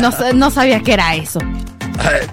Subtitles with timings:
[0.00, 1.40] No, sa- no sabía que era eso.
[1.98, 2.26] Ay,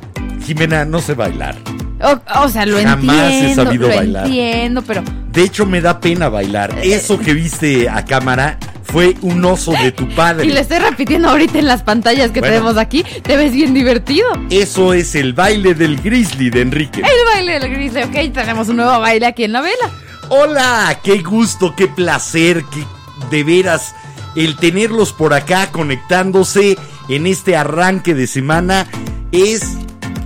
[0.45, 1.55] Jimena, no sé bailar.
[2.01, 3.63] O, o sea, lo Jamás he entiendo.
[3.63, 4.25] sabido lo bailar.
[4.27, 6.73] entiendo, pero De hecho, me da pena bailar.
[6.81, 10.59] Eh, Eso que viste a cámara fue un oso de tu Y le padre.
[10.59, 12.55] estoy repitiendo ahorita en las pantallas que Bueno.
[12.55, 13.03] tenemos aquí.
[13.23, 14.27] Te ves bien divertido.
[14.49, 17.01] Eso es el baile del grizzly de Enrique.
[17.01, 17.93] El baile del gris.
[18.05, 19.89] Ok, tenemos un nuevo baile aquí en la vela.
[20.29, 22.83] Hola, qué gusto, qué placer, qué
[23.31, 23.93] de veras
[24.37, 26.77] el tenerlos por acá conectándose
[27.09, 28.87] en este arranque de semana
[29.31, 29.63] es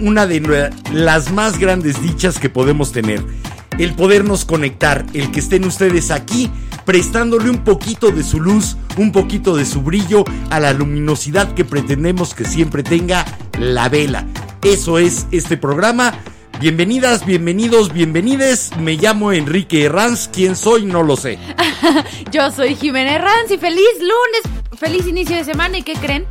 [0.01, 3.23] una de las más grandes dichas que podemos tener.
[3.77, 6.51] El podernos conectar, el que estén ustedes aquí
[6.83, 11.63] prestándole un poquito de su luz, un poquito de su brillo a la luminosidad que
[11.63, 13.25] pretendemos que siempre tenga
[13.57, 14.27] la vela.
[14.61, 16.19] Eso es este programa.
[16.61, 18.69] Bienvenidas, bienvenidos, bienvenides.
[18.77, 20.29] Me llamo Enrique Herranz.
[20.31, 20.85] ¿Quién soy?
[20.85, 21.39] No lo sé.
[22.31, 25.79] Yo soy Jimena Herranz y feliz lunes, feliz inicio de semana.
[25.79, 26.25] ¿Y qué creen?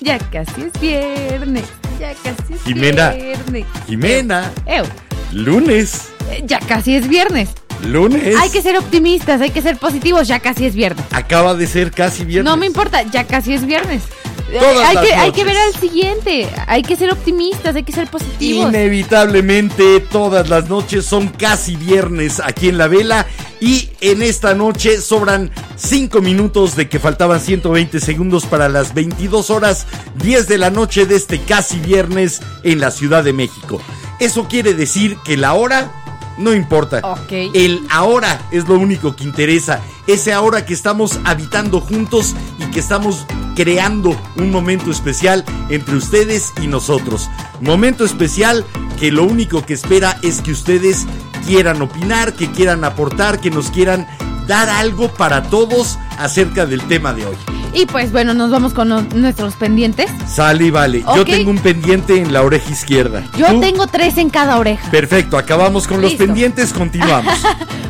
[0.00, 1.64] Ya casi es viernes.
[1.98, 3.10] Ya casi es Jimena.
[3.12, 3.64] viernes.
[3.86, 4.84] Jimena, Ew,
[5.32, 7.48] lunes, eh, ya casi es viernes.
[7.86, 8.36] lunes.
[8.36, 10.28] Hay que ser optimistas, hay que ser positivos.
[10.28, 11.06] Ya casi es viernes.
[11.12, 12.50] Acaba de ser casi viernes.
[12.50, 14.02] No me importa, ya casi es viernes.
[14.50, 16.48] Eh, Todas hay, las que, hay que ver al siguiente.
[16.66, 18.68] Hay que ser optimistas, hay que ser positivos.
[18.68, 23.26] Inevitablemente todas las noches son casi viernes aquí en la vela
[23.60, 29.50] y en esta noche sobran 5 minutos de que faltaban 120 segundos para las 22
[29.50, 33.80] horas 10 de la noche de este casi viernes en la Ciudad de México.
[34.20, 36.03] Eso quiere decir que la hora
[36.38, 37.00] no importa.
[37.30, 39.80] El ahora es lo único que interesa.
[40.06, 46.52] Ese ahora que estamos habitando juntos y que estamos creando un momento especial entre ustedes
[46.60, 47.30] y nosotros.
[47.60, 48.64] Momento especial
[48.98, 51.06] que lo único que espera es que ustedes
[51.46, 54.06] quieran opinar, que quieran aportar, que nos quieran
[54.46, 57.63] dar algo para todos acerca del tema de hoy.
[57.74, 60.10] Y pues bueno, nos vamos con los- nuestros pendientes.
[60.28, 61.04] Sale y vale.
[61.16, 63.24] Yo tengo un pendiente en la oreja izquierda.
[63.36, 63.60] Yo ¿Tú?
[63.60, 64.88] tengo tres en cada oreja.
[64.90, 67.34] Perfecto, acabamos con los pendientes, continuamos.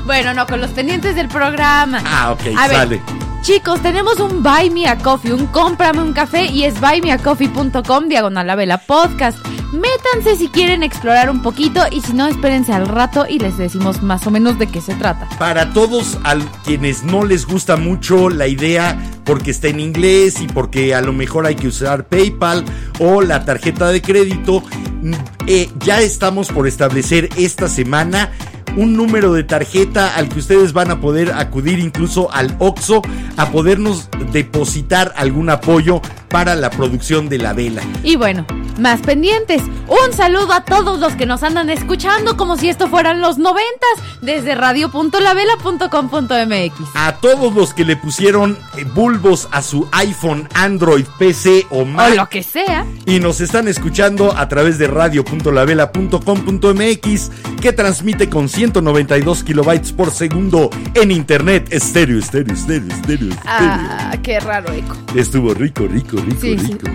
[0.04, 2.02] Bueno, no, con los pendientes del programa.
[2.04, 3.02] Ah, ok, A ver, sale.
[3.44, 8.46] Chicos, tenemos un Buy Me a Coffee, un cómprame un café y es buymeacoffee.com diagonal
[8.46, 9.36] la vela podcast.
[9.70, 14.02] Métanse si quieren explorar un poquito y si no, espérense al rato y les decimos
[14.02, 15.28] más o menos de qué se trata.
[15.38, 20.46] Para todos a quienes no les gusta mucho la idea porque está en inglés y
[20.46, 22.64] porque a lo mejor hay que usar PayPal
[22.98, 24.62] o la tarjeta de crédito,
[25.02, 25.12] mm,
[25.48, 28.30] eh, ya estamos por establecer esta semana
[28.76, 33.02] un número de tarjeta al que ustedes van a poder acudir incluso al OXO
[33.36, 36.00] a podernos depositar algún apoyo
[36.34, 37.80] para la producción de la vela.
[38.02, 38.44] Y bueno,
[38.80, 39.62] más pendientes.
[39.86, 43.88] Un saludo a todos los que nos andan escuchando como si esto fueran los noventas
[44.20, 46.88] desde radio.lavela.com.mx.
[46.94, 51.84] A todos los que le pusieron eh, bulbos a su iPhone, Android, PC o O
[51.84, 52.84] Mac lo que sea.
[53.06, 57.30] y nos están escuchando a través de radio.lavela.com.mx
[57.60, 63.36] que transmite con 192 kilobytes por segundo en internet estéreo, estéreo, estéreo, estéreo, estéreo.
[63.46, 64.96] Ah, qué raro eco.
[65.14, 66.72] Estuvo rico, rico, rico, Sí, sí.
[66.72, 66.90] rico.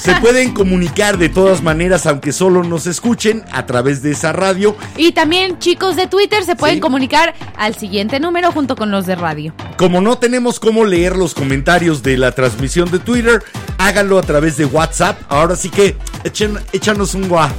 [0.00, 4.76] Se pueden comunicar de todas maneras, aunque solo nos escuchen a través de esa radio.
[4.96, 6.80] Y también, chicos de Twitter, se pueden Sí.
[6.80, 9.54] comunicar al siguiente número junto con los de radio.
[9.76, 13.42] Como no tenemos cómo leer los comentarios de la transmisión de Twitter,
[13.78, 15.18] háganlo a través de WhatsApp.
[15.28, 17.50] Ahora sí que echen, échanos un guá.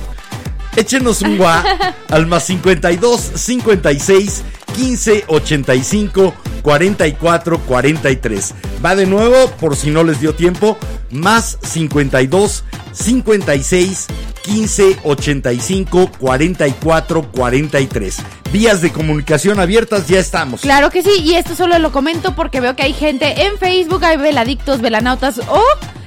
[0.75, 1.63] Échenos un guá
[2.09, 4.43] al más 52 56
[4.75, 8.53] 15 85 44 43.
[8.83, 10.77] Va de nuevo, por si no les dio tiempo,
[11.11, 14.07] más 52 56
[14.43, 18.17] 15 85 44 43.
[18.51, 20.61] Vías de comunicación abiertas, ya estamos.
[20.61, 24.03] Claro que sí, y esto solo lo comento porque veo que hay gente en Facebook,
[24.03, 25.61] hay veladictos, velanautas o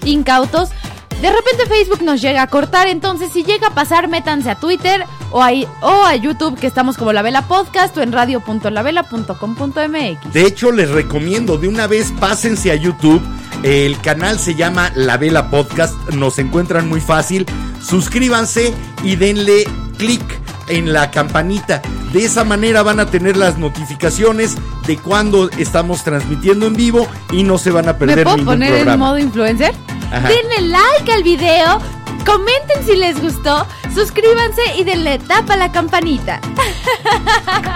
[0.04, 0.70] incautos.
[1.20, 5.04] De repente Facebook nos llega a cortar, entonces si llega a pasar, métanse a Twitter
[5.32, 10.32] o a, YouTube, que estamos como La Vela Podcast o en radio.lavela.com.mx.
[10.32, 13.20] De hecho, les recomiendo, de una vez pásense a YouTube.
[13.64, 17.46] El canal se llama La Vela Podcast, nos encuentran muy fácil.
[17.82, 18.72] Suscríbanse
[19.02, 19.64] y denle
[19.98, 20.22] clic
[20.68, 21.82] en la campanita.
[22.12, 24.56] De esa manera van a tener las notificaciones
[24.86, 28.54] de cuando estamos transmitiendo en vivo y no se van a perder ¿Me puedo ningún
[28.54, 28.92] poner programa.
[28.94, 29.74] en modo influencer?
[30.10, 30.28] Ajá.
[30.28, 31.78] Denle like al video,
[32.24, 36.40] comenten si les gustó, suscríbanse y denle tapa a la campanita.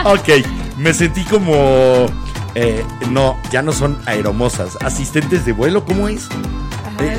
[0.04, 0.28] Ok,
[0.78, 2.06] me sentí como...
[2.54, 6.28] eh, no, ya no son aeromosas, asistentes de vuelo, ¿cómo es?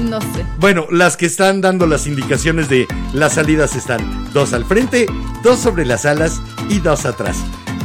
[0.03, 0.45] No sé.
[0.59, 5.07] Bueno, las que están dando las indicaciones de las salidas están dos al frente,
[5.43, 7.37] dos sobre las alas y dos atrás.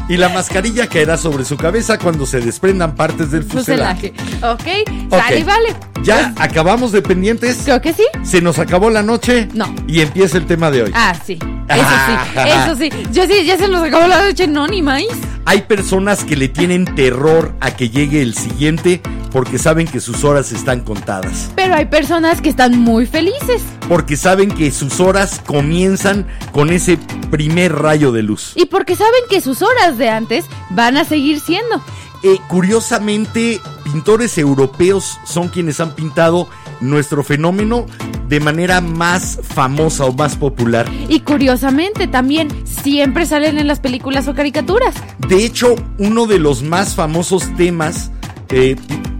[0.08, 4.14] Y la mascarilla caerá sobre su cabeza cuando se desprendan partes del fuselaje.
[4.16, 4.46] Fuselaje.
[4.46, 5.76] Ok, sale y vale.
[6.02, 7.58] Ya acabamos de pendientes.
[7.64, 8.04] Creo que sí.
[8.22, 9.48] Se nos acabó la noche.
[9.52, 9.74] No.
[9.86, 10.92] Y empieza el tema de hoy.
[10.94, 11.38] Ah, sí.
[11.68, 12.90] Eso sí, eso sí.
[13.12, 15.12] Yo sí, ya se nos acabó la noche, no, ni maíz.
[15.48, 19.00] Hay personas que le tienen terror a que llegue el siguiente
[19.32, 21.50] porque saben que sus horas están contadas.
[21.56, 23.62] Pero hay personas que están muy felices.
[23.88, 26.98] Porque saben que sus horas comienzan con ese
[27.30, 28.52] primer rayo de luz.
[28.56, 31.82] Y porque saben que sus horas de antes van a seguir siendo.
[32.22, 36.46] Eh, curiosamente, pintores europeos son quienes han pintado
[36.80, 37.86] nuestro fenómeno
[38.28, 40.86] de manera más famosa o más popular.
[41.08, 44.94] Y curiosamente también siempre salen en las películas o caricaturas.
[45.28, 48.10] De hecho, uno de los más famosos temas
[48.50, 48.76] eh,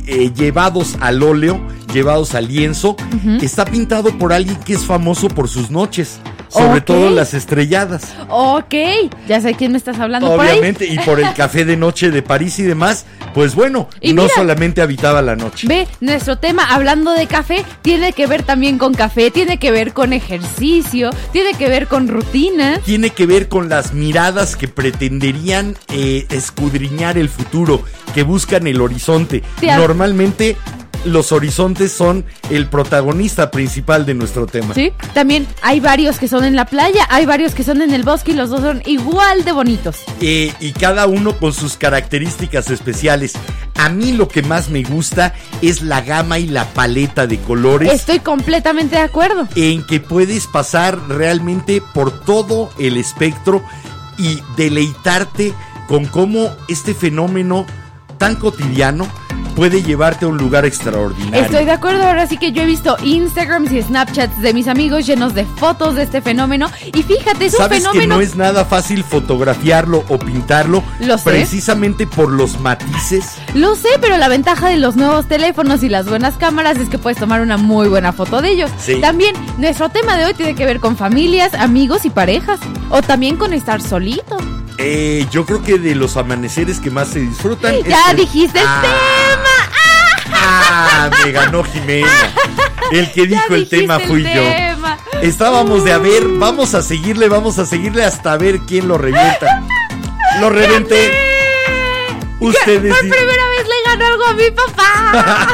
[0.07, 1.61] eh, llevados al óleo,
[1.93, 2.97] llevados al lienzo,
[3.43, 6.21] está pintado por alguien que es famoso por sus noches.
[6.49, 8.15] Sobre todo las estrelladas.
[8.29, 8.75] Ok,
[9.29, 10.50] ya sé quién me estás hablando por ahí.
[10.53, 13.05] Obviamente, y por el café de noche de París y demás,
[13.35, 15.67] pues bueno, Y no mira- solamente habitaba la noche.
[15.69, 19.93] Ve, nuestro tema hablando de café tiene que ver también con café, tiene que ver
[19.93, 22.81] con ejercicio, tiene que ver con rutina.
[22.85, 27.83] tiene que ver con las miradas que pretenderían eh, escudriñar el futuro,
[28.15, 29.43] que buscan el horizonte.
[29.61, 30.56] Te Normalmente
[31.05, 34.75] los horizontes son el protagonista principal de nuestro tema.
[34.75, 38.03] Sí, también hay varios que son en la playa, hay varios que son en el
[38.03, 39.99] bosque y los dos son igual de bonitos.
[40.21, 43.35] Eh, y cada uno con sus características especiales.
[43.77, 47.93] A mí lo que más me gusta es la gama y la paleta de colores.
[47.93, 49.49] Estoy completamente de acuerdo.
[49.55, 53.62] en que puedes pasar realmente por todo el espectro
[54.19, 55.55] y deleitarte
[55.87, 57.67] con cómo este fenómeno
[58.19, 59.09] tan cotidiano
[59.59, 61.45] puede llevarte a un lugar extraordinario.
[61.45, 65.05] Estoy de acuerdo, ahora sí que yo he visto Instagrams y Snapchats de mis amigos
[65.05, 68.37] llenos de fotos de este fenómeno y fíjate, es un Sabes que fenómeno no es
[68.37, 71.25] nada fácil fotografiarlo o pintarlo Lo sé.
[71.25, 73.35] precisamente por los matices.
[73.55, 76.99] Lo sé, pero la ventaja de los nuevos teléfonos y las buenas cámaras es que
[76.99, 78.71] puedes tomar una muy buena foto de ellos.
[78.79, 79.01] Sí.
[79.01, 82.61] También, nuestro tema de hoy tiene que ver con familias, amigos y parejas.
[82.91, 84.37] O también con estar solito.
[84.79, 87.75] Eh, yo creo que de los amaneceres que más se disfrutan.
[87.83, 90.35] Ya el- dijiste el Ah, tema.
[90.41, 92.09] Ah, me ganó Jimena.
[92.93, 94.43] El que dijo el tema fui el yo.
[95.23, 99.63] Estábamos de a ver, vamos a seguirle, vamos a seguirle hasta ver quién lo revienta.
[100.41, 101.13] Lo reventé.
[102.41, 105.49] Ustedes Por primera vez le ganó algo a mi papá.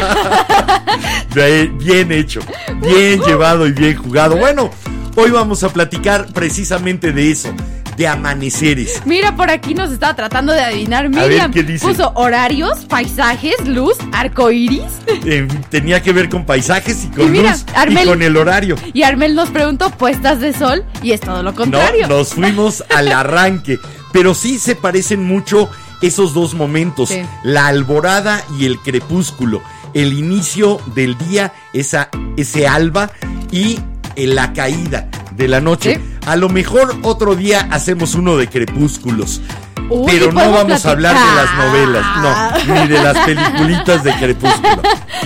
[1.35, 2.41] Bien bien hecho,
[2.77, 4.37] bien llevado y bien jugado.
[4.37, 4.71] Bueno,
[5.17, 7.53] hoy vamos a platicar precisamente de eso,
[7.97, 9.03] de amaneceres.
[9.05, 11.53] Mira, por aquí nos estaba tratando de adivinar ver, Miriam.
[11.53, 11.87] ¿qué dice?
[11.87, 14.83] Puso horarios, paisajes, luz, arcoiris.
[15.25, 18.37] Eh, tenía que ver con paisajes y con Y mira, luz Armel- y con el
[18.37, 18.77] horario.
[18.93, 22.09] Y Armel nos preguntó puestas de sol y es todo lo No, contrario.
[22.09, 23.79] nos fuimos al arranque.
[24.13, 25.69] Pero sí se parecen mucho
[26.03, 27.23] esos dos momentos, Sí.
[27.43, 29.63] la alborada y el crepúsculo,
[29.95, 33.11] el inicio del día, esa, ese alba
[33.51, 33.79] y
[34.17, 35.97] eh, la caída de la noche.
[35.97, 36.01] Sí.
[36.27, 39.41] A lo mejor otro día hacemos uno de crepúsculos.
[39.91, 42.05] Uy, pero no vamos a hablar de las novelas,
[42.67, 44.81] no, ni de las peliculitas de crepúsculo.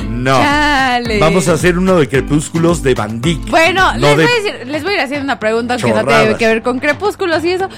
[0.09, 0.33] No.
[0.37, 1.21] Chale.
[1.21, 3.49] Vamos a hacer uno de crepúsculos de Van Dyck.
[3.51, 5.93] Bueno, no les, de- voy a decir- les voy a ir haciendo una pregunta que
[5.93, 7.69] no tiene que ver con crepúsculos y eso.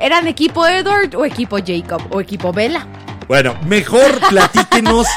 [0.00, 2.86] ¿Eran equipo Edward o equipo Jacob o equipo Bella?
[3.26, 5.08] Bueno, mejor platíquenos.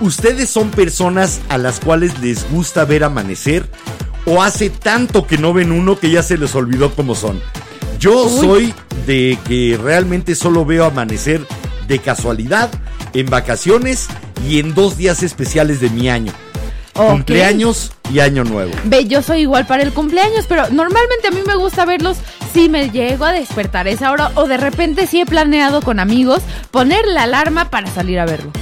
[0.00, 3.68] ¿Ustedes son personas a las cuales les gusta ver amanecer?
[4.24, 7.40] ¿O hace tanto que no ven uno que ya se les olvidó cómo son?
[7.98, 8.40] Yo Uy.
[8.40, 8.74] soy
[9.06, 11.46] de que realmente solo veo amanecer
[11.88, 12.70] de casualidad,
[13.14, 14.08] en vacaciones
[14.48, 16.32] y en dos días especiales de mi año.
[16.92, 18.72] Cumpleaños y año nuevo.
[18.84, 22.18] Ve, yo soy igual para el cumpleaños, pero normalmente a mí me gusta verlos
[22.52, 25.98] si me llego a despertar a esa hora o de repente si he planeado con
[25.98, 28.52] amigos poner la alarma para salir a verlo.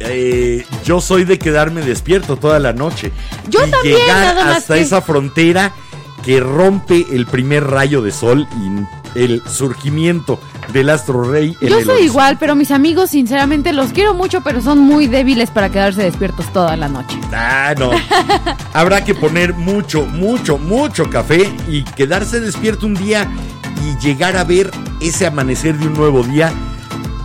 [0.00, 3.12] Eh, yo soy de quedarme despierto toda la noche.
[3.48, 5.72] Yo y también, llegar nada más hasta que- esa frontera
[6.24, 10.38] que rompe el primer rayo de sol y el surgimiento
[10.72, 11.56] del astro rey.
[11.60, 15.06] en Yo el soy igual, pero mis amigos sinceramente los quiero mucho, pero son muy
[15.06, 17.18] débiles para quedarse despiertos toda la noche.
[17.32, 17.90] Ah, no.
[18.72, 23.28] Habrá que poner mucho, mucho, mucho café y quedarse despierto un día
[23.84, 26.52] y llegar a ver ese amanecer de un nuevo día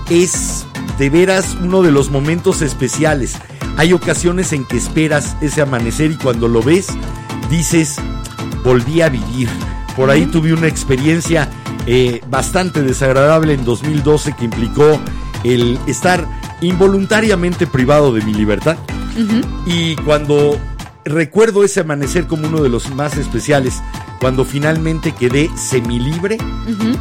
[0.09, 0.65] es
[0.97, 3.35] de veras uno de los momentos especiales.
[3.77, 6.87] Hay ocasiones en que esperas ese amanecer y cuando lo ves
[7.49, 7.97] dices,
[8.63, 9.49] volví a vivir.
[9.95, 11.49] Por ahí tuve una experiencia
[11.87, 14.99] eh, bastante desagradable en 2012 que implicó
[15.43, 16.27] el estar
[16.61, 18.77] involuntariamente privado de mi libertad.
[19.65, 20.59] Y cuando
[21.05, 23.81] recuerdo ese amanecer como uno de los más especiales,
[24.19, 26.37] cuando finalmente quedé semilibre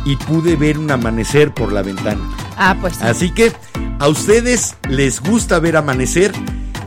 [0.04, 2.20] y pude ver un amanecer por la ventana.
[2.56, 3.02] Ah, pues sí.
[3.02, 3.52] Así que
[3.99, 6.32] a ustedes les gusta ver amanecer.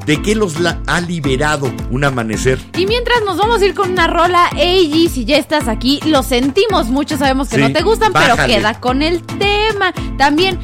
[0.06, 2.60] ¿De qué los la- ha liberado un amanecer?
[2.78, 6.24] Y mientras nos vamos a ir con una rola, Eiji, si ya estás aquí, lo
[6.24, 8.36] sentimos mucho, sabemos que Sí, no te gustan, bájale.
[8.38, 9.92] pero queda con el tema.
[10.18, 10.58] También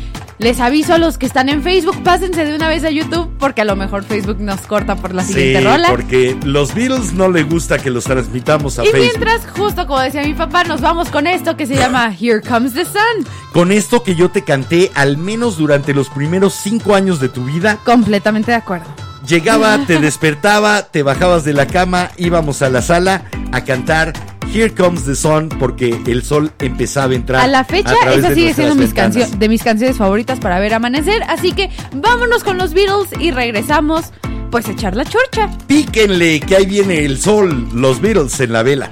[0.44, 3.62] les aviso a los que están en Facebook, pásense de una vez a YouTube, porque
[3.62, 5.88] a lo mejor Facebook nos corta por la siguiente Sí, rola.
[5.90, 9.02] porque los Beatles no les gusta que los transmitamos a Y Facebook.
[9.10, 12.74] mientras, justo como decía mi papá, nos vamos con esto que se llama Here Comes
[12.74, 13.26] the Sun.
[13.54, 17.46] Con esto que yo te canté al menos durante los primeros cinco años de tu
[17.46, 18.88] vida, Completamente de acuerdo.
[19.26, 23.24] Llegaba, te despertaba, te bajabas de la cama, íbamos a la sala
[23.54, 24.12] a cantar
[24.54, 27.42] Here Comes the Sun porque el sol empezaba a entrar.
[27.42, 29.18] A la fecha, través esa sigue siendo mis ventanas.
[29.18, 31.24] cancio- de mis canciones favoritas para ver amanecer.
[31.28, 34.12] Así que vámonos con los Beatles y regresamos,
[34.52, 35.50] pues, a echar la chorcha.
[35.68, 38.92] Píquenle que ahí viene el sol, los Beatles en la vela.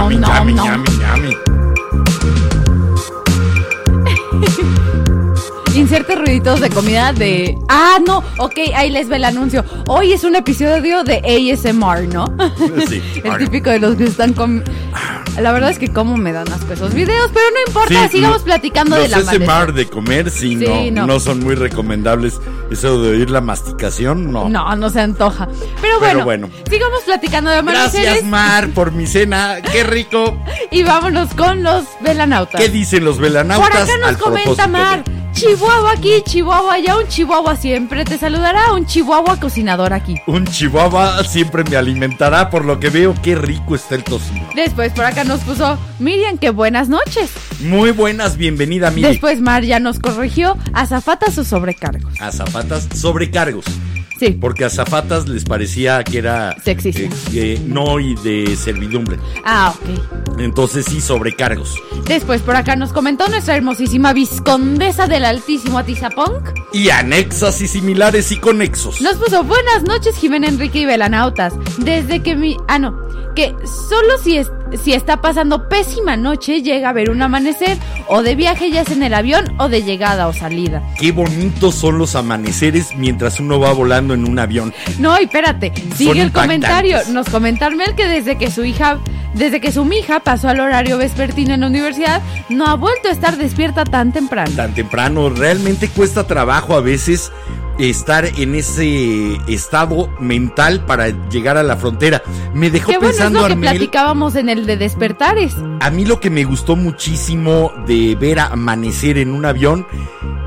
[0.00, 0.66] Yami, nom, yami, nom.
[0.66, 1.32] yami, yami.
[5.76, 7.58] Inserte ruiditos de comida de.
[7.68, 9.62] Ah, no, ok, ahí les ve el anuncio.
[9.88, 12.24] Hoy es un episodio de ASMR, ¿no?
[12.88, 13.02] Sí.
[13.24, 14.64] el típico de los que están con.
[15.38, 18.42] La verdad es que cómo me dan asco esos videos, pero no importa, Sí, sigamos
[18.42, 21.14] platicando de la SMR de comer, sí, Sí, no, no.
[21.14, 22.38] no, son muy recomendables.
[22.70, 24.48] Eso de oír la masticación, no.
[24.48, 25.46] No, no se antoja.
[25.80, 26.50] Pero Pero bueno, bueno.
[26.68, 29.58] sigamos platicando de Gracias, Mar, por mi cena.
[29.72, 30.38] Qué rico.
[30.70, 32.60] y vámonos con los velanautas.
[32.60, 33.68] ¿Qué dicen los velanautas?
[33.70, 35.04] Por acá nos al comenta Mar.
[35.04, 40.16] de- Chihuahua aquí, Chihuahua allá, un Chihuahua siempre te saludará, un Chihuahua cocinador aquí.
[40.26, 44.48] Un chihuahua siempre me alimentará, por lo que veo qué rico está el tocino.
[44.54, 47.30] Después por acá nos puso Miriam, que buenas noches.
[47.60, 49.08] Muy buenas, bienvenida, Miri.
[49.08, 52.20] Después Mar ya nos corrigió azafatas o sobrecargos.
[52.20, 53.64] Azafatas sobrecargos.
[54.20, 54.36] Sí.
[54.38, 57.00] Porque a zafatas les parecía que era Sexista.
[57.00, 59.16] eh, eh, no y de servidumbre.
[59.46, 60.38] Ah, ok.
[60.38, 61.74] Entonces sí, sobrecargos.
[62.06, 66.50] Después por acá nos comentó nuestra hermosísima viscondesa del altísimo Atizapunk.
[66.74, 69.00] Y anexas y similares y conexos.
[69.00, 71.54] Nos puso buenas noches Jimena Enrique y Velanautas.
[71.78, 72.58] Desde que mi...
[72.68, 72.94] Ah, no.
[73.34, 73.54] Que
[73.88, 77.76] solo si, es, si está pasando pésima noche llega a ver un amanecer
[78.08, 80.82] o de viaje ya sea en el avión o de llegada o salida.
[80.98, 84.72] Qué bonitos son los amaneceres mientras uno va volando en un avión.
[84.98, 86.98] No, y espérate, Son sigue el comentario.
[87.10, 88.98] Nos comenta Mel que desde que su hija,
[89.34, 93.12] desde que su mija pasó al horario vespertino en la universidad, no ha vuelto a
[93.12, 94.50] estar despierta tan temprano.
[94.56, 97.32] Tan temprano, realmente cuesta trabajo a veces
[97.88, 102.22] estar en ese estado mental para llegar a la frontera.
[102.52, 105.54] Me dejó Qué bueno es pensando lo que Armel, platicábamos en el de despertares.
[105.80, 109.86] A mí lo que me gustó muchísimo de ver amanecer en un avión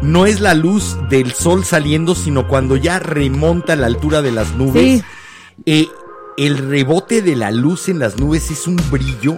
[0.01, 4.31] no es la luz del sol saliendo, sino cuando ya remonta a la altura de
[4.31, 4.99] las nubes.
[4.99, 5.03] Sí.
[5.65, 5.87] Eh,
[6.37, 9.35] el rebote de la luz en las nubes es un brillo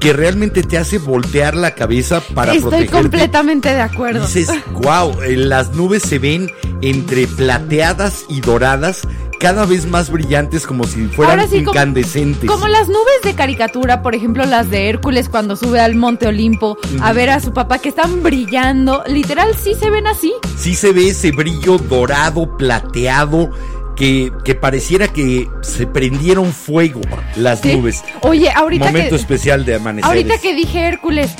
[0.00, 3.00] que realmente te hace voltear la cabeza para Estoy protegerte.
[3.00, 4.26] completamente de acuerdo.
[4.26, 4.50] Dices,
[4.82, 6.50] wow, las nubes se ven
[6.82, 9.02] entre plateadas y doradas,
[9.40, 12.50] cada vez más brillantes como si fueran sí, incandescentes.
[12.50, 16.76] Como las nubes de caricatura, por ejemplo, las de Hércules cuando sube al Monte Olimpo
[17.00, 19.02] a ver a su papá que están brillando.
[19.06, 20.32] Literal, sí se ven así.
[20.56, 23.50] sí se ve ese brillo dorado, plateado,
[23.98, 27.00] que, que pareciera que se prendieron fuego
[27.36, 27.76] las ¿sí?
[27.76, 28.04] nubes.
[28.22, 30.06] Oye, ahorita Momento que, especial de amanecer.
[30.08, 31.32] ahorita que dije Hércules,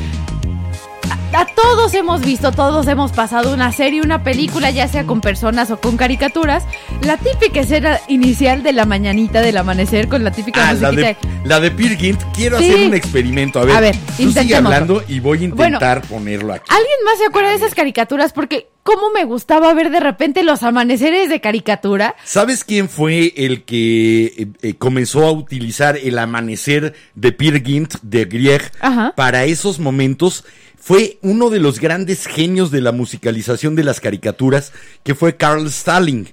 [1.32, 5.70] a, todos hemos visto, todos hemos pasado una serie, una película, ya sea con personas
[5.70, 6.64] o con caricaturas.
[7.02, 11.16] La típica escena inicial de la mañanita del amanecer con la típica Ah, la de,
[11.44, 12.70] la de Peer Gynt, quiero Sí.
[12.70, 13.60] hacer un experimento.
[13.60, 15.76] A ver, A ver, tú sigue hablando y voy a Bueno.
[15.76, 16.64] intentar ponerlo aquí.
[16.68, 18.32] ¿Alguien más se acuerda de esas caricaturas?
[18.32, 22.16] Porque cómo me gustaba ver de repente los amaneceres de caricatura.
[22.24, 27.94] ¿Sabes quién fue el que eh, eh, comenzó a utilizar el amanecer de Peer Gynt
[28.02, 29.12] de Grieg Ajá.
[29.14, 30.44] para esos momentos?
[30.80, 34.72] Fue uno de los grandes genios de la musicalización de las caricaturas,
[35.04, 36.28] que fue Carl Stalling.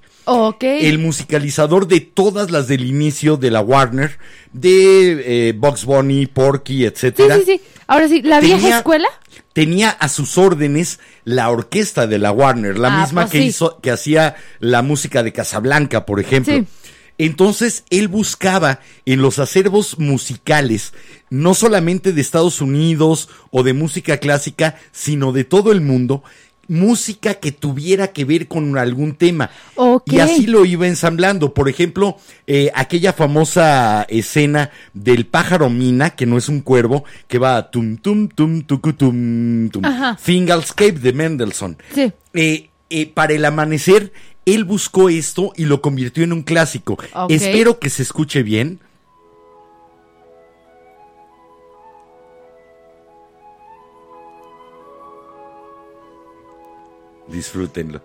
[0.61, 4.17] El musicalizador de todas las del inicio de la Warner,
[4.53, 7.35] de eh, Bugs Bunny, Porky, Sí, etcétera.
[7.37, 7.61] sí, sí.
[7.85, 9.07] Ahora sí, la vieja Tenía- escuela.
[9.53, 13.45] Tenía a sus órdenes la orquesta de la Warner, la Ah, misma pues que sí.
[13.45, 16.53] hizo, que hacía la música de Casablanca, por ejemplo.
[16.55, 16.65] Sí.
[17.17, 20.93] Entonces, él buscaba en los acervos musicales,
[21.29, 26.23] no solamente de Estados Unidos o de música clásica, sino de todo el mundo,
[26.67, 29.49] música que tuviera que ver con algún tema.
[30.05, 31.53] Y así lo iba ensamblando.
[31.53, 37.37] Por ejemplo, eh, aquella famosa escena del pájaro mina, que no es un cuervo, que
[37.37, 39.85] va tum tum tum tum tum.
[39.85, 40.17] Ajá.
[40.17, 41.77] Fingalscape de Mendelssohn.
[41.93, 42.11] Sí.
[42.33, 44.13] Eh, eh, para el amanecer,
[44.45, 46.97] él buscó esto y lo convirtió en un clásico.
[47.29, 48.79] Espero que se escuche bien.
[57.27, 58.01] Disfrútenlo.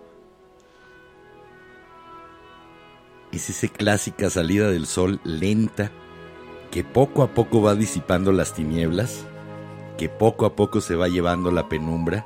[3.31, 5.91] Es esa clásica salida del sol lenta
[6.71, 9.25] que poco a poco va disipando las tinieblas,
[9.97, 12.25] que poco a poco se va llevando la penumbra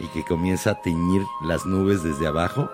[0.00, 2.68] y que comienza a teñir las nubes desde abajo.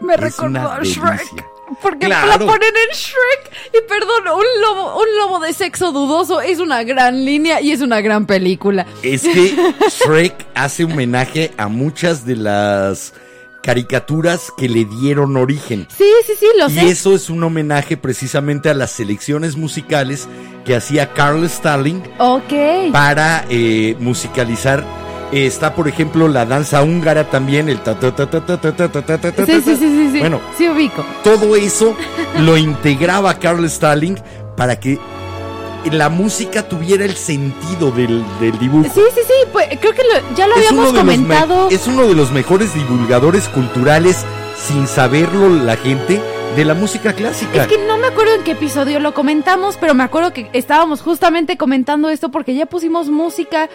[0.00, 0.82] Me Es recordó una a.
[0.82, 1.46] Shrek.
[1.80, 2.26] Porque Claro.
[2.28, 3.52] la ponen en Shrek.
[3.72, 7.80] Y perdón, un lobo, un lobo de sexo dudoso es una gran línea y es
[7.80, 8.84] una gran película.
[9.02, 9.54] Es que
[9.88, 13.14] Shrek hace homenaje a muchas de las
[13.62, 15.86] caricaturas que le dieron origen.
[15.96, 16.88] Sí, sí, sí, lo Y sé.
[16.88, 20.28] eso es un homenaje precisamente a las selecciones musicales
[20.64, 22.92] que hacía Carl Stalling Ok.
[22.92, 24.84] para eh, musicalizar.
[25.32, 28.76] Eh, está, por ejemplo, la danza húngara también, el ta ta ta ta ta ta
[28.88, 29.46] ta ta ta.
[29.46, 30.18] Sí, sí, sí, sí.
[30.20, 31.04] Bueno, Sí ubico.
[31.24, 31.96] todo eso
[32.40, 34.18] lo integraba Carl Stalling
[34.56, 34.98] para que
[35.90, 38.88] la música tuviera el sentido del, del dibujo.
[38.94, 41.68] Sí, sí, sí, pues creo que lo- ya lo Es habíamos comentado.
[41.70, 44.18] es uno de los mejores divulgadores culturales,
[44.68, 46.20] sin saberlo la gente,
[46.56, 47.62] de la música clásica.
[47.62, 51.00] Es que no me acuerdo en qué episodio lo comentamos, pero me acuerdo que estábamos
[51.00, 53.70] justamente comentando esto porque ya pusimos música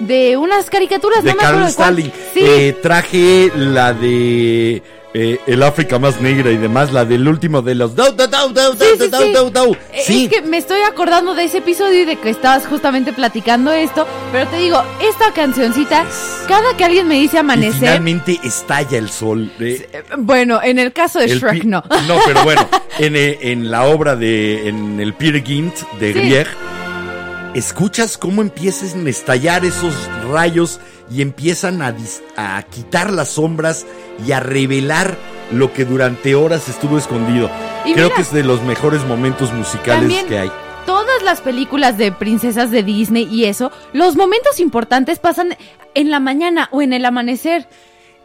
[0.00, 1.62] de unas caricaturas, de no Carl.
[1.68, 2.12] Stalin.
[2.34, 4.82] Sí, Eh, traje la de
[5.16, 7.94] eh, El África más negra y demás, la del último de los.
[7.94, 9.32] Dau, dau, dau, dau, Sí, dau, sí, dau, sí.
[9.32, 9.76] dau, dau.
[10.04, 10.24] Sí.
[10.24, 14.08] Es que me estoy acordando de ese episodio y de que estabas justamente platicando esto,
[14.32, 16.04] pero te digo, esta cancioncita,
[16.48, 19.52] cada que alguien me dice Y amanecer, finalmente estalla el sol.
[19.60, 19.86] eh,
[20.18, 21.84] bueno, en el caso de el Shrek no.
[22.08, 24.68] No, pero bueno, en, en la obra de.
[24.68, 26.12] En el Peer Gynt de.
[26.12, 26.48] Grieg,
[27.54, 29.94] escuchas cómo empiezan a estallar esos
[30.30, 33.86] rayos y empiezan a, quitar las sombras
[34.26, 35.16] y a revelar
[35.52, 37.50] lo que durante horas estuvo escondido.
[37.84, 40.52] Y Creo mira, que es de los mejores momentos musicales que hay.
[40.86, 45.56] todas las películas de princesas de Disney y eso, los momentos importantes pasan
[45.94, 47.68] en la mañana o en el amanecer.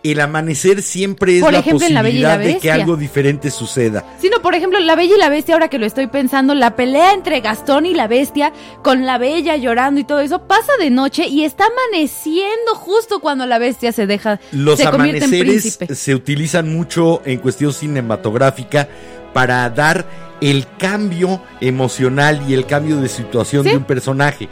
[0.02, 2.72] El amanecer siempre es Por la ejemplo, en La Bella y la posibilidad de que
[2.72, 4.06] algo diferente suceda.
[4.22, 7.12] Sino, por ejemplo, La Bella y la Bestia, ahora que lo estoy pensando, la pelea
[7.14, 11.28] entre Gastón y la Bestia, con la Bella llorando y todo eso, pasa de noche
[11.28, 15.94] y está amaneciendo justo cuando la Bestia se deja, Los se en amaneceres príncipe.
[15.94, 18.88] se utilizan mucho en cuestión cinematográfica
[19.34, 20.06] para dar
[20.40, 23.72] el cambio emocional y el cambio de situación Sí.
[23.72, 24.48] de un personaje.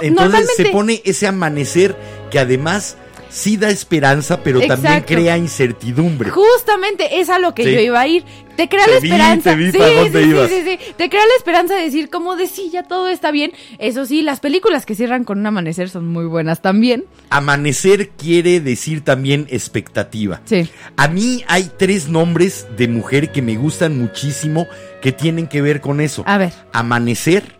[0.00, 1.94] Entonces Normalmente- se pone ese amanecer
[2.30, 2.96] que además
[3.32, 6.28] sí da esperanza, pero también crea incertidumbre.
[6.30, 7.72] Justamente es a lo que Sí.
[7.72, 8.24] yo iba a ir.
[8.56, 9.50] Te crea Te la vi, esperanza.
[9.50, 10.50] te vi sí, para dónde sí, sí, ibas.
[10.50, 10.78] sí, sí.
[10.98, 13.52] Te crea la esperanza de decir como de sí, ya todo está bien.
[13.78, 17.06] Eso sí, las películas que cierran con un amanecer son muy buenas también.
[17.30, 20.42] Amanecer quiere decir también expectativa.
[20.44, 20.68] Sí.
[20.98, 24.66] A mí hay tres nombres de mujer que me gustan muchísimo
[25.00, 26.22] que tienen que ver con eso.
[26.26, 26.52] A ver.
[26.74, 27.56] Amanecer,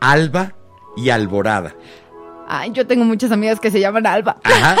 [0.00, 0.52] alba
[0.98, 1.74] y alborada.
[2.48, 4.36] Ay, yo tengo muchas amigas que se llaman Alba.
[4.44, 4.76] Ajá.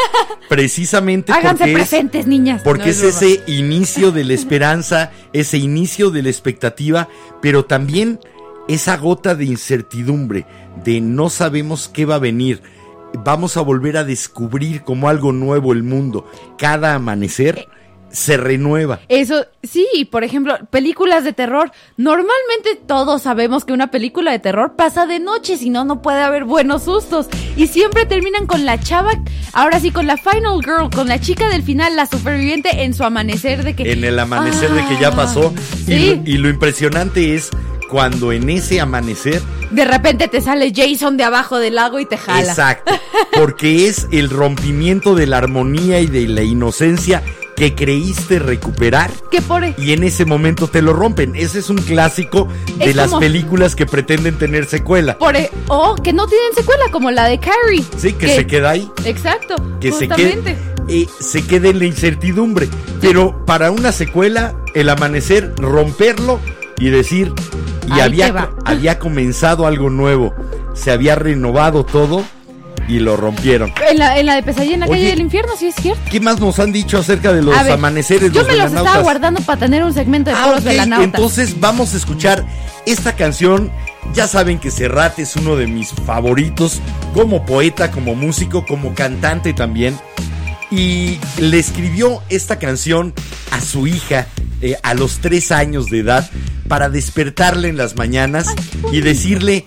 [0.48, 2.62] Precisamente Háganse porque es, presentes, niñas.
[2.62, 7.08] porque No, es ese inicio de la esperanza, ese inicio de la expectativa,
[7.42, 8.20] pero también
[8.68, 10.46] esa gota de incertidumbre,
[10.84, 12.62] de no sabemos qué va a venir.
[13.24, 16.28] Vamos a volver a descubrir como algo nuevo el mundo.
[16.58, 17.68] Cada amanecer
[18.16, 19.00] se renueva.
[19.10, 21.70] Eso, sí, por ejemplo, películas de terror.
[21.98, 26.22] Normalmente todos sabemos que una película de terror pasa de noche, si no, no puede
[26.22, 27.26] haber buenos sustos.
[27.56, 29.10] Y siempre terminan con la chava,
[29.52, 33.04] ahora sí, con la final girl, con la chica del final, la superviviente en su
[33.04, 33.92] amanecer de que...
[33.92, 35.52] En el amanecer de que ya pasó.
[35.82, 36.22] Y, Sí.
[36.24, 37.50] lo, y lo impresionante es
[37.90, 42.16] cuando en ese amanecer De repente te sale Jason de abajo del lago y te
[42.16, 42.40] jala.
[42.40, 42.92] Exacto.
[43.36, 47.22] Porque es el rompimiento de la armonía y de la inocencia
[47.56, 49.64] que creíste recuperar Que por...
[49.64, 51.34] y en ese momento te lo rompen.
[51.34, 55.18] Ese es un clásico de Es las como- películas que pretenden tener secuela.
[55.18, 55.34] por
[55.68, 57.84] o que no tienen secuela, como la de Carrie.
[57.96, 58.88] Sí, que, se queda ahí.
[59.04, 60.56] Exacto, Que se quede,
[60.88, 62.68] eh, se quede en la incertidumbre.
[63.00, 66.38] Pero para una secuela, el amanecer, romperlo
[66.78, 67.32] y decir,
[67.88, 68.20] y Ahí
[68.64, 70.34] había comenzado algo nuevo,
[70.74, 72.24] se había renovado todo
[72.88, 73.72] y lo rompieron.
[73.90, 74.94] En la, en la de Pesadilla en la Oye.
[74.96, 76.00] calle del infierno, sí es cierto.
[76.10, 78.32] ¿Qué más nos han dicho acerca de los ver, amaneceres?
[78.32, 80.64] Yo los me los estaba guardando para tener un segmento de Ah, puros.
[81.02, 82.44] Entonces vamos a escuchar
[82.86, 83.70] esta canción.
[84.14, 86.80] Ya saben que Serrat es uno de mis favoritos
[87.12, 89.98] como poeta, como músico, como cantante también.
[90.70, 93.14] Y le escribió esta canción
[93.50, 94.26] a su hija
[94.62, 96.28] eh, a los tres años de edad
[96.68, 98.48] para despertarle en las mañanas
[98.92, 99.64] y decirle,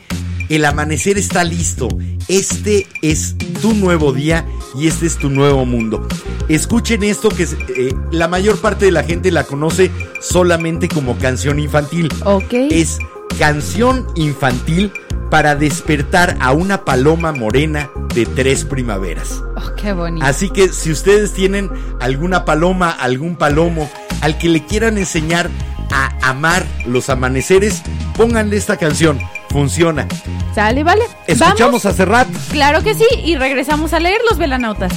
[0.50, 1.88] el amanecer está listo,
[2.28, 6.08] este es tu nuevo día y este es tu nuevo mundo.
[6.48, 11.18] Escuchen esto que es, eh, la mayor parte de la gente la conoce solamente como
[11.18, 12.10] canción infantil.
[12.26, 12.54] Ok.
[12.72, 12.98] Es
[13.38, 14.92] canción infantil
[15.30, 19.44] para despertar a una paloma morena de tres primaveras.
[19.56, 20.26] Oh, qué bonito.
[20.26, 23.90] Así que si ustedes tienen alguna paloma, algún palomo
[24.22, 25.50] al que le quieran enseñar
[25.92, 27.82] a amar los amaneceres,
[28.16, 29.20] pónganle esta canción.
[29.50, 30.08] Funciona.
[30.54, 31.04] Sale, vale.
[31.26, 31.86] Escuchamos ¿Vamos?
[31.86, 32.28] a Serrat.
[32.52, 34.92] Claro que sí, y regresamos a leer los velanautas.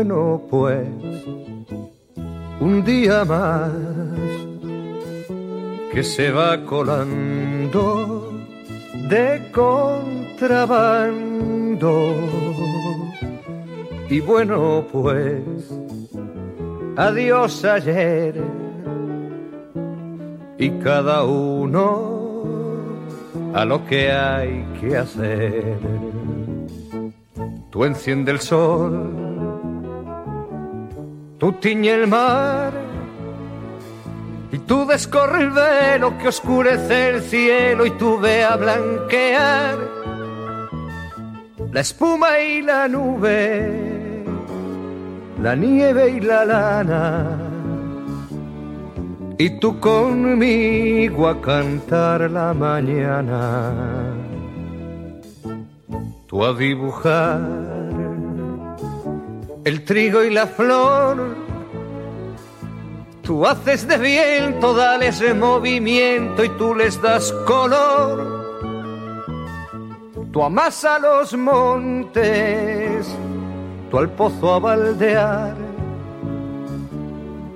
[0.00, 0.88] Bueno, pues
[2.58, 3.70] un día más
[5.92, 8.32] que se va colando
[9.10, 10.54] de contrabando.
[14.08, 15.42] Y bueno, pues,
[16.96, 18.42] adiós ayer.
[20.58, 22.20] Y cada uno
[23.52, 25.78] a lo que hay que hacer.
[27.70, 29.29] Tú enciende el sol,
[31.40, 32.72] tú tiñe el mar,
[34.52, 39.78] y tú descorre el velo que oscurece el cielo y tú ve a blanquear
[41.72, 44.24] la espuma y la nube,
[45.40, 47.38] la nieve y la lana.
[49.38, 53.72] Y tú conmigo a cantar la mañana,
[56.26, 57.79] tú a dibujar
[59.64, 61.36] el trigo y la flor,
[63.22, 68.40] tú haces de viento, dales movimiento y tú les das color.
[70.32, 73.06] Tú amasa los montes,
[73.90, 75.56] tú al pozo a baldear.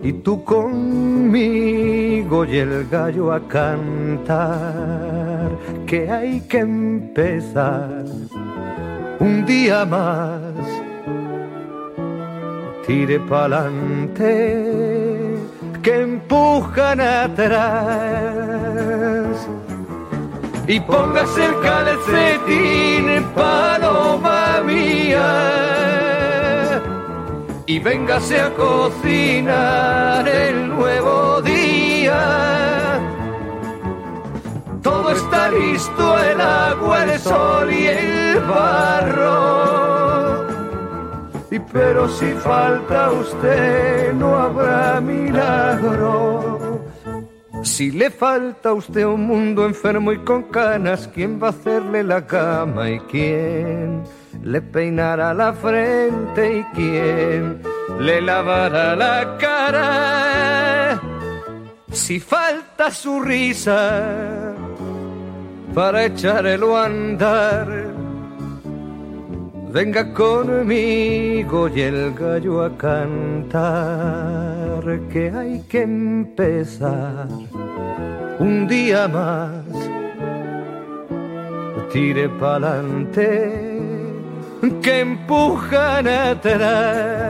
[0.02, 5.50] Y tú conmigo y el gallo a cantar
[5.86, 8.04] que hay que empezar
[9.18, 10.84] un día más
[12.87, 14.35] tire pa'lante
[15.83, 17.75] que empujan atrás
[20.66, 25.55] y póngase el calcetín paloma mía
[27.66, 33.01] y véngase a cocinar el nuevo día.
[34.83, 39.93] Todo está listo, el agua, el sol y el barro.
[41.54, 46.82] Y pero si falta usted, no habrá milagro.
[47.62, 52.02] Si le falta a usted un mundo enfermo y con canas, ¿quién va a hacerle
[52.02, 54.02] la cama y quién?
[54.44, 57.62] le peinará la frente y quién
[57.98, 61.00] le lavará la cara.
[61.90, 64.54] Si falta su risa
[65.74, 67.93] para echarlo a andar,
[69.74, 73.58] venga conmigo y el gallo a cantar
[75.12, 77.26] que hay que empezar
[78.38, 79.64] un día más.
[81.92, 83.74] Tire pa'lante
[84.80, 87.20] que empujan atrás.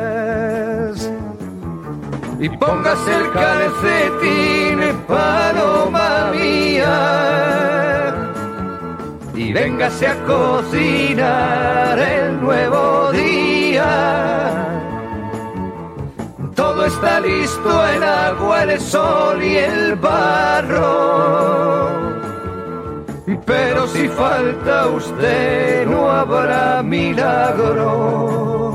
[2.38, 7.93] Y póngase el calcetín, paloma mía.
[9.34, 13.84] Y véngase a cocinar el nuevo día.
[16.54, 20.84] Todo está listo, el agua, el sol y el barro.
[23.44, 28.74] Pero si falta usted no habrá milagro.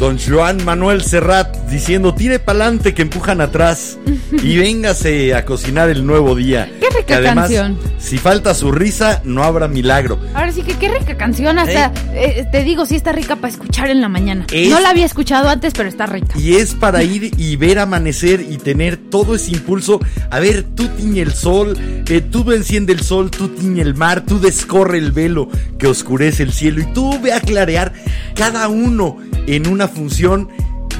[0.00, 3.98] Don Joan Manuel Serrat diciendo tire pa'lante que empujan atrás
[4.42, 6.72] y véngase a cocinar el nuevo día.
[6.80, 7.78] Qué rica Que además, canción.
[7.98, 10.18] Si falta su risa, no habrá milagro.
[10.34, 13.90] Ahora sí que qué rica canción, hasta eh, te digo, sí está rica para escuchar
[13.90, 14.46] en la mañana.
[14.50, 16.32] Es- No la había escuchado antes, pero está rica.
[16.38, 20.00] Y es para ir y ver amanecer y tener todo ese impulso.
[20.30, 21.76] A ver, tú tiñe el sol,
[22.08, 26.42] eh, tú enciende el sol, tú tiñe el mar, tú descorre el velo que oscurece
[26.42, 27.92] el cielo y tú ve a clarear
[28.34, 30.48] cada uno en una función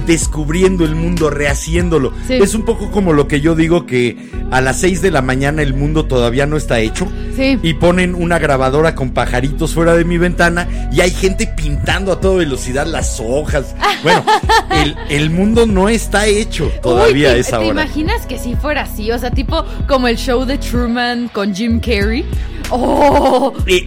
[0.07, 2.13] descubriendo el mundo, rehaciéndolo.
[2.27, 2.35] Sí.
[2.35, 4.17] Es un poco como lo que yo digo que
[4.51, 7.59] a las 6 de la mañana el mundo todavía no está hecho Sí.
[7.63, 12.21] y ponen una grabadora con pajaritos fuera de mi ventana y hay gente pintando a
[12.21, 13.75] toda velocidad las hojas.
[14.03, 14.25] Bueno,
[14.71, 17.83] el, el mundo no está hecho todavía Uy, a ¿te, esa ¿te hora.
[17.83, 19.11] imaginas que si fuera así?
[19.13, 22.25] O sea, tipo como el show de Truman con Jim Carrey.
[22.71, 23.53] ¡Oh!
[23.67, 23.87] Eh,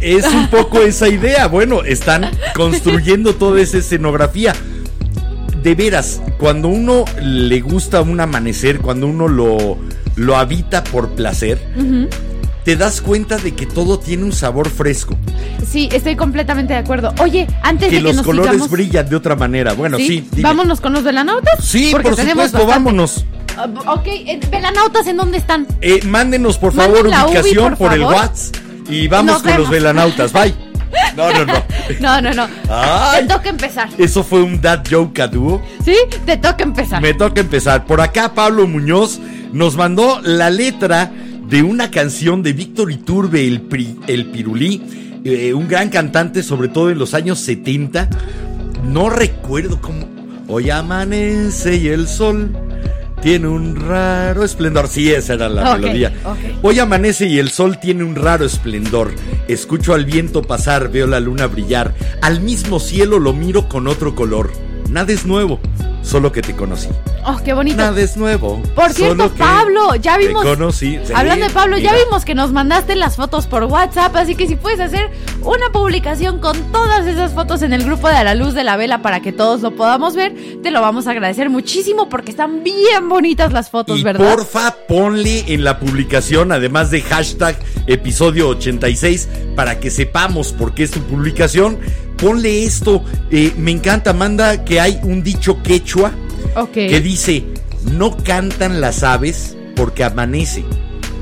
[0.00, 1.46] es un poco esa idea.
[1.48, 4.54] Bueno, están construyendo toda esa escenografía.
[5.62, 9.76] De veras, cuando uno le gusta un amanecer, cuando uno lo,
[10.14, 11.58] lo habita por placer,
[12.64, 15.16] te das cuenta de que todo tiene un sabor fresco.
[15.68, 17.12] Sí, estoy completamente de acuerdo.
[17.20, 19.72] Oye, antes Que de que los nos colores sigamos- brillan de otra manera.
[19.72, 20.42] Bueno, sí, dime.
[20.42, 21.62] vámonos con los velanautas.
[21.62, 22.84] Sí, porque por tenemos supuesto, bastante.
[22.84, 23.24] vámonos.
[23.56, 25.66] Ah, ok, eh, velanautas, ¿en dónde están?
[25.80, 28.02] Eh, mándenos por favor ubi, ubicación por el.
[28.02, 28.54] WhatsApp
[28.88, 30.32] y vamos Nos con los velanautas.
[30.32, 30.54] Bye.
[31.16, 31.52] No, no, no.
[32.00, 32.46] No, no, no.
[32.68, 33.22] Ay.
[33.22, 33.88] Te toca empezar.
[33.96, 35.62] Eso fue un dad joke a dúo.
[35.84, 35.94] ¿Sí?
[36.26, 37.00] Te toca empezar.
[37.00, 37.86] Me toca empezar.
[37.86, 39.18] Por acá Pablo Muñoz
[39.52, 41.10] nos mandó la letra
[41.48, 46.68] de una canción de Víctor Iturbe, el, Pri- el Pirulí, eh, un gran cantante, sobre
[46.68, 48.08] todo en los años 70.
[48.84, 50.06] No recuerdo cómo.
[50.46, 52.50] Hoy amanece y el sol
[53.20, 54.88] tiene un raro esplendor.
[54.88, 56.12] Sí, esa era la melodía.
[56.62, 59.12] Hoy amanece y el sol tiene un raro esplendor.
[59.48, 61.94] Escucho al viento pasar, veo la luna brillar.
[62.22, 64.50] Al mismo cielo lo miro con otro color.
[64.90, 65.60] Nada es nuevo,
[66.02, 66.88] solo que te conocí.
[67.26, 67.76] Oh, qué bonito.
[67.76, 68.62] Nada es nuevo.
[68.74, 70.42] Por cierto, Pablo, ya vimos.
[70.42, 70.98] Te conocí.
[71.04, 74.46] Sí, Hablando de Pablo, ya vimos que nos mandaste las fotos por WhatsApp, así que
[74.46, 75.10] si puedes hacer
[75.42, 78.76] una publicación con todas esas fotos en el grupo de A la Luz de la
[78.76, 82.62] Vela para que todos lo podamos ver, te lo vamos a agradecer muchísimo porque están
[82.64, 84.34] bien bonitas las fotos, Y ¿verdad?
[84.34, 90.84] porfa, ponle en la publicación, además de hashtag episodio 86, para que sepamos por qué
[90.84, 91.78] es tu publicación.
[92.20, 93.04] Ponle esto.
[93.30, 96.12] Eh, me encanta, manda que hay un dicho quechua
[96.72, 97.44] que dice:
[97.92, 100.64] No cantan las aves porque amanece.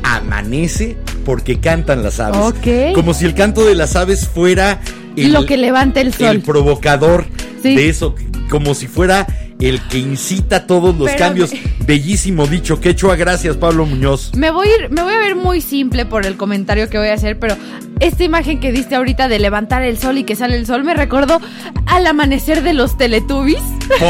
[0.02, 2.54] Amanece porque cantan las aves.
[2.94, 4.80] Como si el canto de las aves fuera
[5.16, 6.28] el, Lo que levanta el sol.
[6.28, 7.26] el provocador
[7.62, 7.74] Sí.
[7.74, 8.14] de eso,
[8.48, 9.26] como si fuera
[9.60, 11.52] el que incita todos los Pero cambios.
[11.52, 14.32] me- Bellísimo dicho, quechua, gracias Pablo Muñoz.
[14.34, 17.08] Me voy, a ir, me voy a ver muy simple por el comentario que voy
[17.08, 17.56] a hacer, pero
[18.00, 20.94] esta imagen que diste ahorita de levantar el sol y que sale el sol me
[20.94, 21.40] recordó
[21.86, 23.62] al amanecer de los Teletubbies.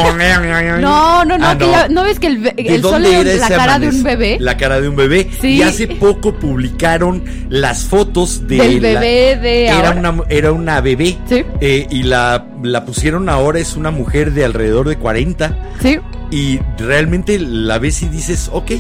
[0.81, 3.49] No, no, no, Ah, que ya- ¿no ves que el, be- ¿De el sol la
[3.49, 4.39] cara de un bebé?
[4.41, 5.29] La cara de un bebé.
[5.41, 5.57] Sí.
[5.57, 10.01] Y hace poco publicaron las fotos de Del la- bebé de Era ahora.
[10.11, 11.19] una, era una bebé.
[11.29, 11.45] Sí.
[11.61, 15.36] Eh, y la, la pusieron ahora, es una mujer de alrededor de 40.
[15.83, 15.99] Sí.
[16.31, 18.73] Y realmente la ves y dices, ok,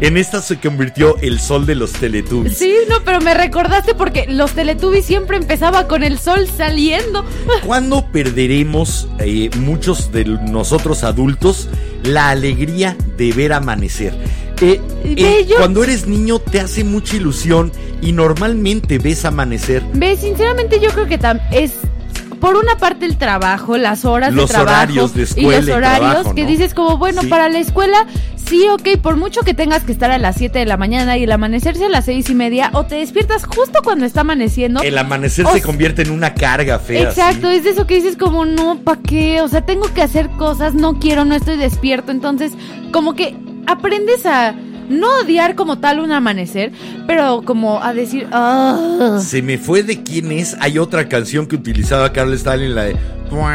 [0.00, 2.56] en esta se convirtió el sol de los Teletubbies.
[2.58, 7.24] Sí, no, pero me recordaste porque los Teletubbies siempre empezaba con el sol saliendo.
[7.66, 11.68] ¿Cuándo perderemos eh, muchos de nosotros adultos
[12.04, 14.14] la alegría de ver amanecer?
[14.60, 19.82] Eh, eh, cuando eres niño te hace mucha ilusión y normalmente ves amanecer.
[19.92, 21.72] Ve, sinceramente yo creo que tam- es
[22.42, 25.68] por una parte el trabajo, las horas Los de trabajo horarios de y escuela los
[25.68, 26.48] y horarios trabajo, que ¿no?
[26.48, 27.28] dices como, bueno, Sí.
[27.28, 30.66] para la escuela sí, ok, por mucho que tengas que estar a las 7 de
[30.66, 34.04] la mañana y el amanecerse a las seis y media o te despiertas justo cuando
[34.06, 34.82] está amaneciendo.
[34.82, 37.02] El amanecer O se convierte en una carga fea.
[37.08, 37.56] Exacto, ¿sí?
[37.58, 39.40] es de eso que dices como, no, ¿para qué?
[39.40, 42.10] O sea, tengo que hacer cosas, no quiero, no estoy despierto.
[42.10, 42.52] Entonces,
[42.92, 43.36] como que
[43.68, 44.54] aprendes a
[44.88, 46.72] no odiar como tal un amanecer,
[47.06, 49.18] pero como a decir, ah.
[49.20, 50.56] Se me fue de quién es.
[50.60, 52.96] Hay otra canción que utilizaba Carl Stalin, la de.
[53.32, 53.50] ¿No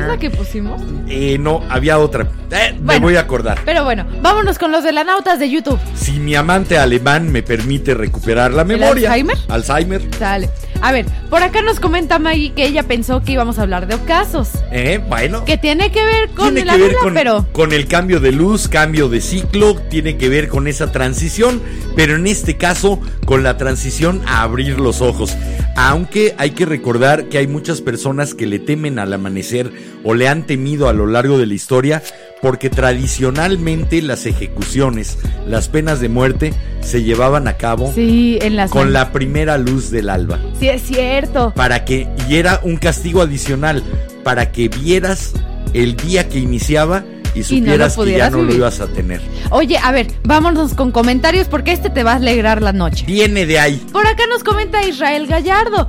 [0.00, 0.82] es la que pusimos?
[1.08, 2.28] Eh, no, había otra.
[2.50, 3.58] Eh, me voy a acordar.
[3.64, 5.78] Pero bueno, vámonos con los de la nautas de YouTube.
[5.94, 9.12] Si mi amante alemán me permite recuperar la memoria.
[9.12, 9.38] Alzheimer?
[9.48, 10.02] Alzheimer.
[10.18, 10.50] Sale.
[10.80, 13.96] A ver, por acá nos comenta Maggie que ella pensó que íbamos a hablar de
[13.96, 14.50] ocasos.
[14.70, 15.44] Eh, bueno.
[15.44, 17.46] Que tiene que ver con tiene la que ver con, pero.
[17.52, 21.60] con el cambio de luz, cambio de ciclo, tiene que ver con esa transición,
[21.96, 25.36] pero en este caso con la transición a abrir los ojos.
[25.76, 29.72] Aunque hay que recordar que hay muchas personas que le temen al amanecer
[30.04, 32.02] o le han temido a lo largo de la historia
[32.40, 38.70] porque tradicionalmente las ejecuciones, las penas de muerte se llevaban a cabo Sí, en las.
[38.70, 41.52] con la primera luz del alba Sí, es cierto.
[41.54, 43.82] para que y era un castigo adicional
[44.22, 45.32] para que vieras
[45.74, 48.86] el día que iniciaba y Y no lo supieras que ya no lo ibas a
[48.88, 49.20] tener.
[49.50, 53.04] Oye, a ver, vámonos con comentarios porque este te va a alegrar la noche.
[53.06, 53.76] Viene de ahí.
[53.92, 55.88] Por acá nos comenta Israel Gallardo.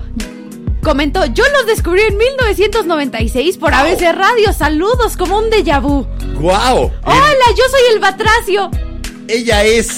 [0.82, 4.54] Comentó, yo los descubrí en 1996 por ABC Radio.
[4.54, 6.08] Saludos, como un déjà vu.
[6.40, 6.92] ¡Guau!
[7.04, 8.72] Hola, yo soy el Batracio.
[9.28, 9.98] Ella es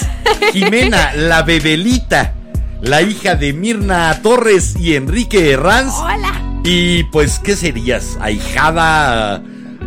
[0.52, 2.34] Jimena, la bebelita,
[2.80, 5.94] la hija de Mirna Torres y Enrique Herranz.
[5.98, 6.40] Hola.
[6.64, 8.18] Y pues, ¿qué serías?
[8.20, 9.42] Ahijada.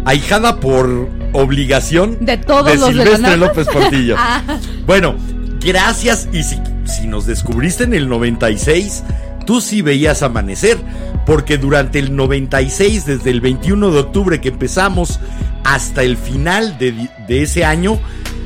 [0.05, 3.37] Ahijada por obligación De todos los de Silvestre nada.
[3.37, 4.15] López Portillo.
[4.19, 4.41] Ah.
[4.85, 5.15] Bueno,
[5.59, 6.27] gracias.
[6.31, 9.03] Y si, si nos descubriste en el 96,
[9.45, 10.77] tú sí veías amanecer.
[11.25, 15.19] Porque durante el 96, desde el 21 de octubre que empezamos
[15.63, 17.99] hasta el final de, ese año,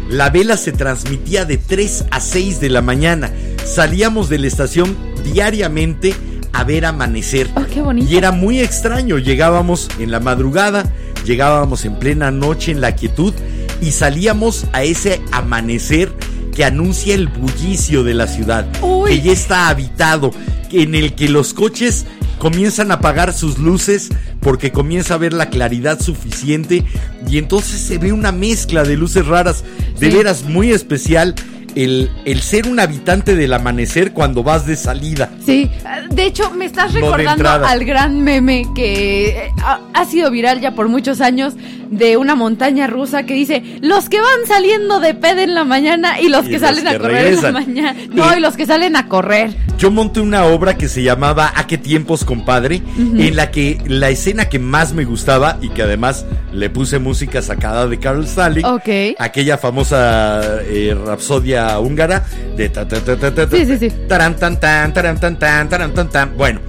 [0.10, 3.32] la vela se transmitía de 3 a 6 de la mañana.
[3.66, 4.96] Salíamos de la estación
[5.34, 6.16] diariamente
[6.54, 7.50] a ver amanecer.
[7.56, 8.10] Oh, qué bonito.
[8.10, 9.18] Y era muy extraño.
[9.18, 10.86] Llegábamos en la madrugada,
[11.26, 13.34] llegábamos en plena noche en la quietud
[13.82, 16.14] y salíamos a ese amanecer
[16.56, 19.12] que anuncia el bullicio de la ciudad, Uy.
[19.12, 20.32] que ya está habitado,
[20.72, 22.06] en el que los coches
[22.38, 24.10] comienzan a apagar sus luces
[24.40, 26.84] porque comienza a ver la claridad suficiente
[27.30, 29.64] y entonces se ve una mezcla de luces raras,
[30.00, 30.18] de Sí.
[30.18, 31.36] veras muy especial.
[31.76, 35.30] el, el ser un habitante del amanecer cuando vas de salida.
[35.46, 35.70] Sí,
[36.10, 39.52] de hecho me estás recordando al gran meme que eh,
[39.94, 41.54] ha sido viral ya por muchos años
[41.90, 46.20] de una montaña rusa que dice los que van saliendo de peda en la mañana
[46.22, 47.46] y los Y que los salen que a correr regresan.
[47.48, 47.96] en la mañana.
[48.14, 49.56] No, Y- y los que salen a correr.
[49.78, 52.82] Yo monté una obra que se llamaba ¿A qué tiempos, compadre?
[52.98, 57.42] En la que la escena que más me gustaba y que además le puse música
[57.42, 58.26] sacada de Carl
[58.64, 58.90] Ok.
[59.18, 62.26] aquella famosa eh, rapsodia húngara
[62.58, 63.92] de ta ta ta ta ta ta, Sí, sí, sí.
[64.08, 66.38] taran, tan tan taran, tan tan taran, tan tan.
[66.38, 66.60] Bueno,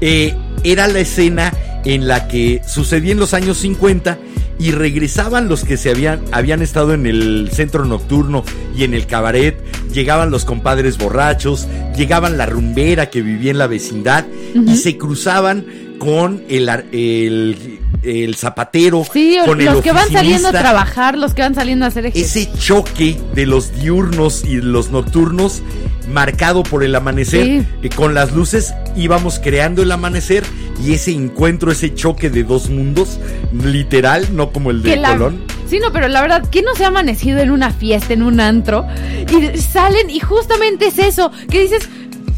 [0.00, 1.52] eh, era la escena
[1.84, 4.18] en la que sucedía en los años 50
[4.58, 8.44] y regresaban los que se habían habían estado en el centro nocturno
[8.76, 13.66] y en el cabaret, llegaban los compadres borrachos, llegaban la rumbera que vivía en la
[13.66, 14.26] vecindad
[14.66, 15.66] y se cruzaban
[15.98, 21.34] con el el, el zapatero, Sí, con el los que van saliendo a trabajar, los
[21.34, 22.42] que van saliendo a hacer ejercicio.
[22.42, 25.62] Ese choque de los diurnos y los nocturnos,
[26.12, 27.66] marcado por el amanecer, Sí.
[27.82, 30.44] eh, con las luces íbamos creando el amanecer
[30.84, 33.18] y ese encuentro, ese choque de dos mundos,
[33.64, 35.42] literal, no como el de la- Colón.
[35.68, 38.40] Sí, no, pero la verdad, ¿quién no se ha amanecido en una fiesta, en un
[38.40, 38.86] antro?
[39.30, 41.86] Y salen y justamente es eso, que dices,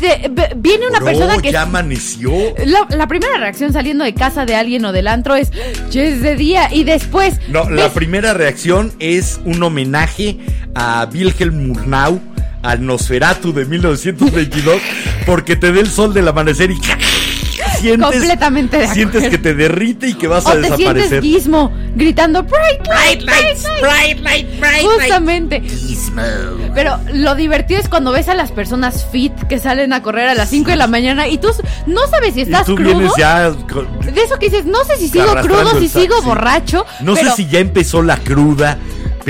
[0.00, 1.52] te- viene una Bro, persona que...
[1.52, 2.32] ya amaneció.
[2.64, 5.50] La, la primera reacción saliendo de casa de alguien o del antro es,
[5.90, 7.34] ya es de día, y después...
[7.48, 10.38] No, la primera reacción es un homenaje
[10.74, 12.20] a Wilhelm Murnau,
[12.62, 14.80] al Nosferatu de 1922,
[15.26, 16.78] porque te dé el sol del amanecer y
[17.80, 21.22] sientes, Completamente de sientes que te derrite y que vas O a te sientes desaparecer.
[21.22, 24.84] gizmo gritando bright light, Bright lights, bright light, bright light.
[25.00, 25.62] Justamente.
[26.74, 30.34] Pero lo divertido es cuando ves a las personas fit que salen a correr a
[30.34, 31.48] las 5 de la mañana y tú
[31.86, 32.90] no sabes si Y estás tú crudo.
[32.98, 36.24] vienes ya con- De eso que dices, no sé si sigo crudo, si sigo sí.
[36.24, 36.84] borracho.
[37.00, 38.78] No pero sé si ya empezó la cruda,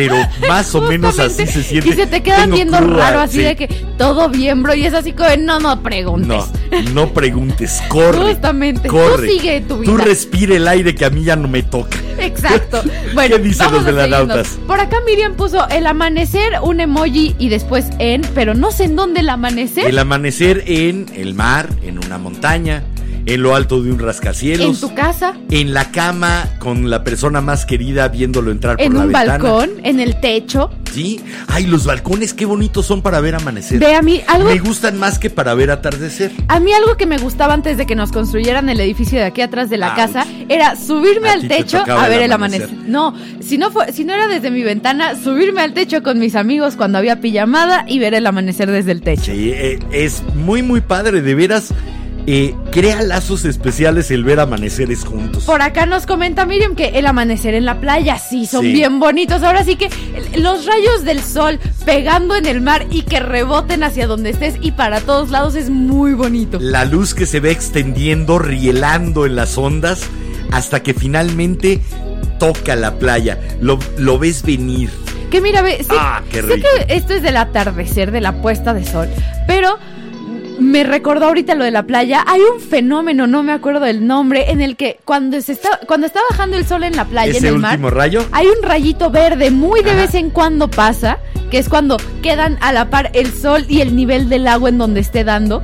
[0.08, 0.16] pero
[0.48, 1.88] más o menos así se siente.
[1.90, 3.42] Y se te quedan Tengo viendo cruda, raro así sí.
[3.42, 4.74] de que todo bien, bro.
[4.74, 6.28] Y es así como, de, no, no preguntes.
[6.28, 6.46] No,
[6.92, 8.18] no preguntes, corre.
[8.32, 9.28] Justamente, tú corre.
[9.28, 10.04] sigue tu Tú vida.
[10.04, 11.98] respira el aire que a mí ya no me toca.
[12.18, 12.82] Exacto.
[13.14, 14.58] Bueno, ¿Qué dicen los velanautas?
[14.68, 18.94] Por acá Miriam puso el amanecer, un emoji y después en, pero no sé en
[18.94, 19.86] dónde el amanecer.
[19.88, 22.84] El amanecer en el mar, en una montaña,
[23.26, 24.80] en lo alto de un en rascacielos.
[24.80, 29.00] tu casa, en la cama con la persona más querida viéndolo entrar por en la
[29.00, 29.38] un ventana.
[29.38, 30.70] balcón, en el techo.
[30.92, 31.20] Sí.
[31.46, 33.78] Ay, los balcones qué bonitos son para ver amanecer.
[33.78, 36.32] Ve a mí algo Me gustan más que para ver atardecer.
[36.48, 39.40] A mí algo que me gustaba antes de que nos construyeran el edificio de aquí
[39.40, 39.96] atrás de la Ouch.
[39.96, 42.70] casa era subirme A al te techo a ver el amanecer.
[42.86, 46.34] No, si no fue, si no era desde mi ventana, subirme al techo con mis
[46.34, 49.32] amigos cuando había pijamada y ver el amanecer desde el techo.
[49.32, 51.72] Sí, eh, es muy muy padre, de veras.
[52.26, 55.44] Eh, crea lazos especiales el ver amaneceres juntos.
[55.44, 58.72] Por acá nos comenta Miriam que el amanecer en la playa sí son Sí.
[58.72, 59.42] bien bonitos.
[59.42, 59.88] Ahora sí que
[60.36, 64.72] los rayos del sol pegando en el mar y que reboten hacia donde estés y
[64.72, 66.58] para todos lados es muy bonito.
[66.60, 70.02] La luz que se ve extendiendo, rielando en las ondas,
[70.52, 71.80] hasta que finalmente
[72.38, 73.38] toca la playa.
[73.60, 74.90] Lo, lo ves venir.
[75.30, 76.68] Que mira, ve, sé, Ah, qué sé rico.
[76.86, 79.08] que esto es del atardecer, de la puesta de sol,
[79.46, 79.78] pero
[80.60, 82.24] me recordó ahorita lo de la playa.
[82.26, 86.06] Hay un fenómeno, no me acuerdo del nombre, en el que cuando se está, cuando
[86.06, 88.24] está bajando el sol en la playa, en el último mar, rayo.
[88.32, 90.00] hay un rayito verde muy de Ajá.
[90.00, 91.18] vez en cuando pasa,
[91.50, 94.78] que es cuando quedan a la par el sol y el nivel del agua en
[94.78, 95.62] donde esté dando.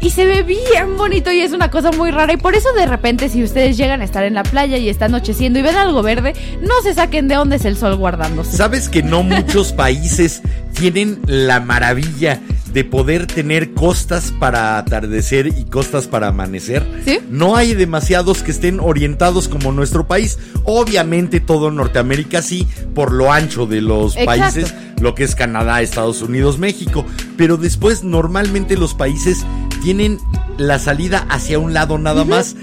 [0.00, 2.32] Y se ve bien bonito y es una cosa muy rara.
[2.32, 5.04] Y por eso de repente si ustedes llegan a estar en la playa y está
[5.04, 8.56] anocheciendo y ven algo verde, no se saquen de dónde es el sol guardándose.
[8.56, 10.42] ¿Sabes que no muchos países
[10.74, 12.40] tienen la maravilla
[12.72, 16.86] de poder tener costas para atardecer y costas para amanecer?
[17.04, 17.18] ¿Sí?
[17.30, 20.38] No hay demasiados que estén orientados como nuestro país.
[20.64, 24.26] Obviamente todo Norteamérica sí, por lo ancho de los Exacto.
[24.26, 27.04] países, lo que es Canadá, Estados Unidos, México.
[27.36, 29.44] Pero después normalmente los países
[29.82, 30.18] tienen
[30.58, 32.56] la salida hacia un lado nada más.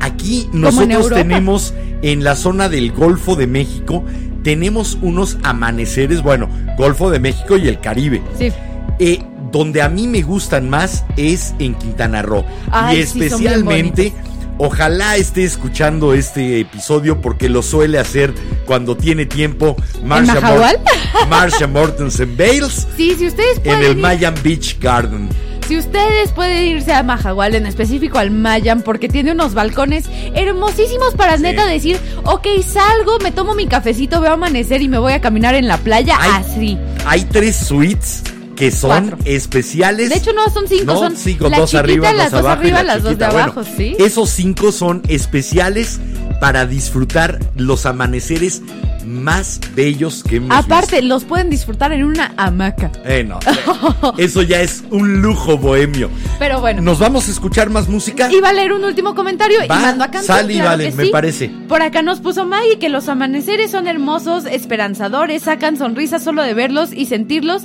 [0.00, 4.04] Aquí nosotros tenemos en la zona del Golfo de México,
[4.44, 8.22] tenemos unos amaneceres, bueno, Golfo de México y el Caribe.
[8.38, 8.52] Sí.
[8.98, 9.22] Eh,
[9.52, 12.44] donde a mí me gustan más es en Quintana Roo.
[12.70, 14.12] Ay, y sí, especialmente,
[14.58, 18.34] ojalá esté escuchando este episodio porque lo suele hacer
[18.66, 20.80] cuando tiene tiempo Marsha, Mahahual?
[21.30, 25.28] Marsha Mortensen Bales Sí, si ustedes en pueden el ir- Mayan Beach Garden.
[25.66, 31.14] Si ustedes pueden irse a Mahahual, en específico al Mayan, porque tiene unos balcones hermosísimos
[31.14, 31.42] para Sí.
[31.42, 35.54] neta decir, ok, salgo, me tomo mi cafecito, veo amanecer y me voy a caminar
[35.54, 36.30] en la playa Ay.
[36.42, 36.78] así.
[37.06, 38.22] Hay tres suites
[38.58, 39.18] que son Cuatro.
[39.24, 40.08] especiales.
[40.10, 42.62] De hecho, no son cinco, No, son cinco, la dos chiquita, arriba, las dos abajo
[42.62, 43.96] y arriba, la las dos de abajo, Bueno, ¿sí?
[43.98, 46.00] Esos cinco son especiales
[46.40, 48.62] para disfrutar los amaneceres
[49.08, 52.92] más bellos que hemos Aparte, los pueden disfrutar en una hamaca.
[53.04, 56.10] Eh, no, eh, eso ya es un lujo bohemio.
[56.38, 56.82] Pero bueno.
[56.82, 58.30] ¿Nos vamos a escuchar más música?
[58.30, 60.38] Iba a leer un último comentario y Va, mando a cantar.
[60.38, 61.50] sale y vale, me parece.
[61.68, 66.54] Por acá nos puso Maggie que los amaneceres son hermosos, esperanzadores, sacan sonrisas solo de
[66.54, 67.62] verlos y sentirlos.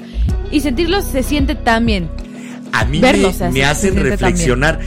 [0.52, 2.10] Y sentirlos se siente tan bien.
[2.74, 4.80] A mí me, hacen reflexionar.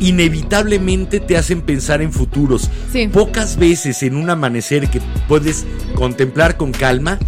[0.00, 2.70] Inevitablemente te hacen pensar en futuros.
[2.92, 3.08] Sí.
[3.08, 7.18] Pocas veces en un amanecer que puedes contemplar con calma,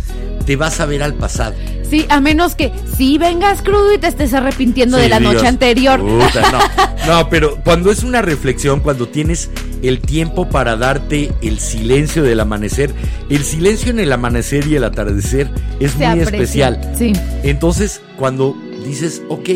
[0.46, 1.54] te vas a ver al pasado.
[1.90, 6.00] Sí, a menos que sí vengas crudo y te estés arrepintiendo de la noche anterior.
[6.00, 6.58] "Puta, no.
[7.06, 9.50] No, pero cuando es una reflexión, cuando tienes
[9.82, 12.94] el tiempo para darte el silencio del amanecer,
[13.28, 16.68] el silencio en el amanecer y el atardecer es Se muy aprecia.
[16.68, 16.94] especial.
[16.96, 17.12] Sí.
[17.42, 19.48] Entonces, cuando dices, ok,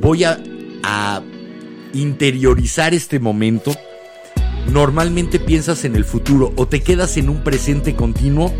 [0.00, 0.38] voy a,
[0.82, 1.22] a
[1.92, 3.74] interiorizar este momento,
[4.70, 8.52] normalmente piensas en el futuro o te quedas en un presente continuo,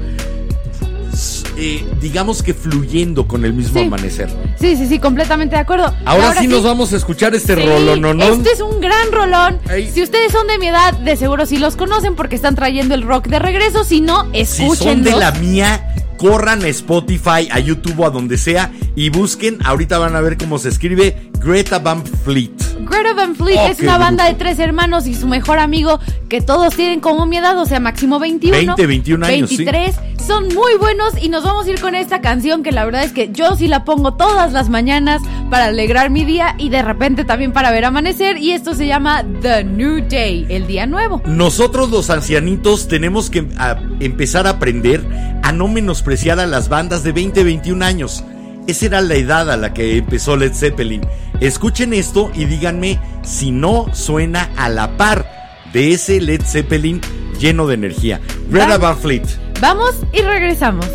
[1.59, 3.87] eh, digamos que fluyendo con el mismo Sí.
[3.87, 4.28] amanecer.
[4.61, 5.95] Sí, sí, sí, completamente de acuerdo.
[6.05, 8.22] Ahora, sí, nos vamos a escuchar este Sí, rollo, ¿no?
[8.24, 9.59] Este es un gran rolón.
[9.70, 9.91] Ey.
[9.91, 13.03] Si ustedes son de mi edad, de seguro sí los conocen porque están trayendo el
[13.03, 13.84] rock de regreso.
[13.84, 14.78] Si no, Si escúchenlos.
[14.78, 19.57] son de la mía, corran a Spotify, a YouTube a donde sea y busquen.
[19.64, 22.51] Ahorita van a ver cómo se escribe Greta Van Fleet.
[22.89, 26.41] Greta Van Fleet Oh, es una banda de tres hermanos y su mejor amigo que
[26.41, 28.57] todos tienen como mi edad, o sea, máximo 21.
[28.76, 29.64] 20, 21 años, sí.
[29.64, 29.97] 23.
[30.26, 33.12] Son muy buenos y nos vamos a ir con esta canción que la verdad es
[33.12, 37.24] que yo sí la pongo todas las mañanas para alegrar mi día y de repente
[37.24, 41.22] también para ver amanecer y esto se llama The New Day, el día nuevo.
[41.26, 45.05] Nosotros los ancianitos tenemos que a- empezar a aprender
[45.45, 48.24] a no menospreciar a las bandas de 20, 21 años.
[48.66, 51.03] Esa era la edad a la que empezó Led Zeppelin.
[51.41, 55.26] Escuchen esto y díganme si no suena a la par
[55.72, 57.01] de ese Led Zeppelin
[57.39, 58.20] lleno de energía.
[58.49, 58.89] Greta Va.
[58.89, 59.24] Van Fleet.
[59.61, 60.87] Vamos y regresamos.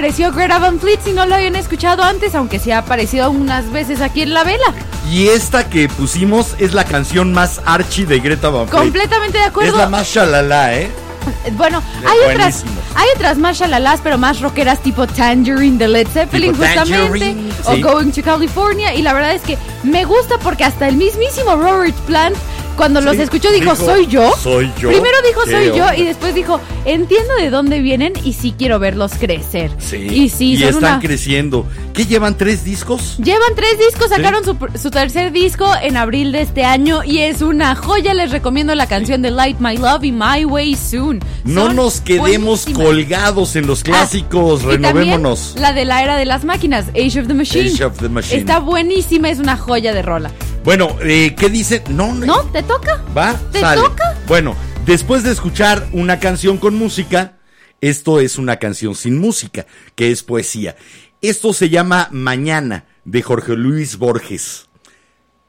[0.00, 2.70] Bueno, ¿qué les pareció Greta Van Fleet si no lo habían escuchado antes, aunque sí
[2.70, 4.74] ha aparecido unas veces aquí en la vela?
[5.10, 8.82] Y esta que pusimos es la canción más archi de Greta Van Fleet.
[8.82, 9.72] Completamente de acuerdo.
[9.72, 10.90] Es la más shalala, ¿eh?
[11.52, 16.52] Bueno, hay otras, hay otras más shalalas, pero más rockeras tipo Tangerine de Led Zeppelin,
[16.52, 17.76] Tipo justamente, o.
[17.78, 18.94] Going to California.
[18.94, 22.36] Y la verdad es que me gusta porque hasta el mismísimo Robert Plant,
[22.76, 24.32] cuando los escuchó, dijo, dijo, ¿soy yo?
[24.36, 24.88] "¿Soy yo?
[24.88, 28.54] Primero dijo, ¿Qué soy yo, onda?" y después dijo, entiendo de dónde vienen y sí
[28.56, 29.70] quiero verlos crecer.
[29.78, 29.96] Sí.
[29.96, 31.66] Y sí, y son están una- creciendo.
[31.92, 33.18] ¿Qué llevan tres discos?
[33.18, 37.42] Llevan tres discos, sacaron su, su tercer disco en abril de este año y es
[37.42, 38.14] una joya.
[38.14, 41.20] Les recomiendo la canción de Light My Love y My Way Soon.
[41.44, 42.82] No nos quedemos buenísimas.
[42.82, 45.54] colgados en los clásicos, Ah, también renovémonos.
[45.58, 47.68] La de la era de las máquinas, Age of the Machine.
[47.74, 48.38] Age of the Machine.
[48.40, 50.30] Está buenísima, es una joya de rola.
[50.64, 51.82] Bueno, eh, ¿qué dice?
[51.88, 52.44] No, no.
[52.50, 53.02] ¿Te toca?
[53.16, 53.34] ¿Va?
[53.50, 53.80] ¿Te Sale.
[53.80, 54.16] toca?
[54.28, 54.54] Bueno,
[54.84, 57.38] después de escuchar una canción con música,
[57.80, 60.76] esto es una canción sin música, que es poesía.
[61.22, 64.68] Esto se llama Mañana, de Jorge Luis Borges.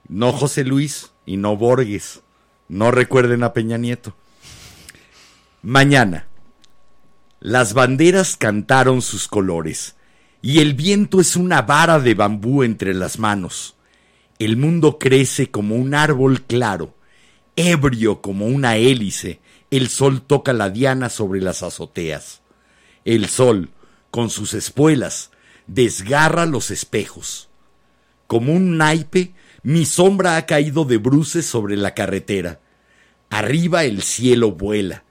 [0.07, 2.21] No José Luis y no Borges.
[2.69, 4.15] No recuerden a Peña Nieto.
[5.61, 6.27] Mañana.
[7.41, 9.95] Las banderas cantaron sus colores,
[10.41, 13.75] y el viento es una vara de bambú entre las manos.
[14.41, 16.95] El mundo crece como un árbol claro,
[17.55, 19.39] ebrio como una hélice,
[19.69, 22.41] el sol toca la diana sobre las azoteas.
[23.05, 23.69] El sol,
[24.09, 25.29] con sus espuelas,
[25.67, 27.49] desgarra los espejos.
[28.25, 32.61] Como un naipe, mi sombra ha caído de bruces sobre la carretera.
[33.29, 35.03] Arriba el cielo vuela,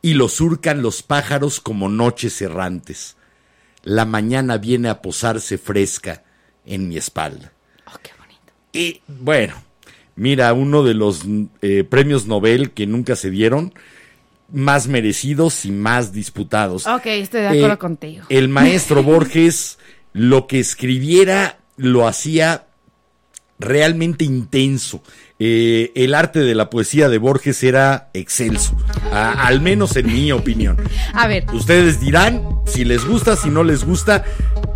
[0.00, 3.16] y lo surcan los pájaros como noches errantes.
[3.82, 6.22] La mañana viene a posarse fresca
[6.64, 7.55] en mi espalda.
[8.76, 9.54] Y bueno,
[10.14, 11.22] mira, uno de los
[11.62, 13.72] eh, premios Nobel que nunca se dieron,
[14.52, 16.86] más merecidos y más disputados.
[16.86, 18.24] Ok, estoy de acuerdo Eh, contigo.
[18.28, 19.78] El maestro Borges,
[20.12, 22.66] lo que escribiera, lo hacía
[23.58, 25.02] realmente intenso.
[25.38, 28.76] Eh, el arte de la poesía de Borges era excelso,
[29.12, 30.76] a- al menos en mi opinión.
[31.12, 34.24] A ver, Ustedes dirán si les gusta, si no les gusta,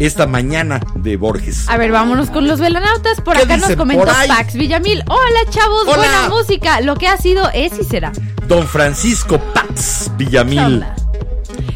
[0.01, 1.69] esta mañana de Borges.
[1.69, 3.21] A ver, vámonos con los velanautas.
[3.21, 3.71] Por ¿Qué acá nos
[4.17, 4.29] ahí?
[4.29, 5.05] Pax Villamil.
[5.09, 5.97] Hola, chavos, Hola.
[5.97, 6.81] buena música.
[6.81, 8.11] Lo que ha sido es y será.
[8.49, 10.97] Don Francisco Pax Villamil, Hola.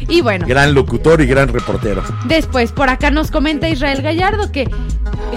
[0.07, 2.03] Y bueno, gran locutor y gran reportero.
[2.25, 4.69] después por acá nos comenta Israel Gallardo que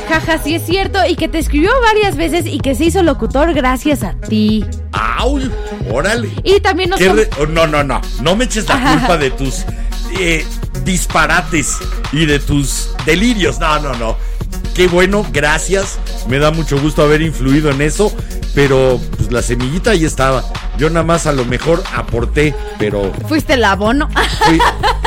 [0.08, 3.54] jaja, sí es cierto y que te escribió varias veces y que se hizo locutor
[3.54, 4.64] gracias a ti.
[4.92, 5.40] ¡Au!
[5.90, 6.30] ¡Órale!
[6.44, 8.00] Y también nos ¿Qué com- re- oh, no, no, no.
[8.22, 8.98] No me eches la Ajá.
[8.98, 9.64] culpa de tus
[10.18, 10.44] eh,
[10.88, 11.78] disparates
[12.12, 13.58] y de tus delirios.
[13.60, 14.16] No, no, no.
[14.74, 15.98] Qué bueno, gracias.
[16.28, 18.12] Me da mucho gusto haber influido en eso.
[18.54, 20.42] Pero pues, la semillita ahí estaba.
[20.78, 24.08] Yo nada más a lo mejor aporté, pero fuiste el abono.
[24.46, 24.58] fui-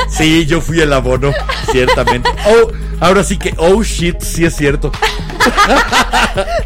[0.08, 1.32] sí, yo fui el abono,
[1.70, 2.30] ciertamente.
[2.46, 2.70] Oh,
[3.02, 4.88] ahora sí que, oh shit, sí es cierto.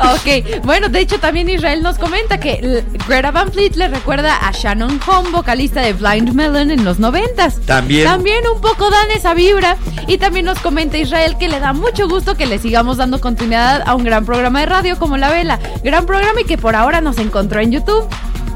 [0.00, 4.52] ok, bueno, de hecho también Israel nos comenta que Greta Van Fleet le recuerda a
[4.52, 7.60] Shannon Home, vocalista de Blind Melon en los noventas.
[7.62, 8.04] También.
[8.04, 9.76] También un poco dan esa vibra.
[10.06, 13.82] Y también nos comenta Israel que le da mucho gusto que le sigamos dando continuidad
[13.86, 15.58] a un gran programa de radio como La Vela.
[15.82, 18.06] Gran programa y que por ahora nos encontró en YouTube.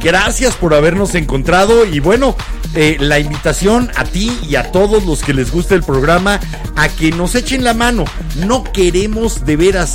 [0.02, 2.34] Gracias por habernos encontrado y bueno,
[2.74, 6.40] eh, la invitación a ti y a todos los que les guste el programa
[6.76, 8.06] a que nos echen la mano.
[8.46, 9.94] No queremos de veras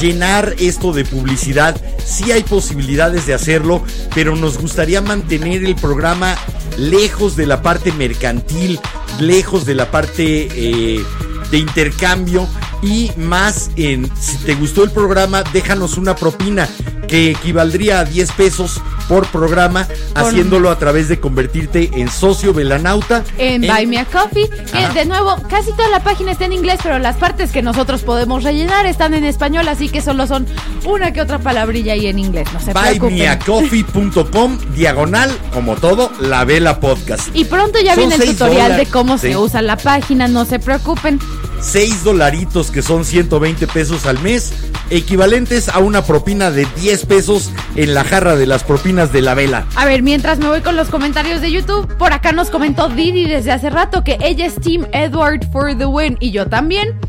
[0.00, 1.78] llenar esto de publicidad.
[2.02, 3.84] Sí hay posibilidades de hacerlo,
[4.14, 6.36] pero nos gustaría mantener el programa
[6.78, 8.80] lejos de la parte mercantil,
[9.20, 11.04] lejos de la parte eh,
[11.50, 12.48] de intercambio
[12.84, 16.68] y más en si te gustó el programa, déjanos una propina
[17.08, 23.22] que equivaldría a 10 pesos por programa, haciéndolo a través de convertirte en socio velanauta.
[23.36, 24.92] En Buy Me a Coffee, que Ajá.
[24.94, 28.42] de nuevo, casi toda la página está en inglés, pero las partes que nosotros podemos
[28.42, 30.46] rellenar están en español, así que solo son
[30.86, 36.80] una que otra palabrilla ahí en inglés, no se buymeacoffee.com diagonal, como todo, la vela
[36.80, 37.28] podcast.
[37.34, 39.28] Y pronto ya Son viene el tutorial de cómo Sí.
[39.28, 41.20] se usa la página, no se preocupen.
[41.64, 44.52] 6 dolaritos que son 120 pesos al mes,
[44.90, 49.34] equivalentes a una propina de 10 pesos en la jarra de las propinas de la
[49.34, 49.66] vela.
[49.74, 53.24] A ver, mientras me voy con los comentarios de YouTube, por acá nos comentó Didi
[53.26, 57.00] desde hace rato que ella es Team Edward for the win y yo también.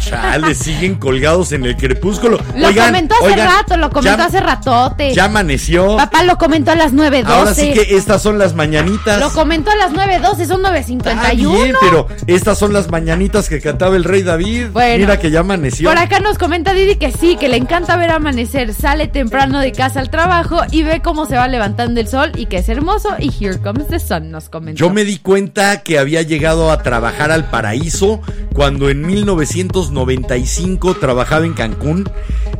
[0.00, 2.38] Chale, siguen colgados en el crepúsculo.
[2.56, 5.14] Lo Oigan, comentó hace oigan, rato, lo comentó ya- hace ratote.
[5.14, 5.96] Ya amaneció.
[5.96, 7.24] Papá lo comentó a las 9.12.
[7.26, 9.20] Ahora sí que estas son las mañanitas.
[9.20, 11.52] Lo comentó a las 9.12, son Ah, 9.51.
[11.62, 14.68] bien, pero estas son las mañanitas que cantaba el rey David.
[14.72, 14.98] Bueno.
[14.98, 15.88] Mira que ya amaneció.
[15.88, 19.70] Por acá nos comenta Didi que sí, que le encanta ver amanecer, sale temprano de
[19.70, 23.10] casa al trabajo y ve cómo se va levantando el sol y que es hermoso
[23.20, 24.80] y here comes the sun, nos comentó.
[24.80, 28.20] Yo me di cuenta que había llegado a trabajar al paraíso
[28.52, 32.10] cuando en 1995 trabajaba en Cancún.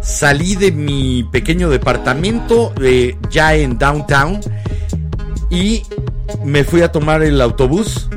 [0.01, 4.41] Salí de mi pequeño departamento eh, ya en downtown
[5.51, 5.83] y
[6.45, 8.09] me fui a tomar el autobús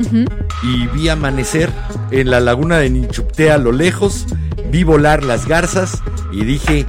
[0.64, 1.70] y vi amanecer
[2.12, 4.26] en la laguna de Ninchupté a lo lejos.
[4.70, 6.02] Vi volar las garzas
[6.32, 6.86] y dije,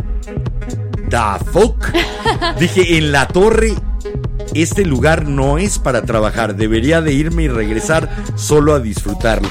[1.10, 1.86] ¿The fuck?
[2.58, 3.74] dije, en la torre
[4.54, 9.48] este lugar no es para trabajar, debería de irme y regresar solo a disfrutarlo.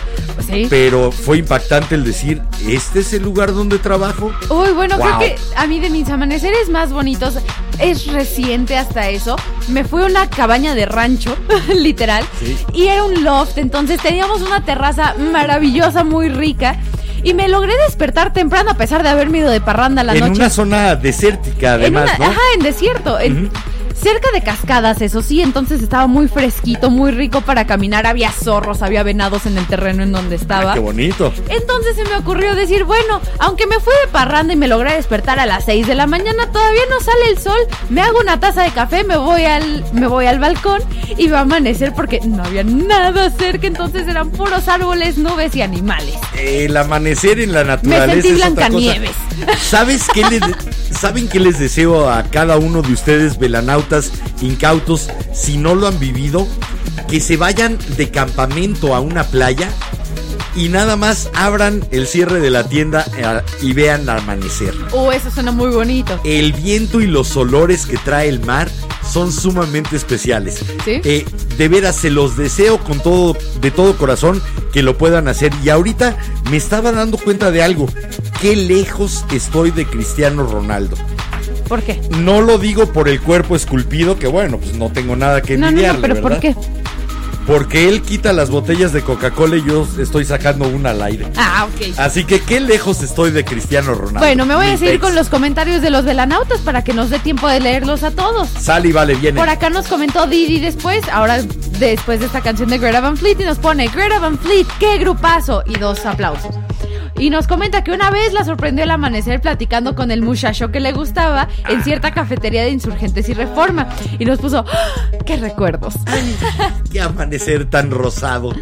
[0.47, 0.67] Sí.
[0.69, 4.31] Pero fue impactante el decir, ¿este es el lugar donde trabajo?
[4.49, 5.05] Uy, bueno, Wow.
[5.05, 7.35] creo que a mí de mis amaneceres más bonitos
[7.79, 9.35] es reciente hasta eso.
[9.69, 11.35] Me fui a una cabaña de rancho,
[11.75, 12.57] literal, Sí.
[12.73, 16.77] y era un loft, entonces teníamos una terraza maravillosa, muy rica.
[17.25, 20.33] Y me logré despertar temprano a pesar de haberme ido de parranda la en noche.
[20.33, 22.31] una zona desértica En además, una- ¿no?
[22.31, 23.17] Ajá, en desierto.
[23.19, 23.49] en-.
[24.03, 28.05] Cerca de cascadas, eso sí, entonces estaba muy fresquito, muy rico para caminar.
[28.05, 30.71] Había zorros, había venados en el terreno en donde estaba.
[30.71, 31.33] Ah, qué bonito.
[31.47, 35.39] Entonces se me ocurrió decir, bueno, aunque me fui de parranda y me logré despertar
[35.39, 37.59] a las 6 de la mañana, todavía no sale el sol.
[37.89, 40.81] Me hago una taza de café, me voy al, me voy al balcón
[41.17, 45.61] y va a amanecer porque no había nada cerca, entonces eran puros árboles, nubes y
[45.61, 46.15] animales.
[46.37, 48.21] El amanecer en la naturaleza.
[48.21, 49.11] sentí es otra Blancanieves.
[49.61, 50.41] ¿Sabes qué les,
[51.03, 54.09] ¿Saben qué les deseo a cada uno de ustedes, velanautas
[54.41, 56.47] incautos, si no lo han vivido?
[57.09, 59.67] Que se vayan de campamento a una playa
[60.55, 64.73] y nada más abran el cierre de la tienda eh, y vean amanecer.
[64.91, 66.19] Oh, eso suena muy bonito.
[66.23, 68.69] El viento y los olores que trae el mar
[69.09, 70.63] son sumamente especiales.
[70.85, 71.01] ¿Sí?
[71.03, 71.25] Eh,
[71.57, 74.41] de veras, se los deseo con todo, de todo corazón
[74.71, 75.51] que lo puedan hacer.
[75.63, 76.17] Y ahorita
[76.49, 77.87] me estaba dando cuenta de algo.
[78.41, 80.97] Qué lejos estoy de Cristiano Ronaldo.
[81.67, 81.99] ¿Por qué?
[82.19, 85.61] No lo digo por el cuerpo esculpido, que bueno, pues no tengo nada que No,
[85.61, 86.55] no, envidiarle, no, pero ¿por qué?
[87.45, 91.27] Porque él quita las botellas de Coca-Cola y yo estoy sacando una al aire.
[91.35, 91.97] Ah, ok.
[91.97, 94.19] Así que qué lejos estoy de Cristiano Ronaldo.
[94.19, 97.19] Bueno, me voy a seguir con los comentarios de los velanautas para que nos dé
[97.19, 98.49] tiempo de leerlos a todos.
[98.49, 99.39] Sale y vale, viene.
[99.39, 101.41] Por acá nos comentó Didi después, ahora
[101.79, 104.97] después de esta canción de Greta Van Fleet y nos pone Greta Van Fleet, qué
[104.97, 106.55] grupazo y dos aplausos.
[107.19, 110.79] Y nos comenta que una vez la sorprendió el amanecer platicando con el muchacho que
[110.79, 113.87] le gustaba en cierta cafetería de Insurgentes y Reforma.
[114.19, 115.01] Y nos puso, ¡Ah!
[115.25, 115.93] ¡qué recuerdos!
[116.91, 118.53] Qué amanecer tan rosado.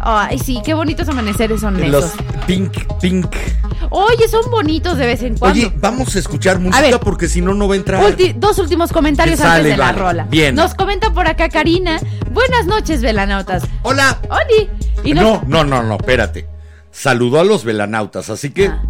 [0.00, 2.18] Ay, sí, qué bonitos amaneceres son Los esos.
[2.46, 3.34] pink, pink.
[3.90, 5.58] Oye, son bonitos de vez en cuando.
[5.58, 7.00] Oye, vamos a escuchar música ver.
[7.00, 8.02] porque si no, no va a entrar.
[8.04, 10.24] Ulti- dos últimos comentarios antes de la rola.
[10.24, 10.54] Bien.
[10.54, 11.98] Nos comenta por acá Karina.
[12.30, 13.62] Buenas noches, velanautas.
[13.82, 14.18] Hola.
[14.28, 14.68] Oli.
[15.04, 16.46] Y nos- No, no, no, no, espérate.
[16.90, 18.68] Saludó a los velanautas, así que.
[18.68, 18.82] Ah.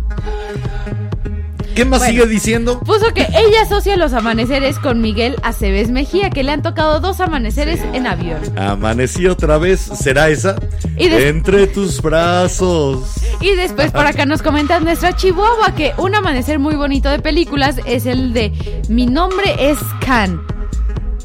[1.75, 2.13] ¿Qué más Bueno.
[2.13, 2.81] sigue diciendo?
[2.81, 7.21] Puso que ella asocia los amaneceres con Miguel Aceves Mejía, que le han tocado dos
[7.21, 8.41] amaneceres en avión.
[8.59, 10.57] Amanecí otra vez, ¿será esa?
[10.97, 13.13] Y Entre tus brazos.
[13.41, 17.77] Y después por acá nos comenta nuestra Chihuahua que un amanecer muy bonito de películas
[17.85, 18.51] es el de
[18.89, 20.43] Mi nombre es Can.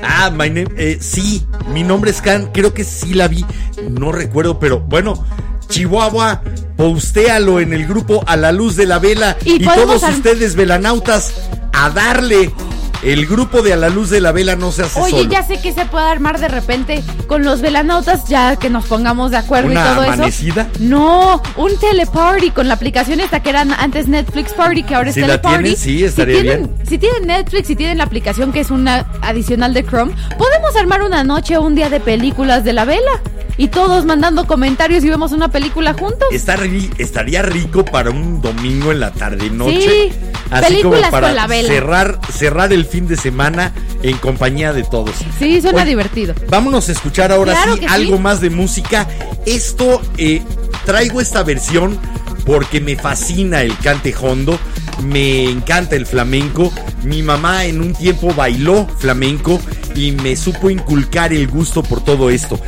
[0.04, 3.44] Ah, my name- eh, sí, mi nombre es Can, creo que sí la vi,
[3.90, 5.26] no recuerdo, pero bueno,
[5.70, 6.44] Chihuahua,
[6.78, 11.34] postéalo en el grupo A la Luz de la Vela Y todos ustedes velanautas
[11.72, 12.52] a darle.
[13.02, 15.30] El grupo de A la Luz de la Vela no se hace Oye, solo.
[15.30, 19.32] ya sé que se puede armar de repente con los velanautas, ya que nos pongamos
[19.32, 20.62] de acuerdo ¿Una y todo amanecida?
[20.74, 20.80] eso.
[20.80, 25.16] No, un teleparty con la aplicación esta que era antes Netflix Party, que ahora es
[25.16, 25.58] Si la teleparty.
[25.64, 26.88] tienen, sí, estaría si tienen, bien.
[26.88, 31.02] Si tienen Netflix, si tienen la aplicación que es una adicional de Chrome, podemos armar
[31.04, 33.12] una noche o un día de películas de la vela.
[33.58, 36.28] Y todos mandando comentarios y vemos una película juntos.
[36.32, 39.82] Está ri- estaría rico para un domingo en la tarde noche.
[39.82, 40.12] Sí,
[40.49, 41.70] así como para con la vela.
[41.70, 45.12] cerrar cerrar el fin de semana en compañía de todos.
[45.38, 46.34] Sí, suena Oye, divertido.
[46.49, 47.93] Vámonos a escuchar ahora Claro sí que sí.
[47.93, 49.08] algo más de música.
[49.45, 50.41] Esto eh,
[50.86, 51.99] traigo esta versión
[52.45, 54.58] porque me fascina el cante hondo,
[55.04, 56.74] me encanta el flamenco.
[57.04, 59.60] Mi mamá en un tiempo bailó flamenco
[59.95, 62.60] y me supo inculcar el gusto por todo esto.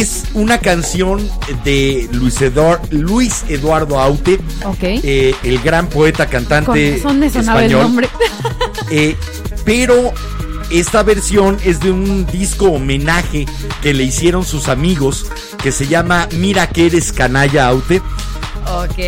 [0.00, 1.28] Es una canción
[1.64, 4.82] de Luis, Eduar- Luis Eduardo Aute, Ok.
[4.82, 7.82] eh, el gran poeta Con cantante razón me sonaba el español.
[7.82, 8.08] nombre.
[8.90, 9.16] Eh,
[9.64, 10.12] pero
[10.70, 13.46] esta versión es de un disco homenaje
[13.82, 15.26] que le hicieron sus amigos
[15.62, 18.02] que se llama Mira que eres canalla Aute.
[18.66, 18.98] Ok.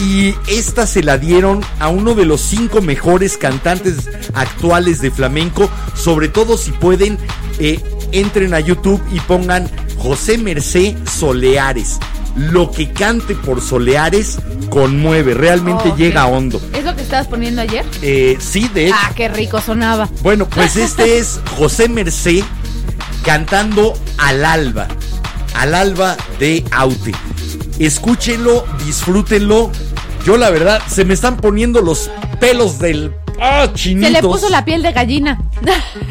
[0.00, 3.96] Y esta se la dieron a uno de los cinco mejores cantantes
[4.34, 5.68] actuales de flamenco.
[5.94, 7.18] Sobre todo si pueden,
[7.58, 7.78] eh,
[8.12, 9.68] entren a YouTube y pongan
[10.00, 11.98] José Mercé Soleares.
[12.36, 14.38] Lo que cante por Soleares
[14.70, 16.60] conmueve, realmente llega a hondo.
[16.72, 17.84] ¿Es lo que estabas poniendo ayer?
[18.02, 18.96] Eh, sí, de hecho.
[18.98, 20.08] Ah, qué rico sonaba.
[20.22, 22.42] Bueno, pues este es José Mercé
[23.24, 24.88] cantando al alba.
[25.54, 27.12] Al alba de Aute.
[27.78, 29.70] Escúchenlo, disfrútenlo.
[30.24, 33.12] Yo la verdad, se me están poniendo los pelos del...
[33.40, 34.08] ¡Ah, chinitos!
[34.08, 35.40] Se le puso la piel de gallina.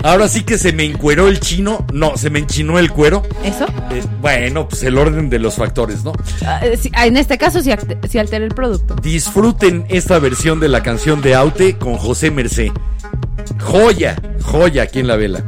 [0.03, 1.86] Ahora sí que se me encueró el chino.
[1.93, 3.23] No, se me enchinó el cuero.
[3.43, 3.65] ¿Eso?
[3.91, 6.13] Eh, bueno, pues el orden de los factores, ¿no?
[6.45, 8.95] Ah, eh, ah, en este caso act- sí altera el producto.
[8.95, 12.71] Disfruten esta versión de la canción de Aute con José Mercé.
[13.59, 15.43] Joya, joya aquí en la vela.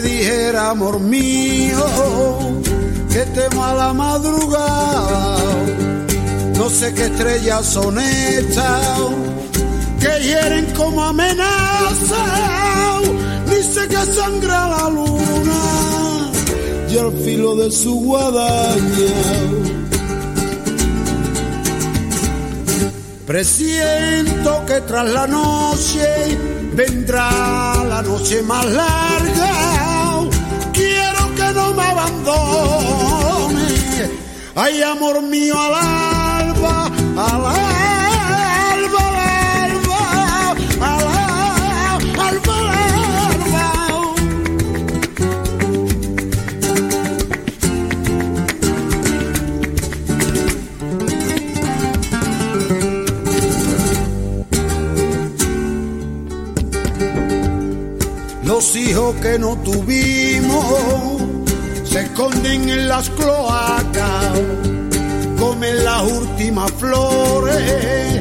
[0.00, 1.84] Dijera, amor mío,
[3.12, 5.36] que temo a madrugada,
[6.56, 8.82] no sé qué estrellas son estas,
[10.00, 12.24] que hieren como amenaza,
[13.62, 16.30] sé que sangra la luna,
[16.90, 19.77] y al filo de su guadaña.
[23.28, 26.34] Presiento que tras la noche
[26.72, 30.22] vendrá la noche más larga.
[30.72, 33.66] Quiero que no me abandone.
[34.54, 37.77] Ay, amor mío, al alba, al alba,
[58.68, 60.62] Los hijos que no tuvimos
[61.84, 64.38] se esconden en las cloacas,
[65.38, 68.20] comen las últimas flores.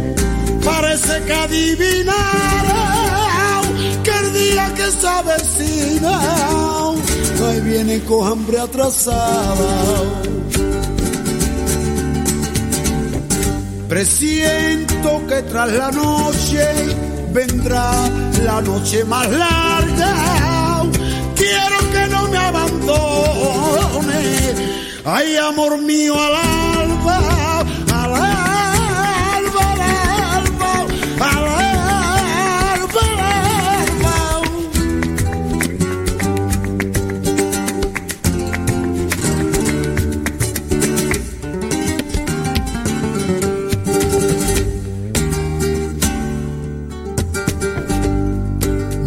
[0.64, 2.14] Parece que adivinaron
[4.06, 6.18] que el día que se avecina,
[7.50, 10.02] ahí viene con hambre atrasada.
[13.90, 16.70] Presiento que tras la noche
[17.34, 17.92] vendrá
[18.46, 20.37] la noche más larga.
[22.32, 24.22] Me abandone.
[25.06, 27.18] Ay, amor mío, al alba,
[27.94, 30.72] al alba, al alba,
[31.20, 34.48] al alba, al alba.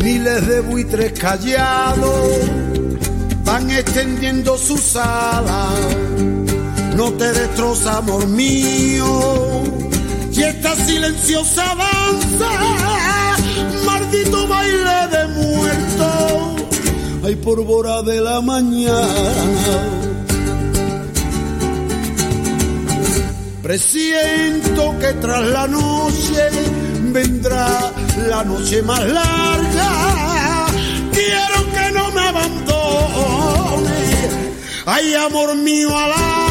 [0.03, 2.70] Miles de buitres callados
[3.77, 5.71] extendiendo sus alas.
[6.97, 9.63] No te destroza, amor mío.
[10.33, 12.51] Y esta silenciosa danza,
[13.85, 16.57] maldito baile de muerto.
[17.25, 20.01] Ay, por hora de la mañana.
[23.63, 26.49] Presiento que tras la noche
[27.13, 27.93] vendrá
[28.29, 30.30] la noche más larga.
[34.87, 36.50] Ay, amor mío, al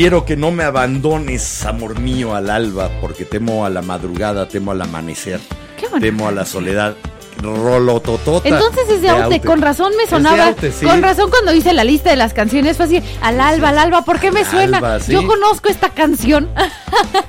[0.00, 4.70] Quiero que no me abandones, amor mío, al alba, porque temo a la madrugada, temo
[4.70, 5.40] al amanecer,
[5.78, 6.96] Qué temo a la soledad.
[7.42, 8.48] Rolototota.
[8.48, 10.46] Entonces es de Aute, con razón me de sonaba.
[10.46, 10.86] Aute, sí.
[10.86, 14.00] Con razón cuando hice la lista de las canciones fue así, al alba, al alba,
[14.00, 14.78] ¿por qué me Al suena?
[14.78, 15.12] alba, sí.
[15.12, 16.48] Yo conozco esta canción.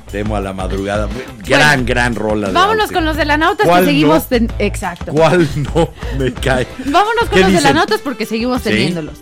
[0.10, 1.10] Temo a la madrugada.
[1.46, 2.48] Gran, gran rola.
[2.48, 4.24] de Vámonos con los de la nautas que ¿Cuál seguimos no?
[4.30, 5.12] ten- exacto.
[5.12, 6.66] ¿Cuál no me cae?
[6.86, 9.16] Vámonos con ¿Qué los de la nautas porque seguimos teniéndolos.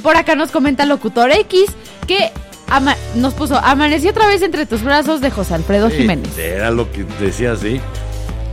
[0.00, 1.64] Por acá nos comenta Locutor X
[2.06, 2.30] que
[2.68, 6.36] ama- nos puso Amanecí otra vez entre tus brazos de José Alfredo Sí, Jiménez.
[6.38, 7.80] Era lo que decía, sí.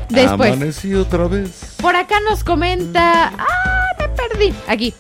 [0.09, 1.75] Después, Amanecí otra vez.
[1.81, 3.31] por acá nos comenta.
[3.37, 3.47] ¡Ah!
[3.99, 4.53] Me perdí.
[4.67, 4.93] Aquí.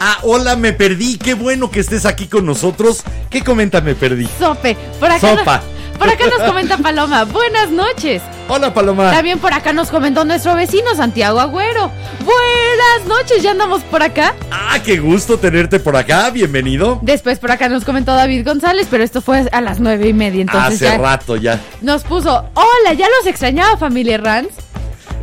[0.00, 1.18] Ah, hola, me perdí.
[1.18, 3.02] Qué bueno que estés aquí con nosotros.
[3.28, 4.28] ¿Qué comenta me perdí?
[4.38, 4.76] Sope.
[4.98, 5.62] Por acá, Sopa.
[6.00, 7.24] Por acá nos comenta Paloma.
[7.24, 8.20] Buenas noches.
[8.48, 9.12] Hola, Paloma.
[9.12, 11.92] También por acá nos comentó nuestro vecino Santiago Agüero.
[12.24, 14.34] Buenas noches, ya andamos por acá.
[14.50, 16.30] Ah, qué gusto tenerte por acá.
[16.30, 16.98] Bienvenido.
[17.02, 20.40] Después por acá nos comentó David González, pero esto fue a las nueve y media,
[20.40, 21.60] entonces Hace ya rato ya.
[21.82, 24.48] nos puso, hola, ya los extrañaba familia Rans.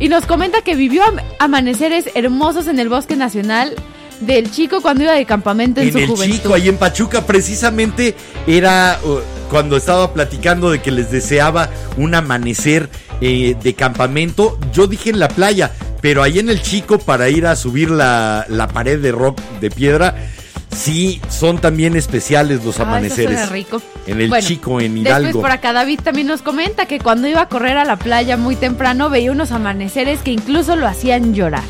[0.00, 3.74] Y nos comenta que vivió am- amaneceres hermosos en el Bosque Nacional
[4.20, 6.36] del Chico cuando iba de campamento en, En su el juventud.
[6.36, 8.14] Chico, ahí en Pachuca, precisamente
[8.46, 9.18] era uh,
[9.50, 12.88] cuando estaba platicando de que les deseaba un amanecer
[13.20, 14.58] eh, de campamento.
[14.72, 18.44] Yo dije en la playa, pero ahí en el Chico para ir a subir la,
[18.48, 20.14] la pared de rock de piedra.
[20.70, 23.48] Sí, son también especiales los Ah, amaneceres.
[23.48, 23.80] rico.
[24.06, 25.40] En el Bueno, Chico, en Después Hidalgo.
[25.40, 28.54] por acá David también nos comenta que cuando iba a correr a la playa muy
[28.54, 31.64] temprano veía unos amaneceres que incluso lo hacían llorar.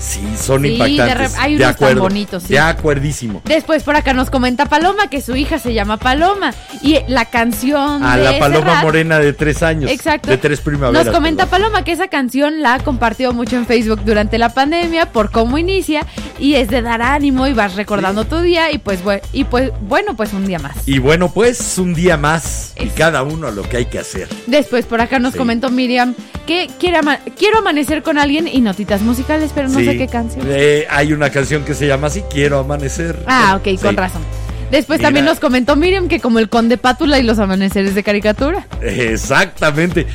[0.00, 1.32] Sí, son Sí, de impactantes.
[1.34, 2.00] re- hay de unos tan acuerdo.
[2.02, 2.48] bonitos, sí.
[2.54, 3.42] De acuerdísimo.
[3.44, 8.02] Después por acá nos comenta Paloma que su hija se llama Paloma y la canción
[8.02, 9.90] A de la paloma Serrat- morena de tres años.
[9.90, 10.30] Exacto.
[10.30, 11.04] De tres primaveras.
[11.06, 11.60] Nos comenta perdón.
[11.70, 15.58] Paloma que esa canción la ha compartido mucho en Facebook durante la pandemia por cómo
[15.58, 16.06] inicia
[16.38, 19.70] y es de dar ánimo y vas recordando tu día y pues bueno, y pues
[19.82, 20.76] bueno, pues un día más.
[20.86, 24.28] Y bueno, pues un día más y cada uno a lo que hay que hacer.
[24.46, 25.38] Después por acá nos Sí.
[25.38, 26.14] comentó Miriam
[26.46, 29.89] que quiere ama- quiero amanecer con alguien y notitas musicales, pero no Sí.
[29.92, 30.46] Sé qué canción.
[30.48, 33.22] Eh, hay una canción que se llama así, Quiero amanecer.
[33.26, 34.22] Ah, ok, con razón.
[34.70, 35.08] Después Mira.
[35.08, 38.66] también nos comentó Miriam que como el conde Pátula y los amaneceres de caricatura.
[38.80, 40.06] Exactamente.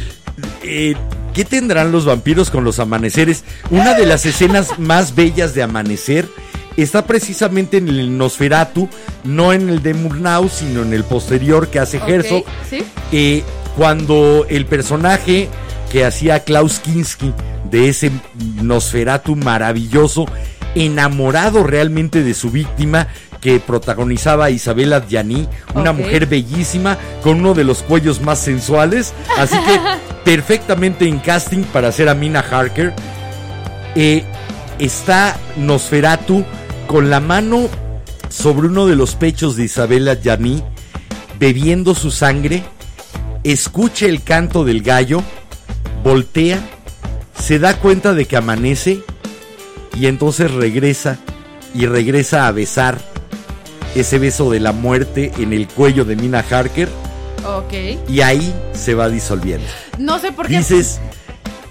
[0.64, 0.96] Eh,
[1.34, 3.44] ¿Qué tendrán los vampiros con los amaneceres?
[3.70, 6.26] Una de las escenas más bellas de amanecer
[6.78, 8.88] está precisamente en el Nosferatu,
[9.26, 12.44] no en el de Murnau, sino en el posterior que hace Ok, Herzog.
[12.70, 12.84] ¿sí?
[13.12, 13.44] eh,
[13.76, 15.50] cuando el personaje
[15.92, 17.34] que hacía Klaus Kinski
[17.70, 18.12] de ese
[18.62, 20.26] Nosferatu maravilloso,
[20.76, 23.08] enamorado realmente de su víctima,
[23.42, 29.56] que protagonizaba Isabela Gianni, una mujer bellísima con uno de los cuellos más sensuales, así
[29.60, 29.80] que
[30.26, 32.94] perfectamente en casting para hacer a Mina Harker.
[33.96, 34.24] Eh,
[34.80, 36.44] está Nosferatu
[36.88, 37.70] con la mano
[38.30, 40.64] sobre uno de los pechos de Isabela Gianni,
[41.40, 42.64] bebiendo su sangre,
[43.44, 45.24] escucha el canto del gallo,
[46.06, 46.60] voltea,
[47.38, 49.02] se da cuenta de que amanece
[49.96, 51.18] y entonces regresa
[51.74, 53.00] y regresa a besar
[53.96, 56.88] ese beso de la muerte en el cuello de Mina Harker
[57.44, 57.74] Ok.
[58.08, 59.66] y ahí se va disolviendo.
[59.98, 60.60] No sé por qué.
[60.60, 61.00] Dices,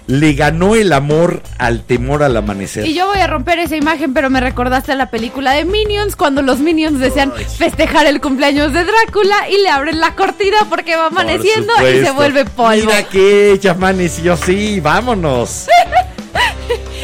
[0.07, 2.85] le ganó el amor al temor al amanecer.
[2.85, 6.15] Y yo voy a romper esa imagen, pero me recordaste a la película de Minions,
[6.15, 10.95] cuando los Minions desean festejar el cumpleaños de Drácula y le abren la cortina porque
[10.95, 12.85] va Por amaneciendo y se vuelve polvo.
[12.85, 15.67] Mira que ya amaneció, sí, vámonos.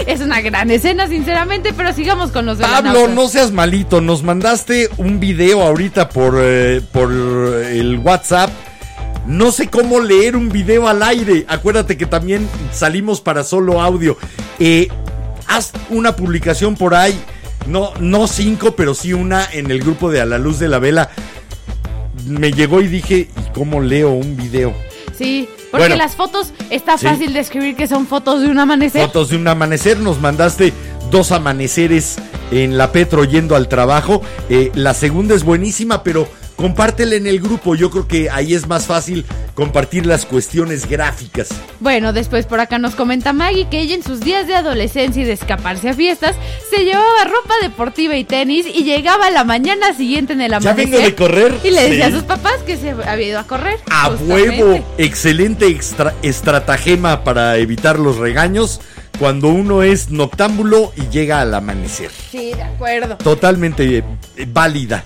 [0.08, 4.90] Es una gran escena, sinceramente, pero sigamos con los Pablo, no seas malito, nos mandaste
[4.98, 8.50] un video ahorita por, eh, por el WhatsApp.
[9.28, 11.46] No sé cómo leer un video al aire.
[11.48, 14.18] Acuérdate que también salimos para solo audio.
[14.60, 14.88] Eh,
[15.48, 17.20] haz una publicación por ahí.
[17.68, 20.80] No, no cinco, pero sí una en el grupo de A la Luz de la
[20.80, 21.12] Vela.
[22.26, 24.74] Me llegó y dije, ¿y cómo leo un video?
[25.18, 25.96] Sí, porque Bueno.
[25.98, 29.02] las fotos está fácil de escribir que son fotos de un amanecer.
[29.06, 30.74] Fotos de un amanecer, nos mandaste
[31.12, 32.18] dos amaneceres
[32.52, 34.22] en la Petro yendo al trabajo.
[34.50, 36.28] Eh, la segunda es buenísima, pero
[36.62, 37.76] compártela en el grupo.
[37.76, 41.50] Yo creo que ahí es más fácil compartir las cuestiones gráficas.
[41.80, 45.26] Bueno, después por acá nos comenta Maggie que ella en sus días de adolescencia y
[45.26, 46.36] de escaparse a fiestas
[46.70, 50.58] se llevaba ropa deportiva y tenis y llegaba a la mañana siguiente en el Ya
[50.58, 50.90] amanecer.
[50.92, 51.54] vengo de correr.
[51.64, 52.12] Y le decía Sí.
[52.14, 53.80] a sus papás que se había ido a correr.
[53.90, 54.64] A justamente.
[54.64, 58.82] huevo, excelente extra- estratagema para evitar los regaños
[59.20, 62.12] cuando uno es noctámbulo y llega al amanecer.
[62.32, 63.18] Sí, de acuerdo.
[63.18, 64.04] Totalmente eh,
[64.48, 65.04] válida.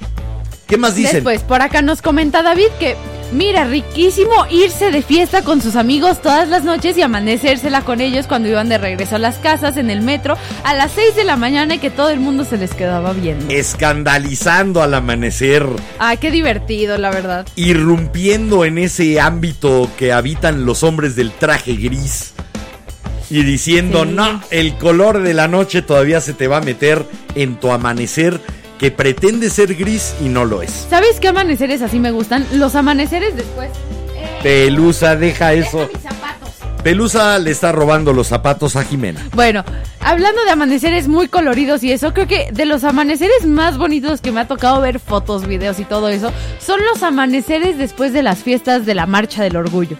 [0.67, 1.15] ¿Qué más dicen?
[1.15, 2.95] Después, por acá nos comenta David que
[3.31, 8.27] Mira, riquísimo irse de fiesta con sus amigos todas las noches y amanecérsela con ellos
[8.27, 11.35] cuando iban de regreso a las casas en el metro a las 6 de la
[11.35, 13.51] mañana y que todo el mundo se les quedaba viendo.
[13.51, 15.65] Escandalizando al amanecer,
[15.97, 17.47] Ah, qué divertido, la verdad.
[17.55, 22.33] irrumpiendo en ese ámbito que habitan los hombres del traje gris.
[23.31, 24.11] Y diciendo, Sí.
[24.11, 27.03] no, el color de la noche todavía se te va a meter
[27.33, 28.39] en tu amanecer
[28.77, 30.87] que pretende ser gris y no lo es.
[30.89, 32.45] ¿Sabes qué amaneceres así me gustan?
[32.53, 33.69] Los amaneceres después.
[34.15, 35.89] Eh, Pelusa, deja eso.
[35.93, 36.49] mis zapatos.
[36.83, 39.27] Pelusa le está robando los zapatos a Jimena.
[39.33, 39.63] Bueno,
[40.01, 44.31] hablando de amaneceres muy coloridos y eso, creo que de los amaneceres más bonitos que
[44.31, 48.43] me ha tocado ver fotos, videos y todo eso, son los amaneceres después de las
[48.43, 49.97] fiestas de la Marcha del Orgullo.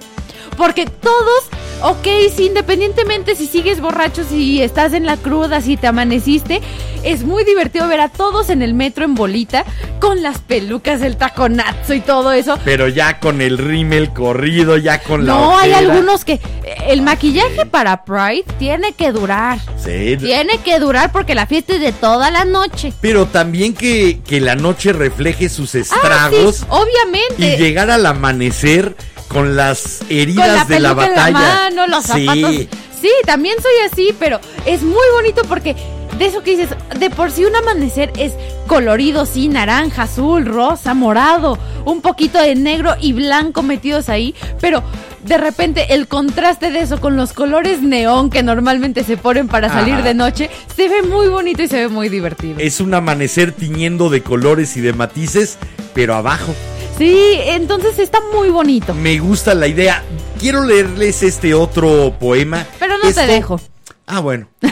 [0.57, 1.49] Porque todos,
[1.89, 6.61] ok, sí, independientemente si sigues borracho, si estás en la cruda, si te amaneciste,
[7.03, 9.63] es muy divertido ver a todos en el metro en bolita,
[9.99, 12.57] con las pelucas, el taconazo y todo eso.
[12.65, 16.39] Pero ya con el rímel corrido, ya con la No, hay algunos que
[16.88, 19.59] el maquillaje para Pride tiene que durar.
[19.77, 22.93] Sí, Tiene que durar porque la fiesta es de toda la noche.
[23.01, 27.55] pero también que, que la noche refleje sus Ah, estragos sí, obviamente.
[27.55, 28.95] y llegar al amanecer
[29.36, 31.31] con las heridas con la de la en batalla.
[31.31, 32.25] la mano, los Sí.
[32.25, 32.55] zapatos.
[33.01, 35.75] Sí, también soy así, pero es muy bonito porque
[36.17, 38.31] de eso que dices, de por sí un amanecer es
[38.67, 44.81] colorido, sí, naranja, azul, rosa, morado, un poquito de negro y blanco metidos ahí, pero
[45.25, 49.67] de repente el contraste de eso con los colores neón que normalmente se ponen para
[49.67, 50.03] salir Ajá.
[50.03, 52.55] de noche, se ve muy bonito y se ve muy divertido.
[52.59, 55.57] Es un amanecer tiñendo de colores y de matices,
[55.93, 56.55] pero abajo.
[56.98, 58.93] Sí, entonces está muy bonito.
[58.93, 60.04] Me gusta la idea.
[60.39, 62.66] Quiero leerles este otro poema.
[62.80, 63.60] Pero no te dejo.
[64.06, 64.48] Ah, bueno.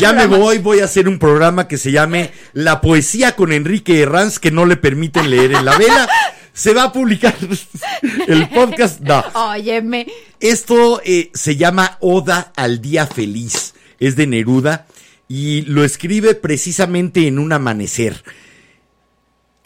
[0.00, 4.00] Ya me voy, voy a hacer un programa que se llame La poesía con Enrique
[4.00, 6.08] Herranz, que no le permiten leer en la vela.
[6.52, 7.34] Se va a publicar
[8.28, 9.00] el podcast.
[9.00, 9.24] No.
[9.34, 10.06] Óyeme.
[10.40, 13.74] Esto eh, se llama Oda al Día Feliz.
[13.98, 14.86] Es de Neruda
[15.26, 18.22] y lo escribe precisamente en un amanecer.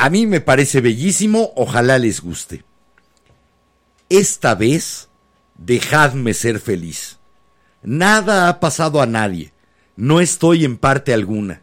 [0.03, 2.65] A mí me parece bellísimo, ojalá les guste.
[4.09, 5.09] Esta vez,
[5.55, 7.21] dejadme ser feliz.
[7.85, 9.53] Nada ha pasado a nadie.
[9.95, 11.63] No estoy en parte alguna.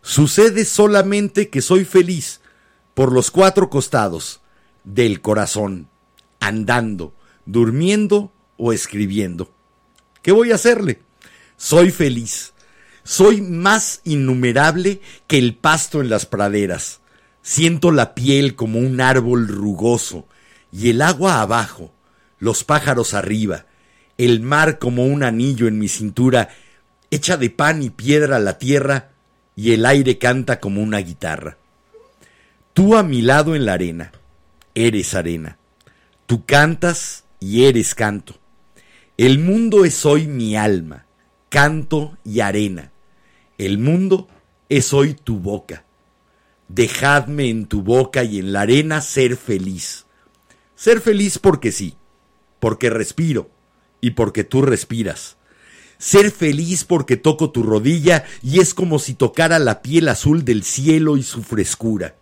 [0.00, 2.40] Sucede solamente que soy feliz
[2.94, 4.40] por los cuatro costados
[4.84, 5.90] del corazón,
[6.40, 7.12] andando,
[7.44, 9.52] durmiendo o escribiendo.
[10.22, 11.02] ¿Qué voy a hacerle?
[11.58, 12.54] Soy feliz.
[13.02, 17.02] Soy más innumerable que el pasto en las praderas.
[17.46, 20.26] Siento la piel como un árbol rugoso
[20.72, 21.92] y el agua abajo,
[22.38, 23.66] los pájaros arriba,
[24.16, 26.48] el mar como un anillo en mi cintura,
[27.10, 29.10] hecha de pan y piedra la tierra
[29.54, 31.58] y el aire canta como una guitarra.
[32.72, 34.10] Tú a mi lado en la arena,
[34.74, 35.58] eres arena.
[36.24, 38.36] Tú cantas y eres canto.
[39.18, 41.04] El mundo es hoy mi alma,
[41.50, 42.90] canto y arena.
[43.58, 44.28] El mundo
[44.70, 45.84] es hoy tu boca.
[46.74, 50.06] Dejadme en tu boca y en la arena ser feliz.
[50.74, 51.96] Ser feliz porque sí,
[52.58, 53.48] porque respiro
[54.00, 55.36] y porque tú respiras.
[55.98, 60.64] Ser feliz porque toco tu rodilla y es como si tocara la piel azul del
[60.64, 62.16] cielo y su frescura.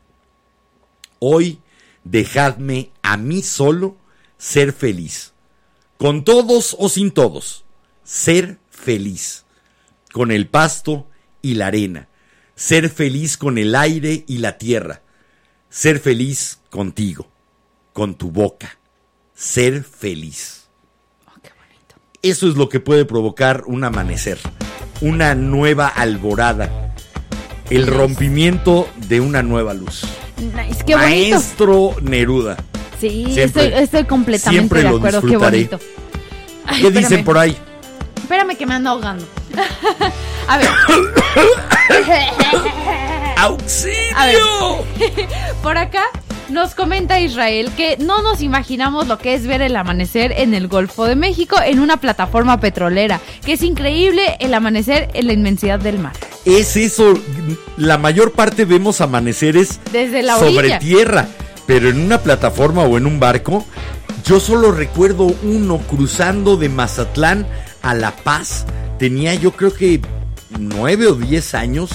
[1.18, 1.60] Hoy
[2.04, 3.96] dejadme a mí solo
[4.36, 5.32] ser feliz.
[5.96, 7.64] Con todos o sin todos.
[8.04, 9.46] Ser feliz.
[10.12, 11.06] Con el pasto
[11.40, 12.10] y la arena.
[12.64, 15.02] Ser feliz con el aire y la tierra.
[15.68, 17.26] Ser feliz contigo.
[17.92, 18.78] Con tu boca.
[19.34, 20.68] Ser feliz.
[22.22, 24.38] Eso es lo que puede provocar un amanecer.
[25.00, 26.94] Una nueva alborada.
[27.68, 30.04] El rompimiento de una nueva luz.
[30.38, 30.98] Nice, qué bonito.
[30.98, 32.56] Maestro Neruda.
[33.00, 35.20] Sí, Siempre- estoy, estoy completamente siempre de lo acuerdo.
[35.22, 35.56] Qué disfrutaré.
[35.64, 35.80] bonito.
[36.64, 37.08] Ay, ¿Qué espérame.
[37.10, 37.56] dicen por ahí?
[38.22, 39.26] Espérame que me ando ahogando.
[40.48, 40.68] A ver,
[43.36, 44.16] ¡Auxilio!
[44.16, 44.38] A ver.
[45.62, 46.02] por acá
[46.52, 50.68] nos comenta Israel que no nos imaginamos lo que es ver el amanecer en el
[50.68, 55.80] Golfo de México en una plataforma petrolera, que es increíble el amanecer en la inmensidad
[55.80, 56.12] del mar.
[56.44, 57.14] Es eso.
[57.76, 61.26] La mayor parte vemos amaneceres Desde la sobre tierra,
[61.66, 63.64] pero en una plataforma o en un barco,
[64.24, 67.46] yo solo recuerdo uno cruzando de Mazatlán
[67.82, 68.66] a La Paz.
[69.02, 70.00] Tenía yo creo que
[70.60, 71.90] nueve o diez años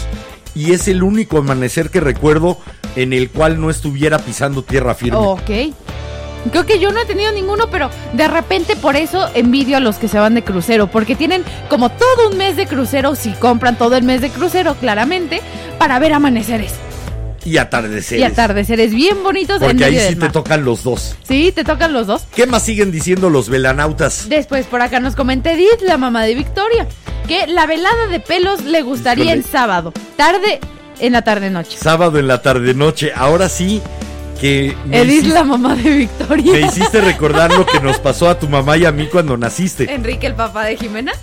[0.53, 2.57] y es el único amanecer que recuerdo
[2.97, 5.17] en el cual no estuviera pisando tierra firme.
[5.17, 5.49] Ok.
[6.51, 9.95] Creo que yo no he tenido ninguno, pero de repente por eso envidio a los
[9.95, 13.77] que se van de crucero, porque tienen como todo un mes de crucero, si compran
[13.77, 15.39] todo el mes de crucero, claramente,
[15.79, 16.73] para ver amaneceres.
[17.48, 18.22] Y atardeceres.
[18.22, 21.15] y atardeceres bien bonitos en Porque medio ahí sí te tocan los dos.
[21.28, 22.24] Sí, te tocan los dos.
[22.36, 24.28] ¿Qué más siguen diciendo los velanautas?
[24.28, 26.88] Después por acá nos comenta Edith, la mamá de Victoria,
[27.28, 29.41] que la velada de pelos le gustaría Híjole.
[29.41, 30.60] en sábado, tarde,
[30.99, 31.78] en la tarde noche.
[31.78, 33.11] Sábado en la tarde noche.
[33.15, 33.82] Ahora sí
[34.41, 36.53] que Edith, hiciste, la mamá de Victoria.
[36.53, 39.91] me hiciste recordar lo que nos pasó a tu mamá y a mí cuando naciste.
[39.94, 41.14] Enrique, el papá de Jimena.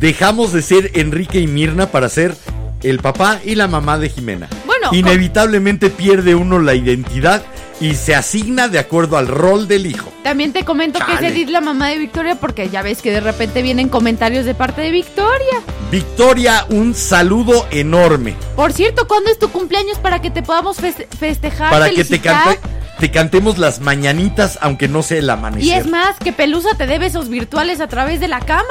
[0.00, 2.34] Dejamos de ser Enrique y Mirna para ser
[2.82, 4.48] el papá y la mamá de Jimena.
[4.66, 7.42] Bueno, Inevitablemente pierde uno la identidad
[7.80, 10.10] y se asigna de acuerdo al rol del hijo.
[10.22, 13.20] También te comento que es Edith, la mamá de Victoria, porque ya ves que de
[13.20, 15.60] repente vienen comentarios de parte de Victoria.
[15.90, 21.06] Victoria, un saludo enorme Por cierto, ¿cuándo es tu cumpleaños para que te podamos feste-
[21.18, 21.70] festejar?
[21.70, 22.58] para que te, cante-
[22.98, 25.64] te cantemos las mañanitas, aunque no sea el amanecer.
[25.68, 28.64] Y es más, que Pelusa te dé besos virtuales a través de la cámara.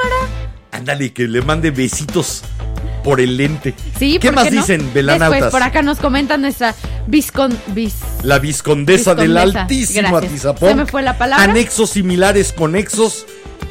[0.72, 2.42] Ándale, que le mande besitos
[3.06, 3.72] por el lente.
[3.98, 4.60] Sí, ¿Qué ¿por más no?
[4.60, 5.30] dicen, velanautas?
[5.30, 6.74] Después por acá nos comenta nuestra
[7.06, 7.56] viscon...
[7.68, 10.32] vis- La viscondesa, del altísimo gracias.
[10.32, 10.68] Atizapón.
[10.70, 11.44] Se me fue la palabra.
[11.44, 13.24] Anexos similares, conexos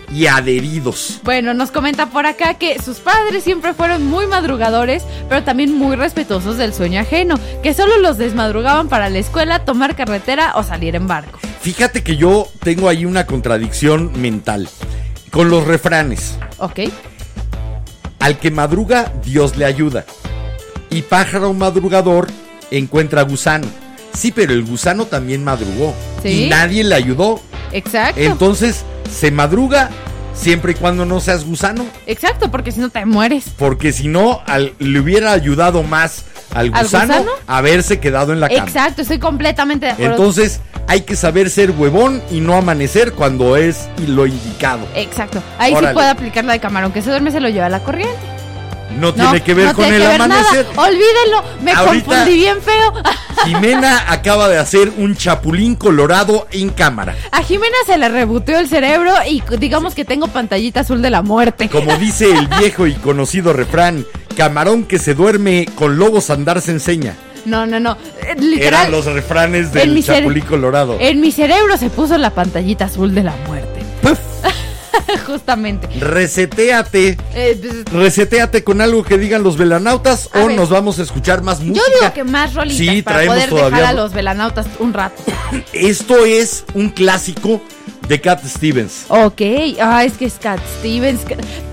[0.10, 1.20] y adheridos.
[1.24, 5.98] Bueno, nos comenta por acá que sus padres siempre fueron muy madrugadores, pero también muy
[5.98, 10.96] respetuosos del sueño ajeno, que solo los desmadrugaban para la escuela, tomar carretera o salir
[10.96, 11.40] en barco.
[11.60, 14.70] Fíjate que yo tengo ahí una contradicción mental
[15.30, 16.38] con los refranes.
[16.60, 16.80] ¿Ok?
[18.20, 20.06] Al que madruga, Dios le ayuda.
[20.90, 22.28] Y pájaro madrugador
[22.72, 23.68] encuentra gusano.
[24.14, 25.94] Sí, pero el gusano también madrugó.
[26.24, 26.46] Sí.
[26.46, 27.42] Y nadie le ayudó.
[27.72, 28.20] Exacto.
[28.22, 29.90] Entonces, se madruga
[30.34, 31.86] siempre y cuando no seas gusano.
[32.08, 33.46] Exacto, porque si no te mueres.
[33.58, 36.26] Porque si no, al- le hubiera ayudado más
[36.56, 37.32] al ¿Al gusano, gusano?
[37.48, 38.64] haberse quedado en la cama.
[38.64, 40.16] Exacto, estoy completamente de acuerdo.
[40.16, 44.88] Entonces, hay que saber ser huevón y no amanecer cuando es lo indicado.
[44.96, 45.44] Exacto.
[45.60, 45.90] Ahí Órale.
[45.90, 48.35] sí puede aplicar la de camarón, que se duerme se lo lleva a la corriente.
[48.92, 50.66] No, No, tiene que ver no con el amanecer.
[50.74, 50.88] Nada.
[50.88, 52.94] Olvídenlo, me Ahorita- confundí bien feo.
[53.46, 57.16] Jimena acaba de hacer un chapulín colorado en cámara.
[57.32, 61.22] A Jimena se le reboteó el cerebro y digamos que tengo pantallita azul de la
[61.22, 61.68] muerte.
[61.70, 64.06] Como dice el viejo y conocido refrán,
[64.38, 67.16] camarón que se duerme con lobos andar se enseña.
[67.46, 67.92] No, no, no.
[68.24, 68.68] Eh, Literal.
[68.86, 70.98] Eran los refranes del chapulín colorado.
[71.00, 73.75] En mi cerebro se puso la pantallita azul de la muerte.
[75.26, 75.88] Justamente.
[76.00, 77.18] resetéate.
[77.34, 80.56] Eh, pues, Resetéate con algo que digan los velanautas o ver.
[80.56, 81.86] nos vamos a escuchar más yo música.
[82.02, 85.22] digo que más rolitas Sí, para traemos poder todavía- dejar a los velanautas un rato.
[85.74, 87.62] Esto es un clásico
[88.08, 89.06] de Cat Stevens.
[89.08, 89.42] Ok,
[89.82, 91.22] ah, es que es Cat Stevens.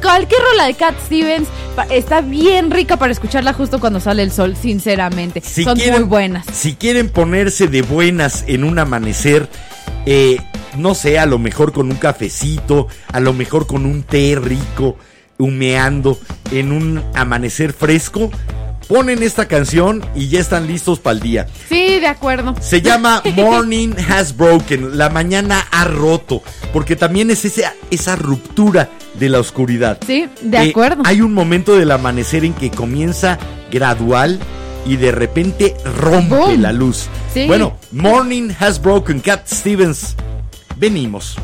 [0.00, 1.46] Cualquier rola de Cat Stevens
[1.90, 5.42] está bien rica para escucharla justo cuando sale el sol, sinceramente.
[5.44, 6.46] Si Son quieren- muy buenas.
[6.52, 9.46] Si quieren ponerse de buenas en un amanecer,
[10.06, 10.38] eh,
[10.76, 14.96] no sé, a lo mejor con un cafecito, a lo mejor con un té rico,
[15.38, 16.18] humeando
[16.50, 18.30] en un amanecer fresco,
[18.88, 21.46] ponen esta canción y ya están listos para el día.
[21.68, 22.54] Sí, de acuerdo.
[22.60, 26.42] Se llama Morning Has Broken, la mañana ha roto,
[26.72, 29.98] porque también es esa, esa ruptura de la oscuridad.
[30.06, 31.02] Sí, de Eh, acuerdo.
[31.06, 33.38] Hay un momento del amanecer en que comienza
[33.70, 34.38] gradual
[34.86, 37.08] y de repente rompe la luz.
[37.32, 37.46] Sí.
[37.46, 40.16] Bueno, Morning Has Broken, Cat Stevens.
[40.76, 41.36] Venimos.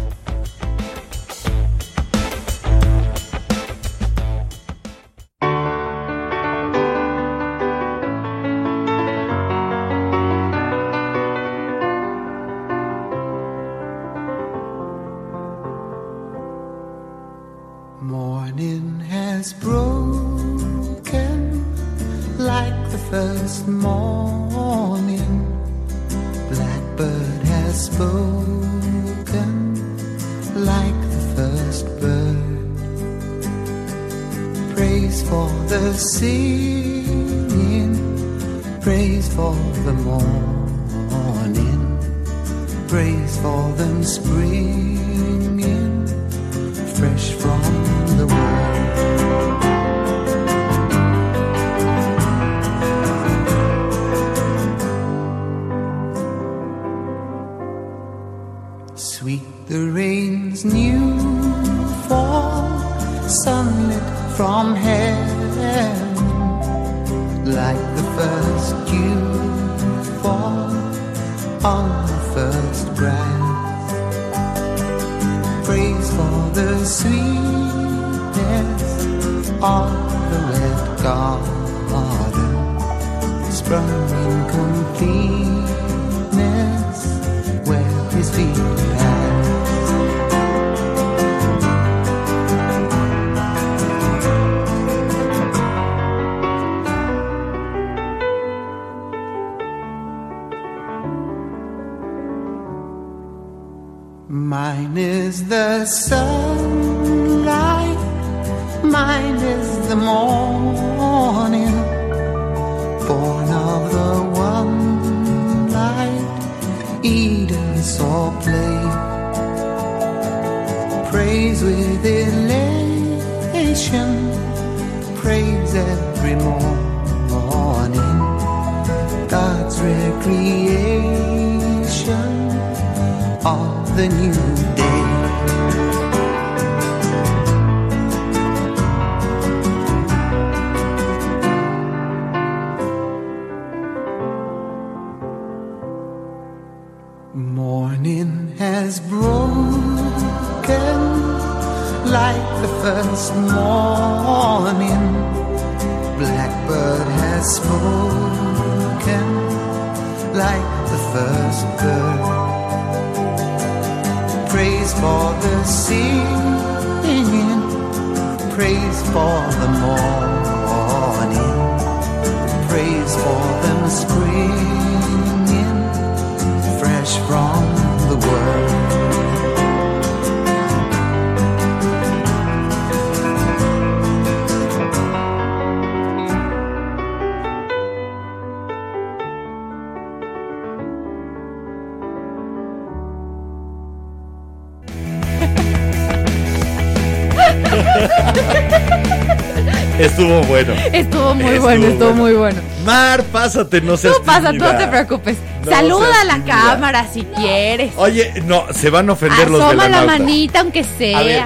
[200.28, 200.72] Estuvo bueno.
[200.92, 202.22] Estuvo muy Estuvo bueno, estuvo bueno.
[202.22, 202.60] muy bueno.
[202.84, 205.36] Mar, pásate, no seas Tú pasa, tú no te preocupes.
[205.64, 206.54] No Saluda a la tímida.
[206.62, 207.92] cámara si quieres.
[207.96, 210.18] Oye, no, se van a ofender los Asoma la velanautas.
[210.18, 211.22] manita aunque A sea.
[211.22, 211.44] ver.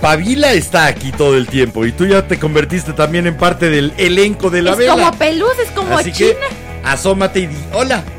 [0.00, 3.92] Pavila está aquí todo el tiempo y tú ya te convertiste también en parte del
[3.96, 4.92] elenco de la es vela.
[4.92, 6.30] como peluz, es como Así china.
[6.30, 8.02] que asómate y di hola.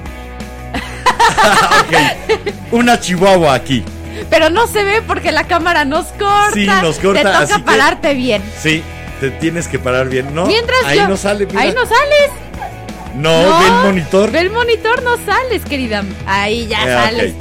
[1.46, 1.94] Ok,
[2.72, 3.84] Una chihuahua aquí.
[4.30, 6.52] Pero no se ve porque la cámara nos corta.
[6.54, 8.42] Sí, nos corta, Te toca así que- pararte bien.
[8.62, 8.84] Sí,
[9.20, 10.46] te tienes que parar bien, ¿no?
[10.46, 11.62] Mientras ahí yo- no sale, mira.
[11.62, 12.32] Ahí no sales.
[13.16, 14.32] No, No, ve el monitor.
[14.32, 16.04] Ve el monitor, no sales, querida.
[16.26, 17.04] Ahí ya Eh, ok.
[17.04, 17.34] sales.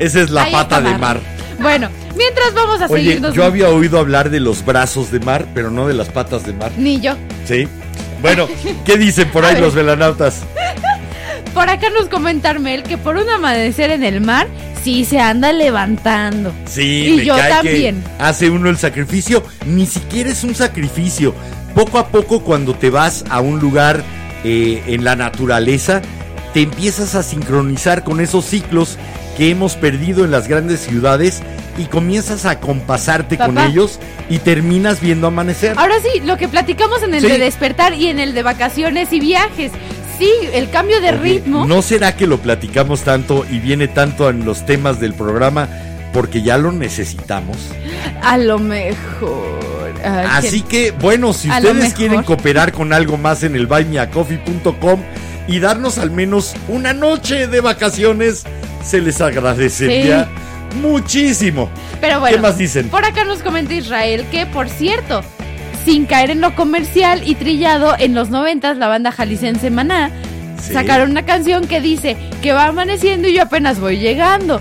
[0.00, 1.20] Esa es la Ahí pata de mar.
[1.60, 3.34] Bueno, mientras vamos a Oye, seguirnos.
[3.34, 6.52] yo había oído hablar de los brazos de mar, pero no de las patas de
[6.52, 6.70] mar.
[6.76, 7.14] Ni yo.
[7.46, 7.66] Sí.
[8.20, 8.46] Bueno,
[8.84, 10.40] ¿qué dicen por ahí los velanautas?
[11.54, 14.46] Por acá nos comenta Armel que por un amanecer en el mar
[14.88, 16.52] sí se anda levantando.
[16.66, 18.02] Sí, Y me yo cae también.
[18.02, 19.44] que hace uno el sacrificio.
[19.66, 21.34] Ni siquiera es un sacrificio.
[21.74, 24.02] Poco a poco, cuando te vas a un lugar
[24.44, 26.00] eh, en la naturaleza,
[26.54, 28.96] te empiezas a sincronizar con esos ciclos
[29.36, 31.42] que hemos perdido en las grandes ciudades
[31.76, 34.00] y comienzas a compasarte con ellos
[34.30, 35.74] y terminas viendo amanecer.
[35.78, 37.28] Ahora sí, lo que platicamos en el Sí.
[37.28, 39.70] de despertar y en el de vacaciones y viajes.
[40.18, 41.64] Sí, el cambio de Oye, ritmo.
[41.66, 45.68] ¿No será que lo platicamos tanto y viene tanto en los temas del programa
[46.12, 47.56] porque ya lo necesitamos?
[48.22, 49.58] A lo mejor.
[50.04, 55.00] Así que, bueno, si ustedes quieren cooperar con algo más en el buymeacoffee.com
[55.46, 58.44] y darnos al menos una noche de vacaciones,
[58.84, 60.28] se les agradecería
[60.80, 61.70] muchísimo.
[62.00, 62.88] Pero bueno, ¿Qué más dicen?
[62.88, 65.22] Por acá nos comenta Israel que, por cierto,
[65.88, 70.10] sin caer en lo comercial y trillado, en los noventas la banda jalicense Maná
[70.60, 70.74] Sí.
[70.74, 74.60] sacaron una canción que dice que va amaneciendo y yo apenas voy llegando.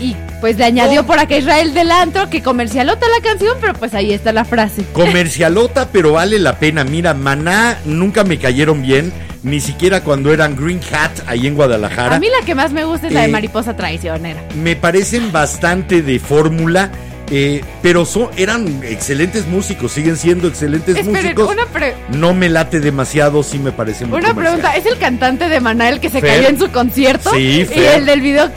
[0.00, 1.04] Y pues le añadió Oh.
[1.04, 4.82] por acá Israel del antro que comercialota la canción, pero pues ahí está la frase.
[4.94, 6.84] Comercialota, pero vale la pena.
[6.84, 9.12] Mira, Maná nunca me cayeron bien,
[9.42, 12.16] ni siquiera cuando eran Green Hat ahí en Guadalajara.
[12.16, 14.40] A mí la que más me gusta es la de Eh, Mariposa Traicionera.
[14.56, 16.90] me parecen bastante de fórmula,
[17.34, 21.50] eh, pero son, eran excelentes músicos, siguen siendo excelentes Esperen, músicos.
[21.50, 24.60] una, pre- No me late demasiado, sí me parece muy una comercial.
[24.60, 24.76] pregunta.
[24.76, 26.36] ¿Es el cantante de Maná el que se Fer.
[26.36, 27.30] cayó en su concierto?
[27.34, 28.00] Sí, Y Fer.
[28.00, 28.50] el del video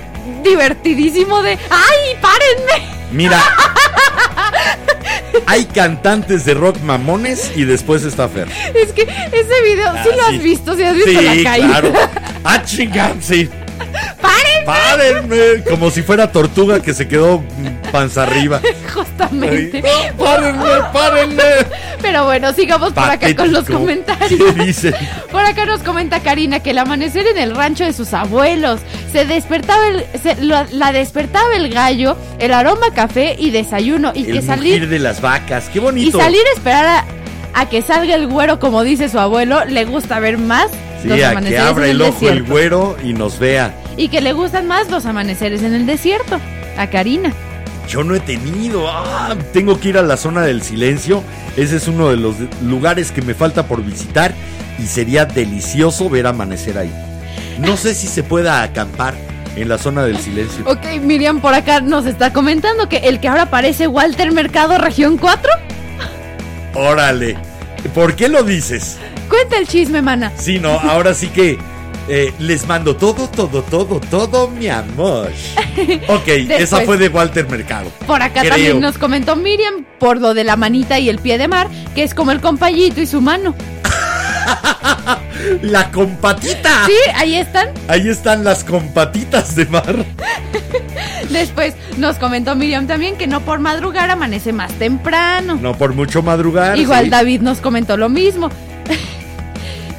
[0.43, 2.95] divertidísimo de ¡Ay, párenme!
[3.11, 3.41] Mira,
[5.45, 8.47] hay cantantes de rock mamones y después está Fer.
[8.73, 10.35] Es que ese video, sí Ah, lo sí.
[10.35, 11.67] has visto, sí has visto Sí, la caída.
[11.81, 11.93] claro.
[12.47, 13.49] Ah, chingada, sí.
[14.65, 15.63] ¡Párenme!
[15.69, 17.43] Como si fuera tortuga que se quedó
[17.91, 18.59] panza arriba.
[18.93, 19.83] Justamente.
[19.85, 21.43] Ay, no, párenme, párenme.
[22.01, 23.79] Pero bueno, sigamos por acá con los Patético.
[23.79, 24.29] comentarios.
[24.55, 24.93] ¿Qué dice?
[25.31, 28.79] Por acá nos comenta Karina que el amanecer en el rancho de sus abuelos
[29.11, 34.31] se despertaba el, se- la despertaba el gallo, el aroma café y desayuno y que
[34.39, 36.19] El salir mugir de las vacas, qué y bonito.
[36.19, 37.05] salir a esperar a,
[37.61, 40.67] a que salga el güero como dice su abuelo, le gusta ver más
[41.01, 43.73] Sí, los a que abra el, el ojo el güero y nos vea.
[43.97, 46.39] Y que le gustan más los amaneceres en el desierto.
[46.77, 47.33] A Karina.
[47.87, 48.87] Yo no he tenido.
[48.89, 51.23] Ah, tengo que ir a la zona del silencio.
[51.55, 54.33] Ese es uno de los lugares que me falta por visitar
[54.79, 56.91] y sería delicioso ver amanecer ahí.
[57.59, 59.13] No sé si se pueda acampar.
[59.55, 60.65] en la zona del silencio.
[60.67, 65.17] Ok, Miriam por acá nos está comentando que el que ahora parece Walter Mercado Región
[65.17, 65.49] 4.
[66.73, 67.37] Órale.
[67.93, 68.97] ¿Por qué lo dices?
[69.29, 70.33] Cuenta el chisme, mana.
[70.37, 71.57] Sí, no, ahora sí que
[72.07, 75.31] eh, les mando todo, todo, todo, todo mi amor.
[76.07, 77.91] Ok, esa fue de Walter Mercado.
[78.07, 78.53] Por acá Creo.
[78.53, 82.03] también nos comentó Miriam por lo de la manita y el pie de mar, que
[82.03, 83.53] es como el compayito y su mano.
[85.61, 86.85] La compatita.
[86.85, 87.69] Sí, ahí están.
[87.87, 90.05] Ahí están las compatitas de mar.
[91.29, 95.57] Después nos comentó Miriam también que no por madrugar amanece más temprano.
[95.61, 96.77] No por mucho madrugar.
[96.77, 97.09] Igual sí.
[97.09, 98.49] David nos comentó lo mismo.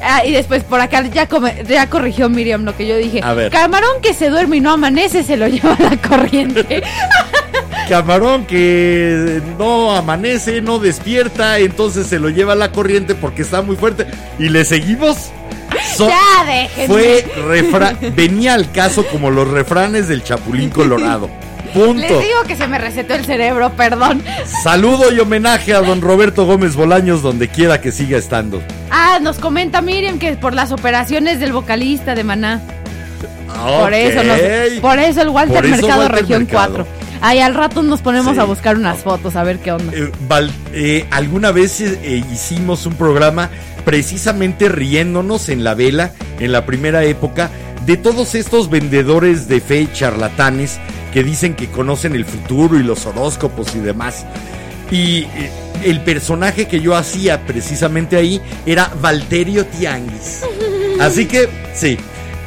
[0.09, 3.20] Ah, y después por acá ya, come- ya corrigió Miriam lo que yo dije.
[3.23, 3.51] A ver.
[3.51, 6.83] Camarón que se duerme y no amanece se lo lleva la corriente.
[7.89, 13.77] Camarón que no amanece, no despierta, entonces se lo lleva la corriente porque está muy
[13.77, 14.07] fuerte.
[14.39, 15.31] Y le seguimos.
[15.97, 16.87] So- ya déjenme.
[16.89, 21.28] fue refra- venía al caso como los refranes del Chapulín Colorado.
[21.74, 22.01] Punto.
[22.01, 24.22] Les digo que se me resetó el cerebro, perdón.
[24.62, 28.62] Saludo y homenaje a don Roberto Gómez Bolaños donde quiera que siga estando.
[28.90, 32.60] Ah, nos comenta Miriam que por las operaciones del vocalista de Maná.
[33.80, 36.74] Por eso, nos- por eso el Walter eso Mercado Walter Región Mercado.
[36.84, 36.86] 4.
[37.22, 38.40] Ahí al rato nos ponemos Sí.
[38.40, 39.93] a buscar unas fotos a ver qué onda.
[39.97, 43.48] Eh, Val- eh, alguna vez eh, hicimos un programa
[43.86, 47.48] precisamente riéndonos en la vela, en la primera época,
[47.86, 50.78] de todos estos vendedores de fe charlatanes
[51.16, 54.26] que dicen que conocen el futuro y los horóscopos y demás.
[54.90, 55.51] Y eh,
[55.82, 60.43] el personaje que yo hacía precisamente ahí era Valterio Tianguis.
[61.01, 61.97] Así que, sí,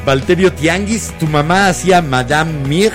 [0.06, 2.92] Valterio Tianguis, tu mamá hacía Madame Mir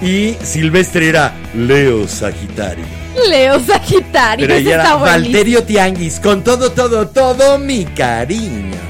[0.00, 2.86] y Silvestre era Leo Sagitario.
[3.28, 4.94] Leo Sagitario, Pero ella era.
[4.94, 8.80] Valterio Tianguis, con todo, todo, todo mi cariño.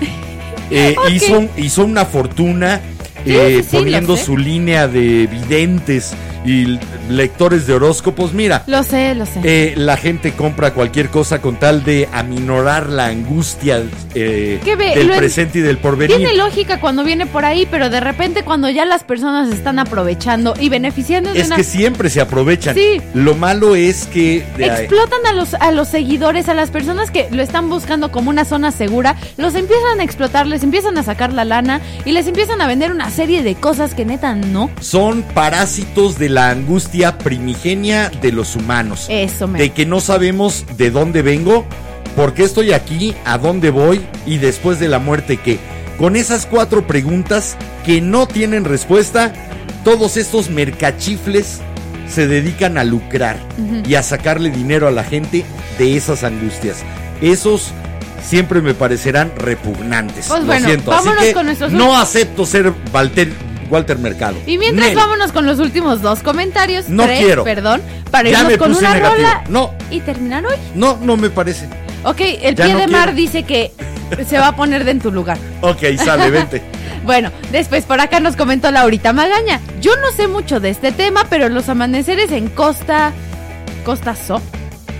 [0.70, 2.82] Eh, hizo, hizo una fortuna
[3.30, 6.14] eh, sí, sí, poniendo su línea de videntes
[6.48, 6.78] y
[7.10, 8.32] lectores de horóscopos.
[8.32, 9.40] Mira, Lo sé, lo sé.
[9.44, 13.82] eh, la gente compra cualquier cosa con tal de aminorar la angustia
[14.14, 16.16] eh, del presente y del porvenir.
[16.16, 20.54] Tiene lógica cuando viene por ahí, pero de repente cuando ya las personas están aprovechando
[20.58, 21.56] y beneficiando de Es una...
[21.56, 22.74] que siempre se aprovechan.
[22.74, 23.02] Sí.
[23.12, 27.28] Lo malo es que de Explotan a los, a los seguidores, a las personas que
[27.30, 31.32] lo están buscando como una zona segura, los empiezan a explotar, les empiezan a sacar
[31.34, 34.70] la lana y les empiezan a vender una serie de cosas que neta no.
[34.80, 39.06] son parásitos de la angustia primigenia de los humanos.
[39.08, 39.58] Eso me...
[39.58, 41.66] De que no sabemos de dónde vengo,
[42.16, 45.58] por qué estoy aquí, a dónde voy y después de la muerte qué.
[45.98, 49.32] Con esas cuatro preguntas que no tienen respuesta,
[49.84, 51.60] todos estos mercachifles
[52.08, 53.36] se dedican a lucrar
[53.86, 55.44] y a sacarle dinero a la gente
[55.78, 56.78] de esas angustias.
[57.20, 57.72] Esos
[58.22, 60.26] siempre me parecerán repugnantes.
[60.28, 60.92] Pues Lo bueno, siento.
[60.92, 61.46] Así que con
[61.76, 63.32] no acepto ser Walter,
[63.70, 64.36] Walter Mercado.
[64.46, 64.96] Y mientras Nel.
[64.96, 67.44] vámonos con los últimos dos comentarios, No tres, quiero.
[67.44, 69.16] perdón, para Ya irnos me con puse una negativo.
[69.16, 70.56] rola No, y terminar hoy.
[70.74, 71.68] no, no me parece.
[72.04, 73.72] Ok, el Ya pie no de mar dice que
[74.28, 75.36] se va a poner de en tu lugar.
[75.60, 76.62] Ok, sale, vente.
[77.04, 79.60] Bueno, después por acá nos comentó Laurita Magaña.
[79.80, 83.12] Yo no sé mucho de este tema, pero los amaneceres en Costa.
[83.84, 84.42] Costa So.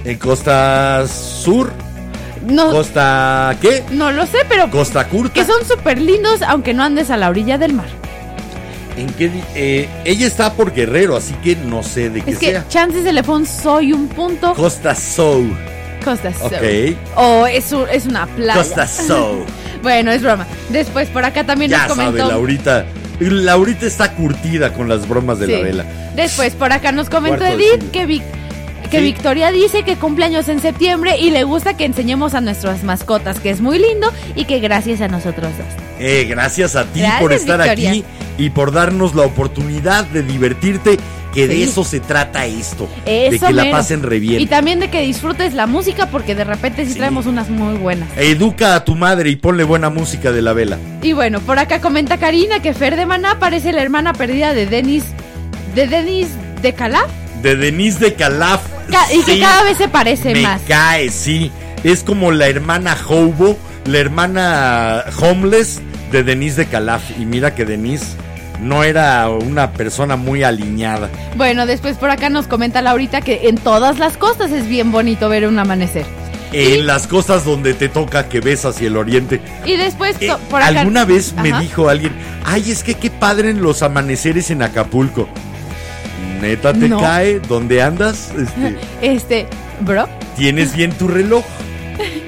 [0.05, 1.71] En Costa Sur,
[2.47, 3.85] No, Costa ¿qué?
[3.91, 5.35] no lo sé, pero Costa Curta.
[5.35, 7.89] que son súper lindos, aunque no andes a la orilla del mar.
[8.99, 12.39] ¿En qué di- eh, ella está por Guerrero, así que no sé de qué Es
[12.39, 12.67] que sea.
[12.69, 14.55] chances se le fue un soy un punto.
[14.55, 15.47] Costa Sou.
[16.05, 16.47] Costa So.
[16.47, 16.55] Ok.
[17.17, 18.61] O es, un- es una playa.
[18.61, 19.45] Costa Sou.
[19.83, 20.45] Bueno, es broma.
[20.71, 22.19] Después por acá también ya nos comentó.
[22.19, 22.85] sabe, Laurita.
[23.21, 25.53] Laurita está curtida con las bromas de Sí.
[25.53, 25.85] la vela.
[26.17, 28.23] Después por acá nos comentó Cuarto de Edith que,
[28.91, 29.03] que Sí.
[29.05, 33.51] Victoria dice que cumpleaños en septiembre y le gusta que enseñemos a nuestras mascotas, que
[33.51, 35.88] es muy lindo y que gracias a nosotros dos.
[35.99, 37.91] Eh, gracias a ti Gracias, por estar Victoria.
[37.91, 38.05] aquí
[38.39, 40.99] y por darnos la oportunidad de divertirte,
[41.35, 41.63] que de Sí.
[41.65, 42.89] eso se trata esto.
[43.05, 44.41] de que la pasen re bien.
[44.41, 46.99] Y también de que disfrutes la música porque de repente sí, Sí.
[46.99, 48.09] traemos unas muy buenas.
[48.17, 50.79] Educa a tu madre y ponle buena música de la vela.
[51.03, 54.67] Y bueno, por acá comenta Karina que Fer de Maná parece la hermana perdida de
[54.67, 55.05] Denis
[55.75, 56.29] de Denis
[56.63, 57.07] de Calaf
[57.43, 58.63] De Denise de Calaf.
[58.91, 60.63] Ca- y que cada vez se parece me más.
[60.67, 61.53] cae, sí.
[61.85, 65.81] Es como la hermana Hobo, la hermana Homeless
[66.13, 67.03] de Denise de Calaf.
[67.19, 68.07] Y mira que Denise
[68.61, 71.09] no era una persona muy alineada.
[71.37, 75.29] Bueno, después por acá nos comenta Laurita que en todas las costas es bien bonito
[75.29, 76.05] ver un amanecer.
[76.53, 79.41] En las cosas donde te toca que ves hacia el oriente.
[79.67, 82.13] Y después Eh, por acá alguna vez me dijo alguien,
[82.45, 85.29] ay, es que qué padre en los amaneceres en Acapulco.
[86.41, 87.01] Neta te No.
[87.01, 88.31] cae, ¿dónde andas?
[88.39, 89.47] Este, este,
[89.81, 91.45] bro, ¿Tienes bien tu reloj?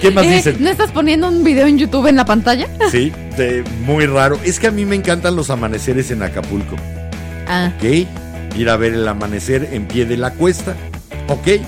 [0.00, 0.56] ¿Qué más eh, dicen?
[0.60, 2.68] ¿no estás poniendo un video en YouTube en la pantalla?
[2.90, 4.38] Sí, este, muy raro.
[4.44, 6.76] Es que a mí me encantan los amaneceres en Acapulco.
[7.46, 8.06] Ah, ¿Ok?
[8.56, 10.74] Ir a ver el amanecer en pie de la cuesta.
[11.28, 11.60] ¿Ok?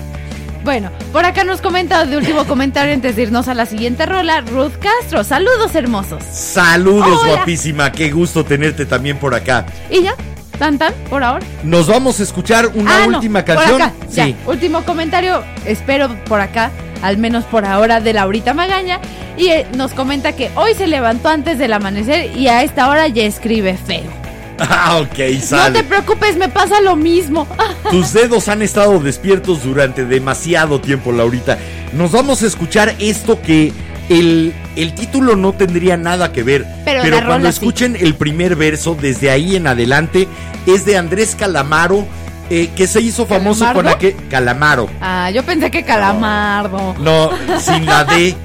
[0.63, 4.41] bueno, por acá nos comenta de último comentario antes de irnos a la siguiente rola,
[4.41, 5.23] Ruth Castro.
[5.23, 6.23] Saludos hermosos.
[6.23, 7.35] Saludos, Hola.
[7.35, 7.91] guapísima.
[7.91, 9.65] Qué gusto tenerte también por acá.
[9.89, 10.15] ¿Y ya?
[10.61, 11.43] ¿Tan tan por ahora?
[11.63, 13.81] Nos vamos a escuchar una Ah, no, última por canción.
[13.81, 14.29] acá, ya.
[14.45, 16.69] Último comentario, espero por acá,
[17.01, 18.99] al menos por ahora, de Laurita Magaña.
[19.37, 23.07] Y eh, nos comenta que hoy se levantó antes del amanecer y a esta hora
[23.07, 24.03] ya escribe feo.
[24.59, 25.83] Ah, ok, No te sale.
[25.83, 27.47] preocupes, me pasa lo mismo.
[27.89, 31.57] Tus dedos han estado despiertos durante demasiado tiempo, Laurita.
[31.93, 33.73] Nos vamos a escuchar esto que
[34.11, 36.65] el, el título no tendría nada que ver.
[36.85, 37.57] Pero cuando sí.
[37.57, 40.27] escuchen el primer verso, desde ahí en adelante,
[40.65, 42.05] es de Andrés Calamaro,
[42.49, 43.95] eh, que se hizo famoso con ¿Calamardo?
[43.95, 44.15] aquel.
[44.29, 44.89] Calamaro.
[44.99, 46.95] Ah, yo pensé que calamardo.
[46.99, 48.35] No, sin la D.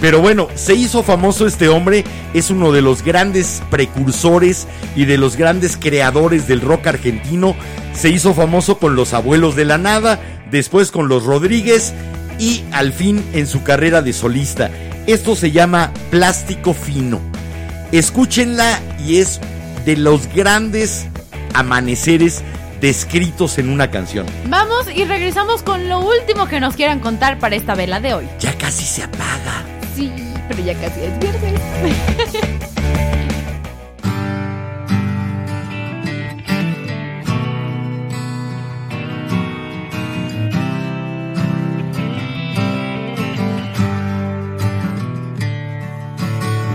[0.00, 2.04] Pero bueno, se hizo famoso este hombre,
[2.34, 4.66] es uno de los grandes precursores
[4.96, 7.54] y de los grandes creadores del rock argentino.
[7.94, 10.18] Se hizo famoso con los abuelos de la nada,
[10.50, 11.94] después con los Rodríguez
[12.40, 14.72] y al fin en su carrera de solista.
[15.06, 17.20] Esto se llama Plástico Fino.
[17.90, 19.40] Escúchenla y es
[19.84, 21.06] de los grandes
[21.54, 22.42] amaneceres
[22.80, 24.26] descritos en una canción.
[24.46, 28.28] Vamos y regresamos con lo último que nos quieran contar para esta vela de hoy.
[28.38, 29.64] Ya casi se apaga.
[29.96, 30.12] Sí,
[30.48, 31.60] pero ya casi es viernes.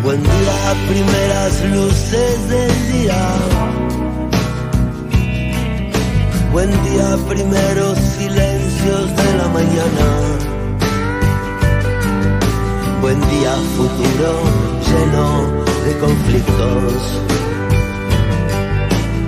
[0.07, 3.29] Buen día, primeras luces del día.
[6.53, 10.07] Buen día, primeros silencios de la mañana.
[13.01, 14.43] Buen día, futuro
[14.87, 17.21] lleno de conflictos.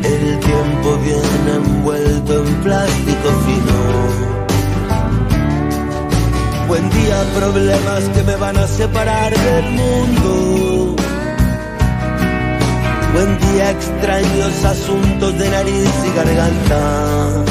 [0.01, 4.39] El tiempo viene envuelto en plástico fino.
[6.70, 10.96] Buen día, problemas que me van a separar del mundo.
[13.12, 17.44] Buen día, extraños asuntos de nariz y garganta.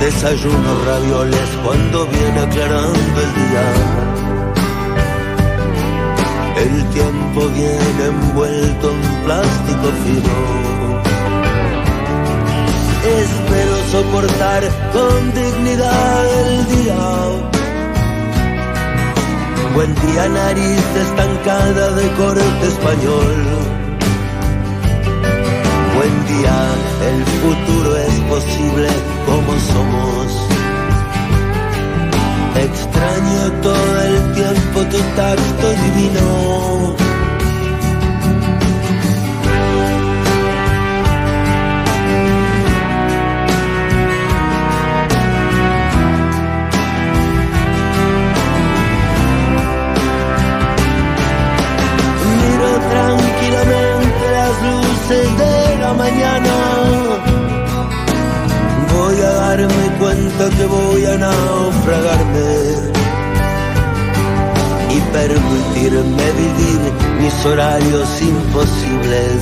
[0.00, 3.64] Desayuno ravioles cuando viene aclarando el día.
[6.64, 10.70] El tiempo viene envuelto en plástico fino.
[13.90, 14.62] Soportar
[14.92, 17.04] con dignidad el día.
[19.74, 23.38] Buen día, nariz estancada de corte español.
[25.96, 26.56] Buen día,
[27.10, 28.88] el futuro es posible
[29.26, 30.26] como somos.
[32.66, 37.09] Extraño todo el tiempo tu tacto divino.
[60.48, 62.50] Que voy a naufragarme
[64.88, 66.80] y permitirme vivir
[67.20, 69.38] mis horarios imposibles.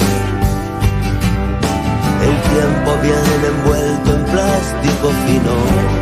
[2.28, 5.98] El tiempo viene envuelto en plástico fino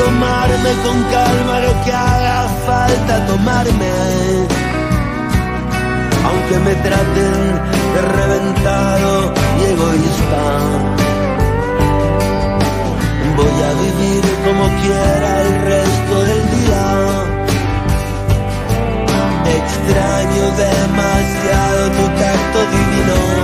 [0.00, 3.92] tomarme con calma lo que haga falta tomarme.
[6.26, 7.36] Aunque me traten
[7.94, 11.09] de reventado y egoísta,
[13.40, 16.84] voy a vivir como quiera el resto del día.
[19.58, 23.39] Extraño demasiado tu tacto divino.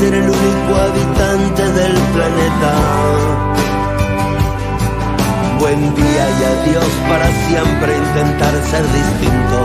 [0.00, 2.72] Ser el único habitante del planeta.
[5.58, 9.58] Buen día y adiós para siempre intentar ser distinto.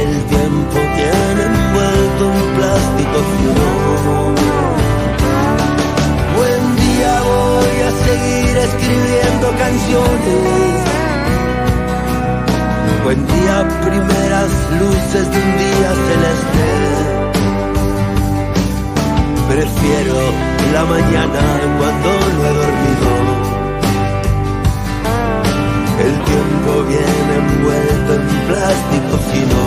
[0.00, 3.68] El tiempo tiene envuelto un plástico fino.
[6.38, 10.74] Buen día voy a seguir escribiendo canciones.
[13.02, 13.56] Buen día,
[13.88, 16.81] primeras luces de un día celeste.
[19.82, 20.14] Prefiero
[20.72, 21.42] la mañana
[21.76, 23.10] cuando no he dormido.
[25.98, 29.60] El tiempo viene envuelto en plástico fino.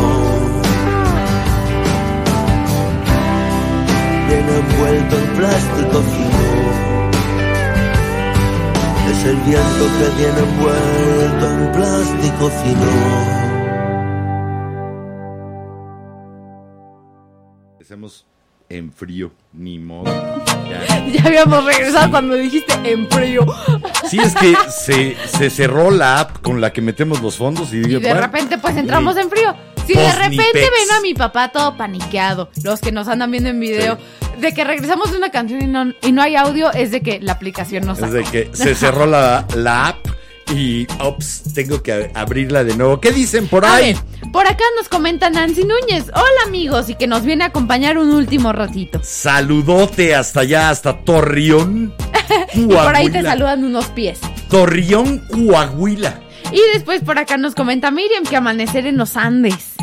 [4.29, 6.45] Viene envuelto en plástico fino.
[9.11, 12.91] Es el viento que viene envuelto en plástico fino.
[17.73, 18.25] Empecemos
[18.69, 20.05] en frío, ni modo.
[20.69, 21.05] Ya.
[21.15, 23.45] Ya habíamos regresado cuando dijiste en frío.
[24.09, 27.79] Sí, es que se, se cerró la app con la que metemos los fondos y,
[27.79, 29.55] de bueno, repente pues entramos en frío.
[29.85, 33.59] Si de repente ven a mi papá todo paniqueado, los que nos andan viendo en
[33.59, 33.97] video,
[34.39, 37.19] de que regresamos de una canción y no, y no hay audio, es de que
[37.21, 40.14] la aplicación nos Es de que se cerró la, la app
[40.53, 42.99] y, ops, tengo que abrirla de nuevo.
[42.99, 43.93] ¿Qué dicen por A ahí?
[43.93, 46.05] ver, por acá nos comenta Nancy Núñez.
[46.13, 48.99] Hola amigos, y que nos viene a acompañar un último ratito.
[49.03, 51.93] Saludote hasta allá, hasta Torreón.
[52.55, 54.19] Y por ahí te saludan unos pies.
[54.49, 56.21] Torreón, Coahuila.
[56.51, 59.73] Y después por acá nos comenta Miriam que amanecer en los Andes.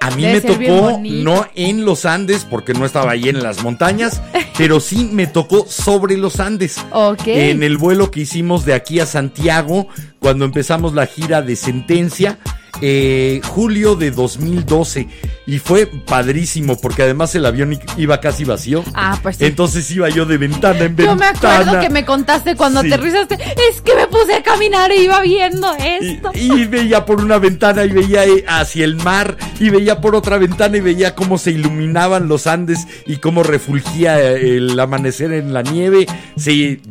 [0.00, 3.62] A mí Debe me tocó, no en los Andes, porque no estaba ahí en las
[3.62, 4.22] montañas,
[4.58, 6.78] pero sí me tocó sobre los Andes.
[6.92, 7.26] Ok.
[7.26, 9.88] En el vuelo que hicimos de aquí a Santiago,
[10.20, 12.38] cuando empezamos la gira de Sentencia,
[12.80, 15.08] eh, julio de 2012.
[15.46, 18.84] Y fue padrísimo, porque además el avión iba casi vacío.
[18.94, 19.46] Ah, pues sí.
[19.46, 21.14] Entonces iba yo de ventana en Yo ventana.
[21.16, 22.92] me acuerdo que me contaste cuando Sí.
[22.92, 23.38] aterrizaste.
[23.70, 26.30] Es que me puse a caminar e iba viendo esto.
[26.34, 30.36] y veía por una ventana y veía eh, hacia el mar y veía por otra
[30.36, 35.54] ventana y veía cómo se iluminaban los Andes y cómo refulgía eh, el amanecer en
[35.54, 36.06] la nieve.
[36.36, 36.82] Sí,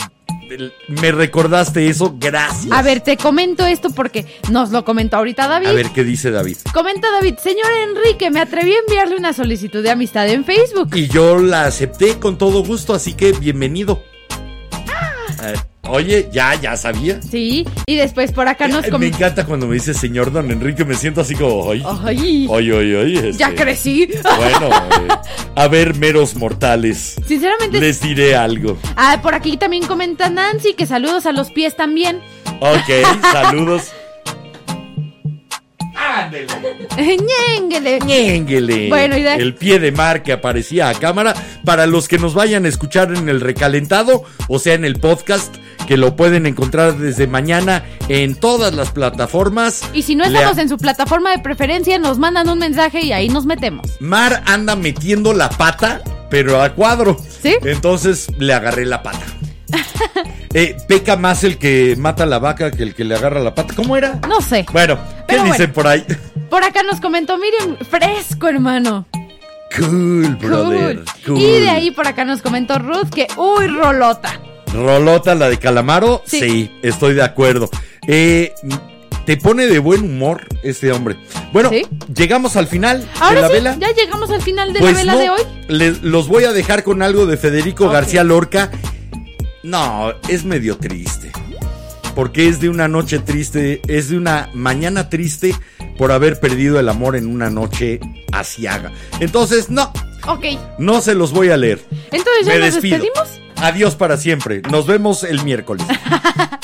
[0.87, 2.71] me recordaste eso, gracias.
[2.71, 5.67] A ver, te comento esto porque nos lo comentó ahorita David.
[5.67, 6.57] A ver qué dice David.
[6.73, 10.95] Comenta David, señor Enrique, me atreví a enviarle una solicitud de amistad en Facebook.
[10.95, 14.03] Y yo la acepté con todo gusto, así que bienvenido.
[15.43, 15.53] Eh,
[15.89, 17.21] oye, ya, ya sabía.
[17.21, 20.95] Sí, y después por acá nos me encanta cuando me dice señor don Enrique, me
[20.95, 24.07] siento así como, ay, Ay, ay, ay, ay, este, ya crecí.
[24.37, 25.07] Bueno, eh,
[25.55, 27.15] a ver, meros mortales.
[27.25, 28.77] Sinceramente, Les diré algo.
[28.95, 32.19] ah, por aquí también comenta Nancy que saludos a los pies también.
[32.59, 32.89] Ok,
[33.31, 33.91] saludos.
[36.25, 36.47] Ándele.
[36.97, 37.99] Ñénguele.
[37.99, 38.89] Ñénguele.
[38.89, 41.33] Bueno, y de- El pie de mar que aparecía a cámara.
[41.65, 45.55] Para los que nos vayan a escuchar en el recalentado, o sea, en el podcast,
[45.87, 49.83] que lo pueden encontrar desde mañana en todas las plataformas.
[49.93, 53.11] Y si no Le- estamos en su plataforma de preferencia, nos mandan un mensaje y
[53.13, 53.87] ahí nos metemos.
[53.99, 57.17] Mar anda metiendo la pata, pero a cuadro.
[57.41, 57.55] ¿Sí?
[57.63, 59.25] Entonces le agarré la pata.
[60.53, 63.73] Eh, peca más el que mata la vaca que el que le agarra la pata.
[63.75, 64.19] ¿Cómo era?
[64.27, 64.65] No sé.
[64.71, 64.97] Bueno,
[65.27, 65.73] ¿qué Pero dicen bueno.
[65.73, 66.05] por ahí?
[66.49, 69.05] Por acá nos comentó, miren, fresco, hermano.
[69.77, 70.95] Cool, brother.
[70.95, 71.05] Cool.
[71.25, 71.37] Cool.
[71.41, 74.39] Y de ahí por acá nos comentó Ruth que, uy, rolota.
[74.73, 76.23] Rolota, la de Calamaro.
[76.25, 76.71] Sí, Sí.
[76.83, 77.69] estoy de acuerdo.
[78.07, 78.53] Eh,
[79.25, 81.17] te pone de buen humor este hombre.
[81.51, 81.85] Bueno, ¿Sí?
[82.13, 83.77] llegamos al final de la sí, vela.
[83.79, 85.41] ya llegamos al final de Pues la vela no, de hoy.
[85.67, 87.89] les- los voy a dejar con algo de Federico.
[87.89, 88.71] García Lorca.
[89.63, 91.31] No, es medio triste.
[92.17, 95.53] Porque es de una noche triste, es de una mañana triste
[95.99, 97.99] por haber perdido el amor en una noche
[98.33, 98.91] asiaga.
[99.19, 99.93] Entonces, no,
[100.25, 100.45] Ok,
[100.79, 101.79] no se los voy a leer.
[102.11, 102.97] entonces ya Me nos despido.
[102.97, 103.41] despedimos.
[103.57, 104.63] Adiós para siempre.
[104.71, 105.85] Nos vemos el miércoles.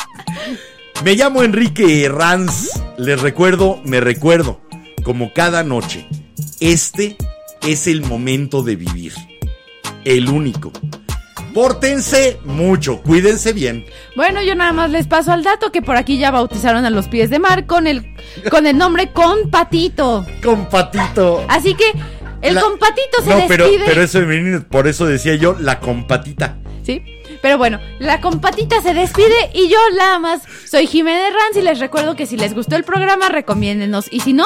[1.06, 2.72] Me llamo Enrique Ranz.
[2.98, 4.60] Les recuerdo, me recuerdo,
[5.04, 6.08] como cada noche,
[6.62, 7.16] este
[7.62, 9.14] es el momento de vivir.
[10.04, 10.72] El único.
[11.54, 13.86] Pórtense mucho, cuídense bien.
[14.16, 17.08] Bueno, yo nada más les paso al dato que por aquí ya bautizaron a los
[17.08, 18.16] pies de mar con el,
[18.50, 20.26] con el nombre Compatito.
[20.44, 21.46] Con patito.
[21.48, 21.86] Así que
[22.42, 23.58] el La- compatito se No, despide.
[23.58, 26.58] pero, pero es femenino, por eso decía yo la compatita.
[26.84, 27.02] Sí.
[27.42, 31.80] Pero bueno, la compatita se despide y yo nada más soy Jiménez Ranz y les
[31.80, 34.08] recuerdo que si les gustó el programa, recomiéndenos.
[34.12, 34.46] Y si no,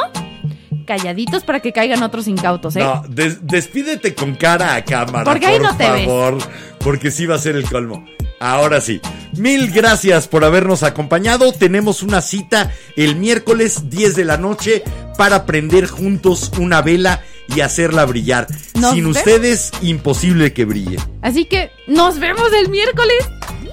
[0.85, 2.79] calladitos para que caigan otros incautos, ¿eh?
[2.79, 5.23] No, des- despídete con cara a cámara.
[5.25, 6.05] Porque ahí por no te ves.
[6.05, 6.37] favor,
[6.79, 8.05] Porque sí va a ser el colmo.
[8.39, 9.01] Ahora sí.
[9.33, 11.51] Mil gracias por habernos acompañado.
[11.53, 14.83] Tenemos una cita el miércoles 10 de la noche
[15.17, 17.23] para prender juntos una vela
[17.55, 18.45] y hacerla brillar.
[18.75, 19.17] Nos Sin vemos.
[19.17, 20.97] ustedes, imposible que brille.
[21.23, 23.17] Así que nos vemos el miércoles,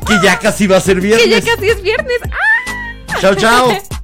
[0.06, 1.44] Que ya casi va a ser que ya viernes.
[1.44, 2.18] casi es viernes.
[2.24, 3.16] ¡Ah!
[3.20, 3.68] Chao, chao.